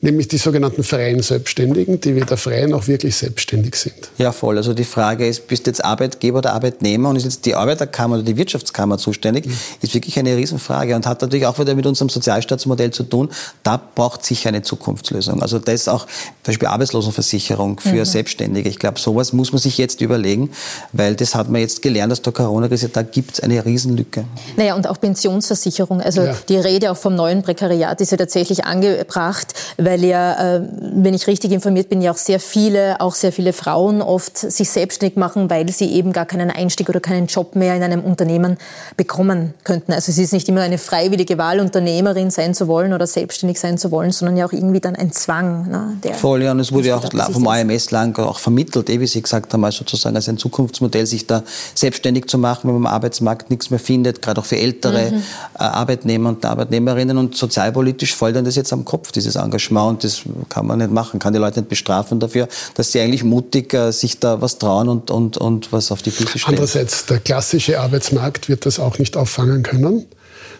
nämlich 0.00 0.28
die 0.28 0.38
sogenannten 0.38 0.84
freien 0.84 1.22
Selbstständigen, 1.22 2.00
die 2.00 2.14
weder 2.14 2.36
frei 2.36 2.66
noch 2.66 2.86
wirklich 2.86 3.16
selbstständig 3.16 3.76
sind. 3.76 3.94
Ja, 4.18 4.32
voll. 4.32 4.56
Also 4.56 4.74
die 4.74 4.84
Frage 4.84 5.26
ist, 5.26 5.48
bist 5.48 5.66
du 5.66 5.70
jetzt 5.70 5.84
Arbeitgeber 5.84 6.38
oder 6.38 6.52
Arbeitnehmer 6.52 7.10
und 7.10 7.16
ist 7.16 7.24
jetzt 7.24 7.46
die 7.46 7.54
Arbeiterkammer 7.54 8.16
oder 8.16 8.24
die 8.24 8.36
Wirtschaftskammer 8.36 8.98
zuständig, 8.98 9.46
mhm. 9.46 9.56
ist 9.80 9.94
wirklich 9.94 10.18
eine 10.18 10.36
Riesenfrage 10.36 10.94
und 10.94 11.06
hat 11.06 11.22
natürlich 11.22 11.46
auch 11.46 11.58
wieder 11.58 11.74
mit 11.74 11.86
unserem 11.86 12.08
Sozialstaatsmodell 12.08 12.90
zu 12.90 13.04
tun. 13.04 13.30
Da 13.62 13.80
braucht 13.94 14.24
sicher 14.24 14.50
eine 14.50 14.62
Zukunftslösung. 14.62 15.42
Also 15.42 15.58
das 15.58 15.74
ist 15.74 15.88
auch 15.88 16.06
zum 16.06 16.12
Beispiel 16.44 16.68
Arbeitslosenversicherung 16.68 17.80
für 17.80 17.94
mhm. 17.94 18.04
Selbstständige. 18.04 18.68
Ich 18.68 18.78
glaube, 18.78 19.00
sowas 19.00 19.32
muss 19.32 19.52
man 19.52 19.60
sich 19.60 19.78
jetzt 19.78 20.00
überlegen, 20.00 20.50
weil 20.92 21.16
das 21.16 21.34
hat 21.34 21.48
man 21.48 21.60
jetzt 21.60 21.82
gelernt 21.82 22.12
aus 22.12 22.22
der 22.22 22.32
Corona-Krise, 22.32 22.90
da 22.90 23.02
gibt 23.02 23.34
es 23.34 23.40
eine 23.40 23.64
Riesenlücke. 23.64 24.24
Naja, 24.56 24.74
und 24.74 24.86
auch 24.86 25.00
Pensionsversicherung. 25.00 26.00
Also 26.00 26.22
ja. 26.22 26.36
die 26.48 26.56
Rede 26.56 26.90
auch 26.90 26.96
vom 26.96 27.14
neuen 27.14 27.42
Prekariat 27.42 28.00
ist 28.00 28.12
ja 28.12 28.18
tatsächlich 28.18 28.64
angebracht, 28.64 29.54
weil 29.86 30.04
ja, 30.04 30.56
äh, 30.56 30.62
wenn 30.80 31.14
ich 31.14 31.28
richtig 31.28 31.52
informiert 31.52 31.88
bin, 31.88 32.02
ja 32.02 32.10
auch 32.10 32.16
sehr 32.16 32.40
viele, 32.40 33.00
auch 33.00 33.14
sehr 33.14 33.30
viele 33.30 33.52
Frauen 33.52 34.02
oft 34.02 34.36
sich 34.36 34.68
selbstständig 34.68 35.16
machen, 35.16 35.48
weil 35.48 35.70
sie 35.70 35.92
eben 35.92 36.12
gar 36.12 36.26
keinen 36.26 36.50
Einstieg 36.50 36.88
oder 36.88 36.98
keinen 36.98 37.28
Job 37.28 37.54
mehr 37.54 37.76
in 37.76 37.84
einem 37.84 38.00
Unternehmen 38.00 38.58
bekommen 38.96 39.54
könnten. 39.62 39.92
Also 39.92 40.10
es 40.10 40.18
ist 40.18 40.32
nicht 40.32 40.48
immer 40.48 40.62
eine 40.62 40.78
freiwillige 40.78 41.38
Wahl, 41.38 41.60
Unternehmerin 41.60 42.30
sein 42.30 42.52
zu 42.52 42.66
wollen 42.66 42.92
oder 42.94 43.06
selbstständig 43.06 43.60
sein 43.60 43.78
zu 43.78 43.92
wollen, 43.92 44.10
sondern 44.10 44.36
ja 44.36 44.44
auch 44.46 44.52
irgendwie 44.52 44.80
dann 44.80 44.96
ein 44.96 45.12
Zwang. 45.12 45.70
Ne, 45.70 45.96
der 46.02 46.14
Voll, 46.14 46.42
ja, 46.42 46.50
und 46.50 46.58
es 46.58 46.72
wurde 46.72 46.88
ja 46.88 46.96
auch 46.96 47.32
vom 47.32 47.46
AMS 47.46 47.92
lang 47.92 48.18
auch 48.18 48.40
vermittelt, 48.40 48.90
eh, 48.90 48.98
wie 48.98 49.06
Sie 49.06 49.22
gesagt 49.22 49.52
haben, 49.52 49.64
als 49.64 49.76
sozusagen 49.76 50.16
als 50.16 50.28
ein 50.28 50.36
Zukunftsmodell, 50.36 51.06
sich 51.06 51.28
da 51.28 51.44
selbstständig 51.76 52.26
zu 52.26 52.38
machen, 52.38 52.68
wenn 52.68 52.80
man 52.80 52.86
am 52.86 52.92
Arbeitsmarkt 52.92 53.50
nichts 53.50 53.70
mehr 53.70 53.78
findet, 53.78 54.20
gerade 54.20 54.40
auch 54.40 54.46
für 54.46 54.58
ältere 54.58 55.12
mhm. 55.12 55.22
Äh, 55.58 55.62
Arbeitnehmer 55.62 56.30
und 56.30 56.44
Arbeitnehmerinnen 56.44 57.16
und 57.16 57.36
sozialpolitisch 57.36 58.16
fällt 58.16 58.34
dann 58.34 58.44
das 58.44 58.56
jetzt 58.56 58.72
am 58.72 58.84
Kopf, 58.84 59.12
dieses 59.12 59.36
Engagement 59.36 59.75
Engagement, 59.76 60.04
das 60.04 60.22
kann 60.48 60.66
man 60.66 60.78
nicht 60.78 60.90
machen, 60.90 61.20
kann 61.20 61.32
die 61.32 61.38
Leute 61.38 61.60
nicht 61.60 61.68
bestrafen 61.68 62.20
dafür, 62.20 62.48
dass 62.74 62.92
sie 62.92 63.00
eigentlich 63.00 63.24
mutig 63.24 63.72
äh, 63.74 63.92
sich 63.92 64.18
da 64.18 64.40
was 64.40 64.58
trauen 64.58 64.88
und, 64.88 65.10
und, 65.10 65.36
und 65.36 65.72
was 65.72 65.92
auf 65.92 66.02
die 66.02 66.10
Füße 66.10 66.38
stellen. 66.38 66.56
Andererseits, 66.56 67.06
der 67.06 67.18
klassische 67.20 67.80
Arbeitsmarkt 67.80 68.48
wird 68.48 68.66
das 68.66 68.78
auch 68.78 68.98
nicht 68.98 69.16
auffangen 69.16 69.62
können. 69.62 70.06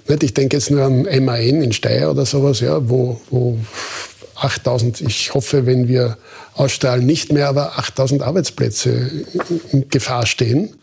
Ich 0.08 0.34
denke 0.34 0.56
jetzt 0.56 0.70
nur 0.70 0.84
an 0.84 1.02
MAN 1.02 1.62
in 1.62 1.72
Steyr 1.72 2.10
oder 2.10 2.26
sowas, 2.26 2.60
ja, 2.60 2.88
wo, 2.88 3.20
wo 3.30 3.58
8000, 4.36 5.00
ich 5.00 5.34
hoffe, 5.34 5.66
wenn 5.66 5.88
wir 5.88 6.16
ausstrahlen, 6.54 7.04
nicht 7.04 7.32
mehr, 7.32 7.48
aber 7.48 7.78
8000 7.78 8.22
Arbeitsplätze 8.22 9.10
in 9.72 9.88
Gefahr 9.88 10.26
stehen, 10.26 10.74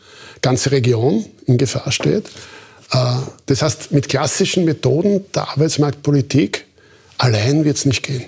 ganze 0.41 0.71
Region 0.71 1.25
in 1.45 1.57
Gefahr 1.57 1.91
steht. 1.91 2.25
Äh, 2.91 2.97
das 3.45 3.61
heißt, 3.61 3.91
mit 3.93 4.09
klassischen 4.09 4.65
Methoden 4.65 5.23
der 5.33 5.49
Arbeitsmarktpolitik 5.49 6.65
allein 7.23 7.63
wird 7.63 7.77
es 7.77 7.85
nicht 7.85 8.03
gehen. 8.03 8.25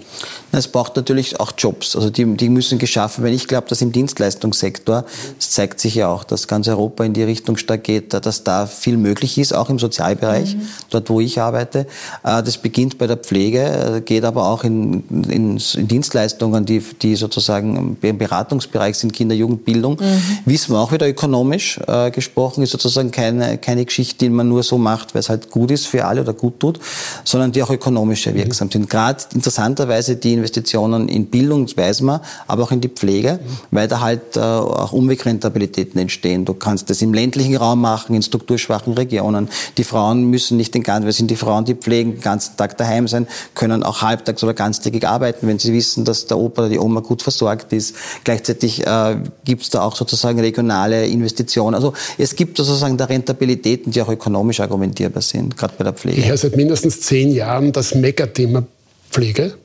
Es 0.58 0.68
braucht 0.70 0.96
natürlich 0.96 1.40
auch 1.40 1.52
Jobs, 1.58 1.96
also 1.96 2.10
die, 2.10 2.26
die 2.38 2.50
müssen 2.50 2.80
geschaffen 2.80 3.24
werden. 3.24 3.36
Ich 3.36 3.48
glaube, 3.48 3.68
dass 3.68 3.82
im 3.82 3.92
Dienstleistungssektor, 3.92 5.06
es 5.38 5.52
zeigt 5.52 5.80
sich 5.80 5.96
ja 5.96 6.08
auch, 6.08 6.24
dass 6.24 6.48
ganz 6.48 6.68
Europa 6.68 7.04
in 7.04 7.14
die 7.14 7.24
Richtung 7.24 7.58
stark 7.58 7.84
geht, 7.84 8.14
dass 8.14 8.44
da 8.44 8.66
viel 8.66 8.98
möglich 8.98 9.38
ist, 9.38 9.54
auch 9.54 9.70
im 9.70 9.80
Sozialbereich, 9.80 10.56
mhm. 10.56 10.62
dort 10.90 11.10
wo 11.10 11.20
ich 11.20 11.42
arbeite. 11.42 11.88
Äh, 12.24 12.42
das 12.44 12.58
beginnt 12.58 12.98
bei 12.98 13.08
der 13.08 13.18
Pflege, 13.18 13.98
äh, 13.98 14.02
geht 14.02 14.24
aber 14.24 14.48
auch 14.48 14.64
in, 14.64 15.04
in, 15.10 15.58
in 15.58 15.88
Dienstleistungen, 15.88 16.66
die, 16.66 16.80
die 17.02 17.16
sozusagen 17.16 17.98
im 18.02 18.18
Beratungsbereich 18.18 18.98
sind, 18.98 19.12
Kinder, 19.12 19.36
Jugendbildung. 19.36 19.98
Mhm. 20.00 20.22
Wissen 20.46 20.74
wir 20.74 20.80
auch 20.80 20.92
wieder 20.92 21.08
ökonomisch 21.08 21.80
äh, 21.88 22.12
gesprochen, 22.12 22.64
ist 22.64 22.72
sozusagen 22.72 23.12
keine, 23.12 23.58
keine 23.58 23.84
Geschichte, 23.84 24.26
die 24.26 24.30
man 24.30 24.48
nur 24.48 24.64
so 24.64 24.78
macht, 24.78 25.14
weil 25.16 25.20
es 25.20 25.30
halt 25.30 25.52
gut 25.52 25.72
ist 25.72 25.88
für 25.88 26.06
alle 26.06 26.22
oder 26.22 26.34
gut 26.34 26.60
tut, 26.60 26.80
sondern 27.26 27.52
die 27.52 27.62
auch 27.62 27.72
ökonomisch 27.72 28.26
mhm. 28.26 28.36
wirksam 28.36 28.72
sind. 28.72 28.90
Gerade 28.90 29.22
interessanterweise 29.34 30.16
die 30.16 30.45
Investitionen 30.46 31.10
in 31.10 31.26
Bildung, 31.26 31.66
das 31.66 31.76
weiß 31.76 32.02
man, 32.02 32.20
aber 32.48 32.64
auch 32.64 32.72
in 32.72 32.80
die 32.80 32.88
Pflege, 32.88 33.40
weil 33.72 33.88
da 33.88 34.00
halt 34.00 34.38
äh, 34.38 34.40
auch 34.40 34.94
Umwegrentabilitäten 34.94 36.00
entstehen. 36.00 36.46
Du 36.46 36.54
kannst 36.54 36.90
das 36.90 37.02
im 37.02 37.14
ländlichen 37.14 37.56
Raum 37.56 37.82
machen, 37.82 38.16
in 38.16 38.22
strukturschwachen 38.22 38.94
Regionen. 38.94 39.50
Die 39.78 39.84
Frauen 39.84 40.26
müssen 40.26 40.58
nicht 40.58 40.74
den 40.76 40.84
ganzen, 40.84 41.06
weil 41.06 41.14
sind 41.14 41.32
die 41.32 41.36
Frauen, 41.36 41.66
die 41.66 41.74
pflegen, 41.74 42.14
den 42.14 42.22
ganzen 42.22 42.58
Tag 42.58 42.78
daheim 42.78 43.08
sein, 43.08 43.28
können 43.56 43.84
auch 43.84 44.02
halbtags 44.02 44.44
oder 44.44 44.54
ganztägig 44.54 45.08
arbeiten, 45.08 45.48
wenn 45.48 45.58
sie 45.58 45.74
wissen, 45.74 46.06
dass 46.06 46.28
der 46.28 46.38
Opa 46.38 46.64
oder 46.64 46.70
die 46.70 46.80
Oma 46.80 47.00
gut 47.00 47.24
versorgt 47.24 47.74
ist. 47.74 47.96
Gleichzeitig 48.24 48.86
äh, 48.86 49.18
gibt 49.44 49.64
es 49.64 49.70
da 49.72 49.82
auch 49.82 49.96
sozusagen 49.96 50.40
regionale 50.40 51.08
Investitionen. 51.08 51.74
Also 51.74 51.94
es 52.20 52.36
gibt 52.36 52.58
sozusagen 52.58 52.98
da 52.98 53.06
Rentabilitäten, 53.06 53.92
die 53.92 54.02
auch 54.02 54.10
ökonomisch 54.10 54.60
argumentierbar 54.60 55.24
sind, 55.24 55.58
gerade 55.58 55.74
bei 55.78 55.84
der 55.84 55.94
Pflege. 55.94 56.22
Ich 56.22 56.30
höre 56.30 56.38
seit 56.38 56.56
mindestens 56.56 57.02
zehn 57.02 57.32
Jahren 57.32 57.72
das 57.72 57.96
Megathema 57.96 58.64
Pflege. 59.10 59.56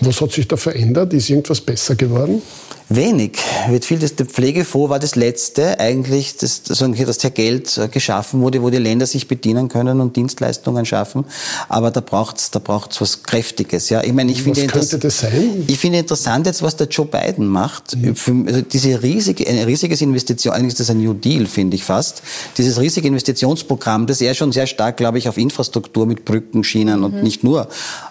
Was 0.00 0.20
hat 0.20 0.32
sich 0.32 0.46
da 0.46 0.56
verändert? 0.56 1.12
Ist 1.12 1.30
irgendwas 1.30 1.60
besser 1.60 1.94
geworden? 1.94 2.42
Wenig. 2.88 3.38
Wird 3.68 3.84
viel, 3.84 3.98
das, 3.98 4.14
der 4.14 4.26
Pflegefonds 4.26 4.90
war 4.90 5.00
das 5.00 5.16
letzte 5.16 5.80
eigentlich, 5.80 6.36
das, 6.36 6.62
dass 6.62 6.78
hier 6.78 7.30
Geld 7.30 7.76
äh, 7.78 7.88
geschaffen 7.88 8.42
wurde, 8.42 8.62
wo 8.62 8.70
die 8.70 8.76
Länder 8.76 9.06
sich 9.06 9.26
bedienen 9.26 9.68
können 9.68 10.00
und 10.00 10.14
Dienstleistungen 10.14 10.86
schaffen. 10.86 11.24
Aber 11.68 11.90
da 11.90 12.00
braucht's, 12.00 12.52
da 12.52 12.60
braucht's 12.60 13.00
was 13.00 13.24
Kräftiges. 13.24 13.88
Ja, 13.88 14.04
ich 14.04 14.12
meine, 14.12 14.30
ich 14.30 14.44
finde 14.44 14.64
könnte 14.68 15.00
das 15.00 15.18
sein? 15.18 15.64
Ich 15.66 15.78
finde 15.78 15.98
interessant 15.98 16.46
jetzt, 16.46 16.62
was 16.62 16.76
der 16.76 16.86
Joe 16.86 17.06
Biden 17.06 17.48
macht. 17.48 17.96
Mhm. 17.96 18.14
Für, 18.14 18.44
also 18.46 18.60
diese 18.62 19.02
riesige, 19.02 19.48
ein 19.48 19.64
riesiges 19.64 20.00
Investition, 20.00 20.54
eigentlich 20.54 20.74
ist 20.74 20.80
das 20.80 20.90
ein 20.90 21.02
New 21.02 21.14
Deal, 21.14 21.46
finde 21.46 21.74
ich 21.74 21.82
fast. 21.82 22.22
Dieses 22.56 22.80
riesige 22.80 23.08
Investitionsprogramm, 23.08 24.06
das 24.06 24.20
er 24.20 24.34
schon 24.34 24.52
sehr 24.52 24.68
stark, 24.68 24.96
glaube 24.96 25.18
ich, 25.18 25.28
auf 25.28 25.38
Infrastruktur 25.38 26.06
mit 26.06 26.24
Brücken, 26.24 26.62
Schienen 26.62 26.98
mhm. 26.98 27.04
und 27.04 27.22
nicht 27.24 27.42
nur 27.42 27.62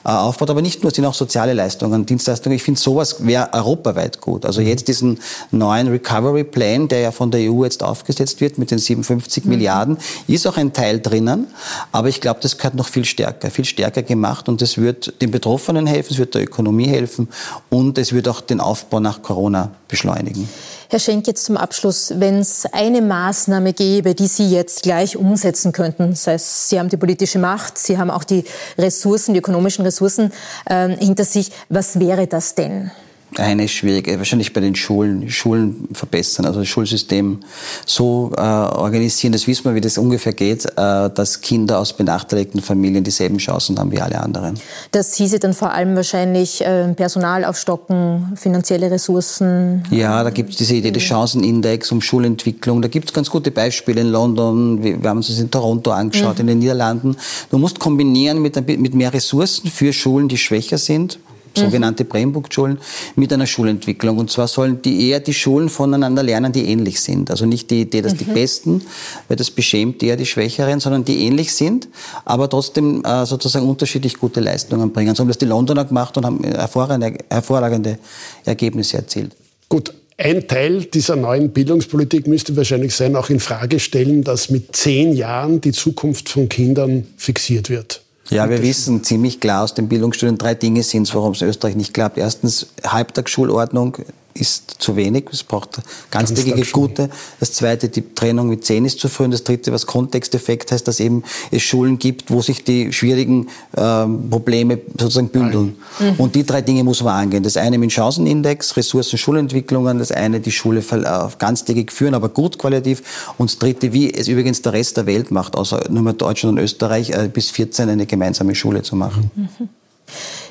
äh, 0.03 0.09
aufbaut, 0.09 0.49
aber 0.49 0.61
nicht 0.61 0.83
nur, 0.83 0.89
es 0.89 0.97
sind 0.97 1.05
auch 1.05 1.13
soziale 1.13 1.53
Leistungen, 1.53 2.05
Dienstleistungen. 2.05 2.57
Ich 2.57 2.63
finde, 2.63 2.81
sowas 2.81 3.25
wäre 3.25 3.53
europaweit 3.53 4.19
gut. 4.19 4.45
Also 4.45 4.64
jetzt 4.65 4.87
diesen 4.87 5.19
neuen 5.51 5.87
Recovery 5.87 6.43
Plan, 6.43 6.87
der 6.87 6.99
ja 6.99 7.11
von 7.11 7.31
der 7.31 7.51
EU 7.51 7.63
jetzt 7.63 7.83
aufgesetzt 7.83 8.41
wird 8.41 8.57
mit 8.57 8.71
den 8.71 8.79
57 8.79 9.43
mhm. 9.43 9.49
Milliarden, 9.51 9.97
ist 10.27 10.47
auch 10.47 10.57
ein 10.57 10.73
Teil 10.73 10.99
drinnen. 10.99 11.47
Aber 11.91 12.09
ich 12.09 12.21
glaube, 12.21 12.39
das 12.41 12.57
gehört 12.57 12.75
noch 12.75 12.87
viel 12.87 13.05
stärker, 13.05 13.51
viel 13.51 13.65
stärker 13.65 14.03
gemacht 14.03 14.49
und 14.49 14.61
es 14.61 14.77
wird 14.77 15.21
den 15.21 15.31
Betroffenen 15.31 15.87
helfen, 15.87 16.13
es 16.13 16.19
wird 16.19 16.35
der 16.35 16.43
Ökonomie 16.43 16.87
helfen 16.87 17.29
und 17.69 17.97
es 17.97 18.13
wird 18.13 18.27
auch 18.27 18.41
den 18.41 18.59
Aufbau 18.59 18.99
nach 18.99 19.21
Corona 19.21 19.71
beschleunigen. 19.87 20.47
Herr 20.89 20.99
Schenk, 20.99 21.25
jetzt 21.25 21.45
zum 21.45 21.57
Abschluss, 21.57 22.13
wenn 22.17 22.35
es 22.35 22.65
eine 22.71 23.01
Maßnahme 23.01 23.73
gäbe, 23.73 24.13
die 24.13 24.27
Sie 24.27 24.49
jetzt 24.49 24.83
gleich 24.83 25.17
umsetzen 25.17 25.71
könnten, 25.71 26.11
das 26.11 26.27
heißt, 26.27 26.69
Sie 26.69 26.79
haben 26.79 26.89
die 26.89 26.97
politische 26.97 27.39
Macht, 27.39 27.77
Sie 27.77 27.97
haben 27.97 28.11
auch 28.11 28.23
die 28.23 28.43
Ressourcen, 28.77 29.33
die 29.33 29.39
ökonomischen 29.39 29.83
Ressourcen 29.83 30.31
äh, 30.65 30.89
hinter 30.89 31.25
sich, 31.25 31.51
was 31.69 31.99
wäre 31.99 32.27
das 32.27 32.53
denn? 32.53 32.91
Eine 33.39 33.67
schwierige, 33.67 34.17
wahrscheinlich 34.17 34.53
bei 34.53 34.61
den 34.61 34.75
Schulen, 34.75 35.29
Schulen 35.29 35.87
verbessern, 35.93 36.45
also 36.45 36.59
das 36.59 36.67
Schulsystem 36.67 37.39
so 37.85 38.31
äh, 38.37 38.41
organisieren, 38.41 39.33
das 39.33 39.47
wissen 39.47 39.65
wir, 39.65 39.75
wie 39.75 39.81
das 39.81 39.97
ungefähr 39.97 40.33
geht, 40.33 40.65
äh, 40.65 41.09
dass 41.09 41.41
Kinder 41.41 41.79
aus 41.79 41.93
benachteiligten 41.93 42.61
Familien 42.61 43.03
dieselben 43.03 43.37
Chancen 43.37 43.77
haben 43.79 43.91
wie 43.91 43.99
alle 43.99 44.21
anderen. 44.21 44.59
Das 44.91 45.15
hieße 45.15 45.39
dann 45.39 45.53
vor 45.53 45.71
allem 45.71 45.95
wahrscheinlich 45.95 46.61
äh, 46.61 46.93
Personal 46.93 47.45
aufstocken, 47.45 48.33
finanzielle 48.35 48.89
Ressourcen. 48.91 49.83
Ja, 49.91 50.23
da 50.23 50.29
gibt 50.29 50.51
es 50.51 50.57
diese 50.57 50.75
Idee 50.75 50.91
des 50.91 51.03
Chancenindex 51.03 51.91
um 51.91 52.01
Schulentwicklung. 52.01 52.81
Da 52.81 52.87
gibt 52.87 53.09
es 53.09 53.13
ganz 53.13 53.29
gute 53.29 53.51
Beispiele 53.51 54.01
in 54.01 54.07
London, 54.07 54.83
wir, 54.83 55.01
wir 55.01 55.09
haben 55.09 55.17
uns 55.17 55.27
das 55.27 55.39
in 55.39 55.51
Toronto 55.51 55.91
angeschaut, 55.91 56.35
mhm. 56.35 56.41
in 56.41 56.47
den 56.47 56.59
Niederlanden. 56.59 57.17
Du 57.49 57.57
musst 57.57 57.79
kombinieren 57.79 58.41
mit, 58.41 58.55
mit 58.67 58.93
mehr 58.93 59.13
Ressourcen 59.13 59.69
für 59.69 59.93
Schulen, 59.93 60.27
die 60.27 60.37
schwächer 60.37 60.77
sind, 60.77 61.19
sogenannte 61.57 62.03
mhm. 62.03 62.09
Brainbook-Schulen, 62.09 62.79
mit 63.15 63.31
einer 63.33 63.47
Schulentwicklung. 63.47 64.17
Und 64.17 64.31
zwar 64.31 64.47
sollen 64.47 64.81
die 64.81 65.09
eher 65.09 65.19
die 65.19 65.33
Schulen 65.33 65.69
voneinander 65.69 66.23
lernen, 66.23 66.51
die 66.51 66.65
ähnlich 66.65 67.01
sind. 67.01 67.31
Also 67.31 67.45
nicht 67.45 67.71
die 67.71 67.81
Idee, 67.81 68.01
dass 68.01 68.13
mhm. 68.13 68.17
die 68.17 68.23
Besten, 68.25 68.81
weil 69.27 69.37
das 69.37 69.51
beschämt 69.51 70.03
eher 70.03 70.15
die 70.15 70.25
Schwächeren, 70.25 70.79
sondern 70.79 71.05
die 71.05 71.25
ähnlich 71.25 71.53
sind, 71.53 71.87
aber 72.25 72.49
trotzdem 72.49 73.03
äh, 73.03 73.25
sozusagen 73.25 73.67
unterschiedlich 73.67 74.17
gute 74.17 74.39
Leistungen 74.39 74.91
bringen. 74.91 75.15
So 75.15 75.21
haben 75.21 75.27
das 75.27 75.37
die 75.37 75.45
Londoner 75.45 75.85
gemacht 75.85 76.17
und 76.17 76.25
haben 76.25 76.43
hervorragende, 76.43 77.17
hervorragende 77.29 77.97
Ergebnisse 78.45 78.97
erzielt. 78.97 79.31
Gut, 79.69 79.93
ein 80.17 80.47
Teil 80.47 80.85
dieser 80.85 81.17
neuen 81.17 81.51
Bildungspolitik 81.51 82.27
müsste 82.27 82.55
wahrscheinlich 82.55 82.95
sein, 82.95 83.17
auch 83.17 83.29
in 83.29 83.41
Frage 83.41 83.79
stellen, 83.79 84.23
dass 84.23 84.49
mit 84.49 84.73
zehn 84.75 85.13
Jahren 85.13 85.59
die 85.59 85.73
Zukunft 85.73 86.29
von 86.29 86.47
Kindern 86.47 87.05
fixiert 87.17 87.69
wird. 87.69 88.04
Ja, 88.29 88.49
wir 88.49 88.61
wissen 88.61 89.03
ziemlich 89.03 89.39
klar 89.39 89.63
aus 89.63 89.73
den 89.73 89.87
Bildungsstudien, 89.87 90.37
drei 90.37 90.55
Dinge 90.55 90.81
sind 90.83 91.03
es, 91.03 91.13
warum 91.13 91.33
es 91.33 91.41
Österreich 91.41 91.75
nicht 91.75 91.93
klappt. 91.93 92.17
Erstens 92.17 92.67
Halbtagsschulordnung, 92.83 93.97
ist 94.35 94.75
zu 94.79 94.95
wenig. 94.97 95.25
Es 95.31 95.43
braucht 95.43 95.81
ganztägige 96.11 96.61
gute. 96.71 97.09
Das 97.39 97.53
zweite, 97.53 97.87
die 97.87 98.13
Trennung 98.13 98.49
mit 98.49 98.65
zehn 98.65 98.83
ist 98.85 98.99
zu 98.99 99.07
früh. 99.07 99.23
Und 99.23 99.31
das 99.31 99.43
dritte, 99.43 99.71
was 99.71 99.85
Kontexteffekt 99.85 100.71
heißt, 100.71 100.87
dass 100.87 100.99
eben 100.99 101.23
es 101.51 101.61
Schulen 101.61 101.97
gibt, 101.97 102.29
wo 102.29 102.41
sich 102.41 102.63
die 102.63 102.91
schwierigen 102.91 103.47
ähm, 103.77 104.29
Probleme 104.29 104.79
sozusagen 104.99 105.29
bündeln. 105.29 105.77
Mhm. 105.99 106.15
Und 106.17 106.35
die 106.35 106.45
drei 106.45 106.61
Dinge 106.61 106.83
muss 106.83 107.01
man 107.01 107.23
angehen. 107.23 107.43
Das 107.43 107.55
eine 107.55 107.77
mit 107.77 107.91
Chancenindex, 107.91 108.75
Ressourcen, 108.75 109.17
Schulentwicklungen. 109.17 109.99
Das 109.99 110.11
eine, 110.11 110.41
die 110.41 110.51
Schule 110.51 110.81
äh, 110.81 111.27
ganztägig 111.39 111.91
führen, 111.91 112.13
aber 112.13 112.27
gut 112.27 112.59
qualitativ. 112.59 113.03
Und 113.37 113.49
das 113.49 113.57
dritte, 113.57 113.93
wie 113.93 114.13
es 114.13 114.27
übrigens 114.27 114.61
der 114.61 114.73
Rest 114.73 114.97
der 114.97 115.05
Welt 115.05 115.31
macht, 115.31 115.55
außer 115.55 115.85
nur 115.89 116.03
mit 116.03 116.21
Deutschland 116.21 116.57
und 116.57 116.63
Österreich, 116.63 117.11
äh, 117.11 117.29
bis 117.31 117.51
14 117.51 117.87
eine 117.87 118.05
gemeinsame 118.05 118.53
Schule 118.53 118.83
zu 118.83 118.97
machen. 118.97 119.31
Mhm. 119.33 119.69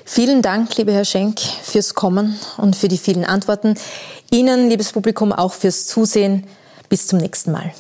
Vielen 0.07 0.43
Dank, 0.43 0.77
lieber 0.77 0.93
Herr 0.93 1.07
Schenk, 1.07 1.41
fürs 1.41 1.95
Kommen 1.95 2.39
und 2.59 2.77
für 2.77 2.89
die 2.89 2.99
vielen 2.99 3.25
Antworten. 3.25 3.75
Ihnen, 4.31 4.69
liebes 4.69 4.93
Publikum, 4.93 5.33
auch 5.33 5.55
fürs 5.55 5.87
Zusehen. 5.87 6.47
Bis 6.91 7.07
zum 7.07 7.19
nächsten 7.19 7.53
Mal. 7.53 7.73